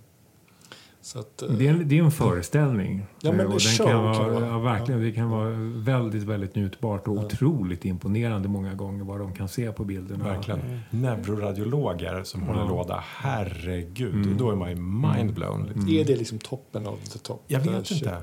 Så 1.00 1.18
att, 1.18 1.42
Det 1.58 1.66
är, 1.66 1.70
en, 1.70 1.88
det 1.88 1.98
är 1.98 2.02
en 2.02 2.10
föreställning. 2.10 3.06
Ja, 3.22 3.32
men 3.32 3.46
och 3.46 3.52
den 3.78 3.86
kan 3.86 4.04
vara, 4.04 4.14
kan 4.14 4.32
vara. 4.34 4.46
ja, 4.46 4.58
verkligen, 4.58 5.00
Det 5.02 5.12
kan 5.12 5.30
vara 5.30 5.50
väldigt, 5.76 6.22
väldigt 6.22 6.54
njutbart 6.54 7.08
och 7.08 7.16
Ja. 7.16 7.24
otroligt 7.24 7.84
imponerande 7.84 8.48
många 8.48 8.74
gånger 8.74 9.04
vad 9.04 9.20
de 9.20 9.34
kan 9.34 9.48
se 9.48 9.72
på 9.72 9.84
bilderna. 9.84 10.24
Verkligen. 10.24 10.80
Neuroradiologer 10.90 12.22
som 12.24 12.42
håller 12.42 12.60
Ja. 12.60 12.68
låda. 12.68 13.04
Herregud, 13.06 14.14
Mm. 14.14 14.36
då 14.36 14.50
är 14.50 14.54
man 14.56 14.68
ju 14.70 14.76
mindblown. 14.76 15.68
Mm. 15.68 15.88
Är 15.88 16.04
det 16.04 16.16
liksom 16.16 16.38
toppen 16.38 16.86
av 16.86 16.96
the 16.96 17.18
top? 17.18 17.42
Jag 17.46 17.60
vet 17.60 17.90
inte. 17.90 18.18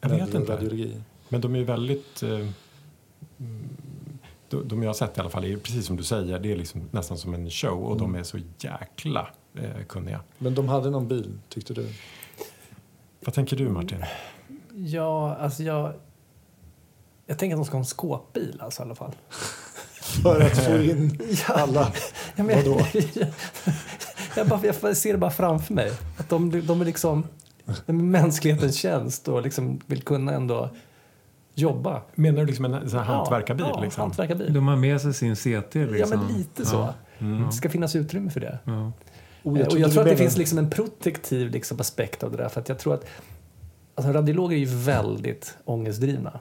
Jag 0.00 0.08
vet 0.08 0.34
inte. 0.34 0.90
Men 1.28 1.40
de 1.40 1.54
är 1.54 1.58
ju 1.58 1.64
väldigt... 1.64 2.22
Eh, 2.22 2.30
mm, 2.30 2.48
de, 4.48 4.68
de 4.68 4.82
jag 4.82 4.88
har 4.88 4.94
sett 4.94 5.16
i 5.18 5.20
alla 5.20 5.30
fall 5.30 5.44
är 5.44 5.56
precis 5.56 5.86
som 5.86 5.96
du 5.96 6.02
säger, 6.04 6.38
det 6.38 6.52
är 6.52 6.56
liksom 6.56 6.88
nästan 6.90 7.18
som 7.18 7.34
en 7.34 7.50
show 7.50 7.82
och 7.84 7.96
de 7.98 8.04
Mm. 8.10 8.20
är 8.20 8.24
så 8.24 8.38
jäkla 8.58 9.28
eh, 9.54 9.84
kunniga. 9.88 10.20
Men 10.38 10.54
de 10.54 10.68
hade 10.68 10.90
någon 10.90 11.08
bil, 11.08 11.38
tyckte 11.48 11.74
du? 11.74 11.88
Vad 13.24 13.34
tänker 13.34 13.56
du 13.56 13.68
Martin? 13.68 14.04
Ja, 14.74 15.34
alltså 15.36 15.62
jag... 15.62 15.92
Jag 17.26 17.38
tänker 17.38 17.56
att 17.56 17.58
de 17.58 17.64
ska 17.64 17.74
ha 17.76 17.78
en 17.80 17.84
skåpbil 17.86 18.58
alltså, 18.60 18.82
i 18.82 18.84
alla 18.84 18.94
fall. 18.94 19.12
För 20.22 20.40
att 20.40 20.58
få 20.64 20.76
in 20.82 21.18
alla... 21.48 21.92
Ja, 22.36 22.44
men, 22.44 22.56
Vadå? 22.64 22.80
jag, 24.36 24.48
bara, 24.48 24.60
jag 24.82 24.96
ser 24.96 25.12
det 25.12 25.18
bara 25.18 25.30
framför 25.30 25.74
mig. 25.74 25.92
Att 26.18 26.28
de, 26.28 26.66
de 26.66 26.80
är 26.80 26.84
liksom 26.84 27.26
de 27.86 28.10
mänsklighetens 28.10 28.76
tjänst 28.76 29.28
och 29.28 29.42
liksom 29.42 29.80
vill 29.86 30.02
kunna 30.02 30.32
ändå 30.32 30.70
jobba. 31.54 32.02
Menar 32.14 32.40
du 32.40 32.46
liksom 32.46 32.64
en 32.64 32.90
sån 32.90 32.98
här 32.98 33.12
Ja, 33.12 33.16
hantverkarbil? 33.16 33.66
Ja, 33.68 33.80
liksom? 33.80 34.00
hantverkarbil. 34.00 34.52
De 34.54 34.68
har 34.68 34.76
med 34.76 35.00
sig 35.00 35.14
sin 35.14 35.36
CT. 35.36 35.74
Liksom. 35.74 35.96
Ja, 35.98 36.06
men 36.06 36.36
lite 36.38 36.66
så. 36.66 36.76
Ja. 36.76 36.94
Mm. 37.18 37.46
Det 37.46 37.52
ska 37.52 37.70
finnas 37.70 37.96
utrymme 37.96 38.30
för 38.30 38.40
det. 38.40 38.58
Ja. 38.64 38.92
Oh, 39.42 39.60
Eh, 39.60 39.66
och 39.66 39.78
jag 39.78 39.92
tror 39.92 40.02
att 40.02 40.08
det 40.08 40.16
finns 40.16 40.36
liksom 40.36 40.58
en 40.58 40.70
protektiv 40.70 41.50
liksom 41.50 41.80
aspekt 41.80 42.22
av 42.22 42.30
det 42.30 42.36
där. 42.36 42.48
För 42.48 42.60
att 42.60 42.68
jag 42.68 42.78
tror 42.78 42.94
att 42.94 43.06
alltså, 43.94 44.12
radiologer 44.12 44.56
är 44.56 44.60
ju 44.60 44.66
väldigt 44.66 45.56
ångestdrivna. 45.64 46.40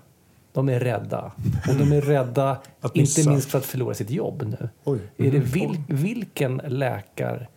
De 0.54 0.70
är 0.70 0.80
rädda. 0.80 1.32
Och 1.70 1.76
de 1.76 1.92
är 1.92 2.02
rädda, 2.02 2.58
inte 2.94 3.30
minst 3.30 3.52
för 3.52 3.58
att 3.58 3.66
förlora 3.66 3.94
sitt 3.94 4.10
jobb 4.10 4.44
nu. 4.48 4.70
Oj. 4.84 5.00
Är 5.18 5.32
det 5.32 5.40
vil, 5.40 5.84
vilken 5.88 6.62
läkargren. 6.68 7.48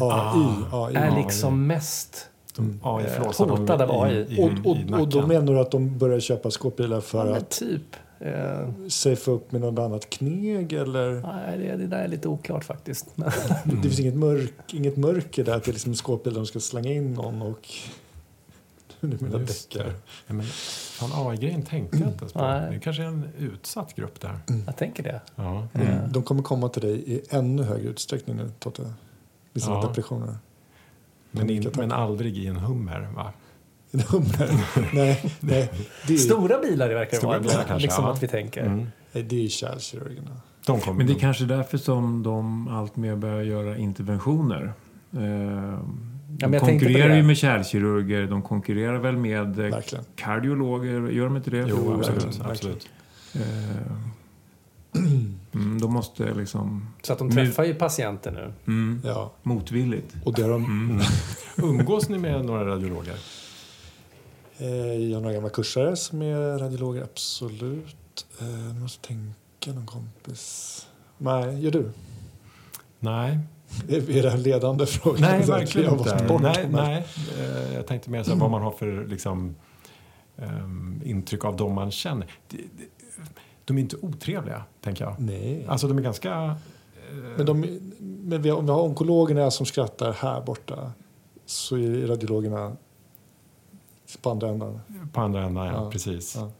AI. 0.00 0.96
är 0.96 1.16
liksom 1.16 1.66
mest 1.66 2.29
De 2.60 2.80
AI 2.82 3.04
Eh, 3.04 3.10
flåsar 3.22 3.46
dem 3.46 3.58
hotad 3.60 3.82
av 3.82 4.02
AI. 4.02 4.14
i, 4.14 4.18
i, 4.18 4.42
Och, 4.64 4.76
i 4.76 4.92
och, 4.92 5.00
och 5.00 5.08
då 5.08 5.26
menar 5.26 5.52
du 5.54 5.60
att 5.60 5.70
de 5.70 5.98
börjar 5.98 6.20
köpa 6.20 6.50
skåpbilar 6.50 7.00
för 7.00 7.26
ja, 7.30 7.36
att 7.36 7.50
typ. 7.50 7.96
Eh, 8.20 8.68
safea 8.88 9.34
upp 9.34 9.52
med 9.52 9.60
något 9.60 9.78
annat 9.78 10.10
kneg 10.10 10.72
eller? 10.72 11.20
nej, 11.20 11.58
det, 11.58 11.76
det 11.76 11.86
där 11.86 11.98
är 11.98 12.08
lite 12.08 12.28
oklart 12.28 12.64
faktiskt. 12.64 13.06
Men, 13.14 13.30
Det 13.64 13.76
finns 13.82 14.00
inget, 14.00 14.14
mörk, 14.14 14.74
inget 14.74 14.96
mörker 14.96 15.44
där 15.44 15.56
att 15.56 15.64
det 15.64 15.70
är 15.70 15.72
liksom 15.72 15.92
en 15.92 15.96
skåpbil 15.96 16.32
där 16.32 16.40
de 16.40 16.46
ska 16.46 16.60
slänga 16.60 16.92
in 16.92 17.14
någon 17.14 17.42
och... 17.42 17.68
Du 19.00 19.08
menar 19.20 19.38
det. 19.38 19.84
Ja, 20.26 20.32
men, 20.34 20.42
fan, 20.46 21.10
AI-grejen 21.26 21.62
tänkte 21.62 21.96
jag 21.98 22.08
inte 22.08 22.18
ens 22.22 22.32
på. 22.32 22.40
Nej. 22.40 22.70
Det 22.70 22.76
är 22.76 22.80
kanske 22.80 23.02
är 23.02 23.06
en 23.06 23.28
utsatt 23.38 23.94
grupp 23.96 24.20
där. 24.20 24.38
jag 24.66 24.76
tänker 24.76 25.02
det. 25.02 25.20
Ja. 25.36 25.66
Mm. 25.74 26.12
De 26.12 26.22
kommer 26.22 26.42
komma 26.42 26.68
till 26.68 26.82
dig 26.82 27.12
i 27.12 27.20
ännu 27.30 27.62
högre 27.62 27.88
utsträckning 27.88 28.36
nu, 28.36 28.50
Totte. 28.58 28.82
Med 29.52 29.62
sina 29.62 29.74
Ja. 29.74 29.86
depressioner. 29.88 30.34
Men, 31.30 31.50
in, 31.50 31.70
men 31.76 31.92
aldrig 31.92 32.38
i 32.38 32.46
en 32.46 32.56
hummer, 32.56 33.08
va? 33.16 33.32
En 33.92 34.00
hummer? 34.00 34.50
nej, 34.94 35.32
nej. 35.40 35.70
Det 36.06 36.14
är, 36.14 36.18
Stora 36.18 36.58
bilar 36.58 36.88
det 36.88 36.94
verkar 36.94 37.10
det 37.10 37.16
Stora 37.16 37.30
vara. 37.30 37.40
bilar 37.40 37.64
kanske, 37.68 37.78
liksom 37.86 38.04
ja. 38.04 38.12
att 38.12 38.22
vi 38.22 38.28
tänker. 38.28 38.66
Mm. 38.66 38.86
nej, 39.12 39.22
det 39.22 39.44
är 39.44 39.48
kärlkirurgerna. 39.48 40.30
De 40.66 40.80
kommer, 40.80 40.98
Men 40.98 41.06
det 41.06 41.12
är 41.12 41.18
kanske 41.18 41.44
därför 41.44 41.78
som 41.78 42.22
de 42.22 42.68
allt 42.68 42.96
mer 42.96 43.16
börjar 43.16 43.42
göra 43.42 43.76
interventioner. 43.76 44.72
Eh, 45.12 45.20
men 45.20 46.50
de 46.52 46.58
på 46.58 46.66
konkurrerar 46.66 47.16
ju 47.16 47.22
med 47.22 47.36
kärlkirurger, 47.36 48.26
de 48.26 48.42
konkurrerar 48.42 48.98
väl 48.98 49.16
med 49.16 49.58
eh, 49.58 49.66
Verkligen. 49.70 50.04
kardiologer, 50.16 51.08
gör 51.10 51.24
de 51.24 51.36
inte 51.36 51.50
det? 51.50 51.66
Jo, 51.68 51.94
absolut. 51.98 52.24
verkligen. 52.24 52.50
absolut. 52.50 52.88
Mm, 54.94 55.80
de 55.80 55.92
måste 55.92 56.34
liksom... 56.34 56.88
Så 57.02 57.12
att 57.12 57.18
de 57.18 57.30
träffar 57.30 57.64
ju 57.64 57.74
patienter 57.74 58.30
nu. 58.30 58.52
Mm, 58.66 59.00
Ja. 59.04 59.32
motvilligt. 59.42 60.14
Och 60.24 60.34
det 60.34 60.42
har 60.42 60.50
de, 60.50 60.64
Mm. 60.64 61.00
Umgås 61.56 62.08
ni 62.08 62.18
med 62.18 62.44
några 62.44 62.64
radiologer? 62.66 63.16
eh, 64.58 64.68
jag 64.94 65.16
har 65.16 65.20
några 65.20 65.34
gamla 65.34 65.48
kursare 65.50 65.96
som 65.96 66.22
är 66.22 66.58
radiologer, 66.58 67.02
absolut. 67.02 68.26
Eh, 68.40 68.46
nu 68.74 68.80
måste 68.80 68.98
jag 69.12 69.18
tänka 69.18 69.78
någon 69.78 69.86
kompis. 69.86 70.86
Nej, 71.18 71.60
gör 71.64 71.70
du? 71.70 71.90
Nej, 72.98 73.38
Är 73.88 74.22
det 74.22 74.30
en 74.30 74.42
ledande 74.42 74.86
fråga? 74.86 75.18
nej 75.20 75.42
verkligen 75.46 75.88
jag 75.90 75.98
inte. 76.00 76.24
bort 76.28 76.42
Nej, 76.42 76.68
nej. 76.70 77.06
Eh, 77.38 77.74
Jag 77.74 77.86
tänkte 77.86 78.10
mer 78.10 78.22
så 78.22 78.30
här, 78.30 78.38
vad 78.38 78.50
man 78.50 78.62
har 78.62 78.70
för 78.70 79.06
liksom, 79.06 79.54
ehm, 80.38 81.00
intryck 81.04 81.44
av 81.44 81.56
dem 81.56 81.72
man 81.74 81.90
känner. 81.90 82.26
De, 82.48 82.56
de, 82.56 82.62
de 83.70 83.78
är 83.78 83.82
inte 83.82 83.96
otrevliga, 84.02 84.62
tänker 84.80 85.04
jag. 85.04 85.14
Nej. 85.18 85.66
Alltså 85.68 85.88
de 85.88 85.98
är 85.98 86.02
ganska... 86.02 86.44
eh, 86.44 87.16
Men, 87.36 87.46
de, 87.46 87.60
men 88.00 88.42
vi 88.42 88.50
har, 88.50 88.58
om 88.58 88.66
vi 88.66 88.72
har 88.72 88.82
onkologerna 88.82 89.50
som 89.50 89.66
skrattar 89.66 90.12
här 90.12 90.40
borta 90.42 90.92
så 91.46 91.76
är 91.76 92.06
radiologerna 92.06 92.72
på 94.22 94.30
andra 94.30 94.48
änden. 94.48 94.80
På 95.12 95.20
andra 95.20 95.42
änden, 95.42 95.64
ja. 95.66 95.72
Ja. 95.72 95.90
Precis. 95.90 96.36
Ja. 96.36 96.50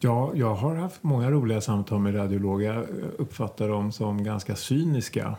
Ja, 0.00 0.30
jag 0.34 0.54
har 0.54 0.74
haft 0.74 1.02
många 1.02 1.30
roliga 1.30 1.60
samtal 1.60 1.98
med 2.00 2.14
radiologer. 2.14 2.74
Jag 2.74 2.84
uppfattar 3.18 3.68
dem 3.68 3.92
som 3.92 4.24
ganska 4.24 4.56
cyniska. 4.56 5.36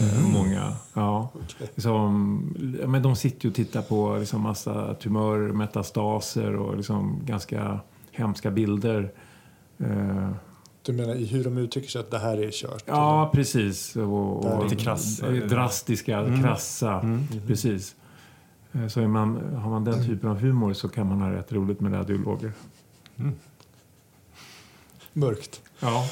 Eh, 0.00 0.28
många. 0.32 0.72
Ja. 0.94 1.28
Som, 1.76 2.76
ja, 2.80 2.86
men 2.86 3.02
de 3.02 3.16
sitter 3.16 3.44
ju 3.44 3.50
och 3.50 3.54
tittar 3.56 3.82
på 3.82 4.16
liksom 4.16 4.40
massa 4.42 4.94
tumörmetastaser 4.94 6.56
och 6.56 6.76
liksom 6.76 7.18
ganska 7.24 7.80
hemska 8.12 8.50
bilder. 8.50 9.12
Du 10.82 10.92
menar 10.92 11.14
i 11.14 11.26
hur 11.26 11.44
de 11.44 11.58
uttrycker 11.58 11.88
sig 11.88 12.00
att 12.00 12.10
det 12.10 12.18
här 12.18 12.36
är 12.42 12.50
kört? 12.50 12.82
ja, 12.86 13.30
precis. 13.34 13.96
Och, 13.96 14.44
och 14.44 14.64
lite 14.64 14.76
krass. 14.84 15.18
Drastiska, 15.48 16.26
krassa. 16.42 17.20
Precis. 17.46 17.94
Eh, 18.72 18.86
Så 18.88 19.00
är 19.00 19.06
man, 19.06 19.54
har 19.54 19.70
man 19.70 19.84
den 19.84 20.06
typen 20.06 20.30
av 20.30 20.38
humor 20.38 20.72
så 20.72 20.88
kan 20.88 21.06
man 21.08 21.20
ha 21.20 21.32
rätt 21.32 21.52
roligt 21.52 21.80
med 21.80 21.92
radiologer. 21.92 22.52
Mörkt. 25.12 25.60
Ja. 25.80 26.06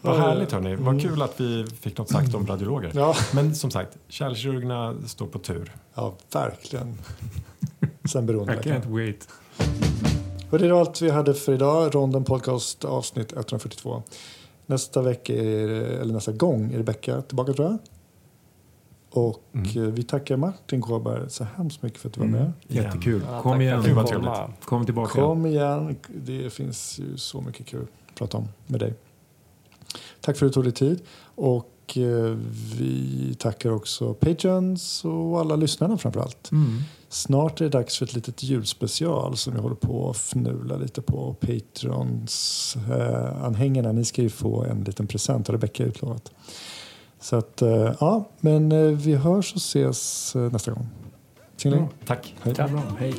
Vad 0.00 0.16
härligt 0.20 0.52
hörni. 0.52 0.74
Vad 0.76 1.00
kul 1.02 1.22
att 1.22 1.40
vi 1.40 1.66
fick 1.80 1.98
något 1.98 2.08
sagt 2.10 2.34
om 2.34 2.46
radiologer. 2.46 2.90
Ja, 2.94 3.14
Men 3.34 3.54
som 3.54 3.70
sagt, 3.70 3.98
kärlkirurgerna 4.08 4.94
står 5.06 5.26
på 5.26 5.38
tur. 5.38 5.72
ja 5.94 6.14
verkligen. 6.32 6.98
Sen 8.04 8.24
I 8.24 8.26
beroendeläkaren. 8.26 8.82
can't 8.82 8.92
wait. 8.92 9.28
Och 10.52 10.58
det 10.58 10.66
är 10.66 10.80
allt 10.80 11.02
vi 11.02 11.10
hade 11.10 11.34
för 11.34 11.52
idag. 11.52 11.94
Ronden 11.94 12.24
Podcast 12.24 12.84
avsnitt 12.84 13.32
142. 13.32 14.02
Nästa 14.66 15.02
vecka, 15.02 15.34
är, 15.34 15.68
eller 15.68 16.14
nästa 16.14 16.32
gång, 16.32 16.72
är 16.72 16.76
Rebecka 16.78 17.22
tillbaka 17.22 17.52
tror 17.52 17.68
jag. 17.68 17.78
Och 19.10 19.44
eh, 19.54 19.82
vi 19.82 20.02
tackar 20.02 20.36
Martin 20.36 20.80
Kåberg 20.80 21.30
så 21.30 21.44
hemskt 21.44 21.82
mycket 21.82 21.98
för 22.00 22.08
att 22.08 22.14
du 22.14 22.20
var 22.20 22.28
med. 22.28 22.52
Jättekul. 22.68 23.22
Ja, 23.30 23.42
Kom 23.42 23.60
igen. 23.60 23.82
Gud, 23.82 23.94
vad 23.94 24.12
kom. 24.12 24.22
trevligt. 24.22 24.64
Kom 24.64 24.84
tillbaka. 24.84 25.12
Kom 25.12 25.46
igen, 25.46 25.96
det 26.08 26.50
finns 26.50 26.98
ju 26.98 27.16
så 27.16 27.40
mycket 27.40 27.66
kul 27.66 27.86
att 28.08 28.14
prata 28.14 28.38
om 28.38 28.48
med 28.66 28.80
dig. 28.80 28.94
Tack 30.20 30.36
för 30.36 30.46
att 30.46 30.52
du 30.52 30.54
tog 30.54 30.64
dig 30.64 30.72
tid. 30.72 31.02
Och 31.34 31.68
eh, 31.96 32.36
vi 32.76 33.36
tackar 33.38 33.70
också 33.70 34.14
Patreons 34.14 35.04
och 35.04 35.40
alla 35.40 35.56
lyssnarna 35.56 35.98
framför 35.98 36.20
allt. 36.20 36.52
Mm. 36.52 36.78
Snart 37.08 37.60
är 37.60 37.64
det 37.64 37.70
dags 37.70 37.98
för 37.98 38.04
ett 38.04 38.14
litet 38.14 38.42
julspecial 38.42 39.36
som 39.36 39.54
vi 39.54 39.60
håller 39.60 39.76
på 39.76 40.10
att 40.10 40.16
fnula 40.16 40.76
lite 40.76 41.02
på. 41.02 41.36
Patrons 41.40 42.76
eh, 42.90 43.44
anhängarna, 43.44 43.92
ni 43.92 44.04
ska 44.04 44.22
ju 44.22 44.30
få 44.30 44.64
en 44.64 44.84
liten 44.84 45.06
present 45.06 45.48
har 45.48 45.54
Rebecka 45.54 45.84
utlovat. 45.84 46.32
Så 47.20 47.36
att, 47.36 47.62
eh, 47.62 47.94
ja, 48.00 48.28
men 48.40 48.72
eh, 48.72 48.78
vi 48.78 49.14
hörs 49.14 49.52
och 49.52 49.60
ses 49.60 50.36
eh, 50.36 50.52
nästa 50.52 50.70
gång. 50.70 50.88
Tjingeling. 51.56 51.88
Tack. 52.06 52.34
Hej. 52.42 52.54
Tack. 52.54 52.70
Hej. 52.98 53.14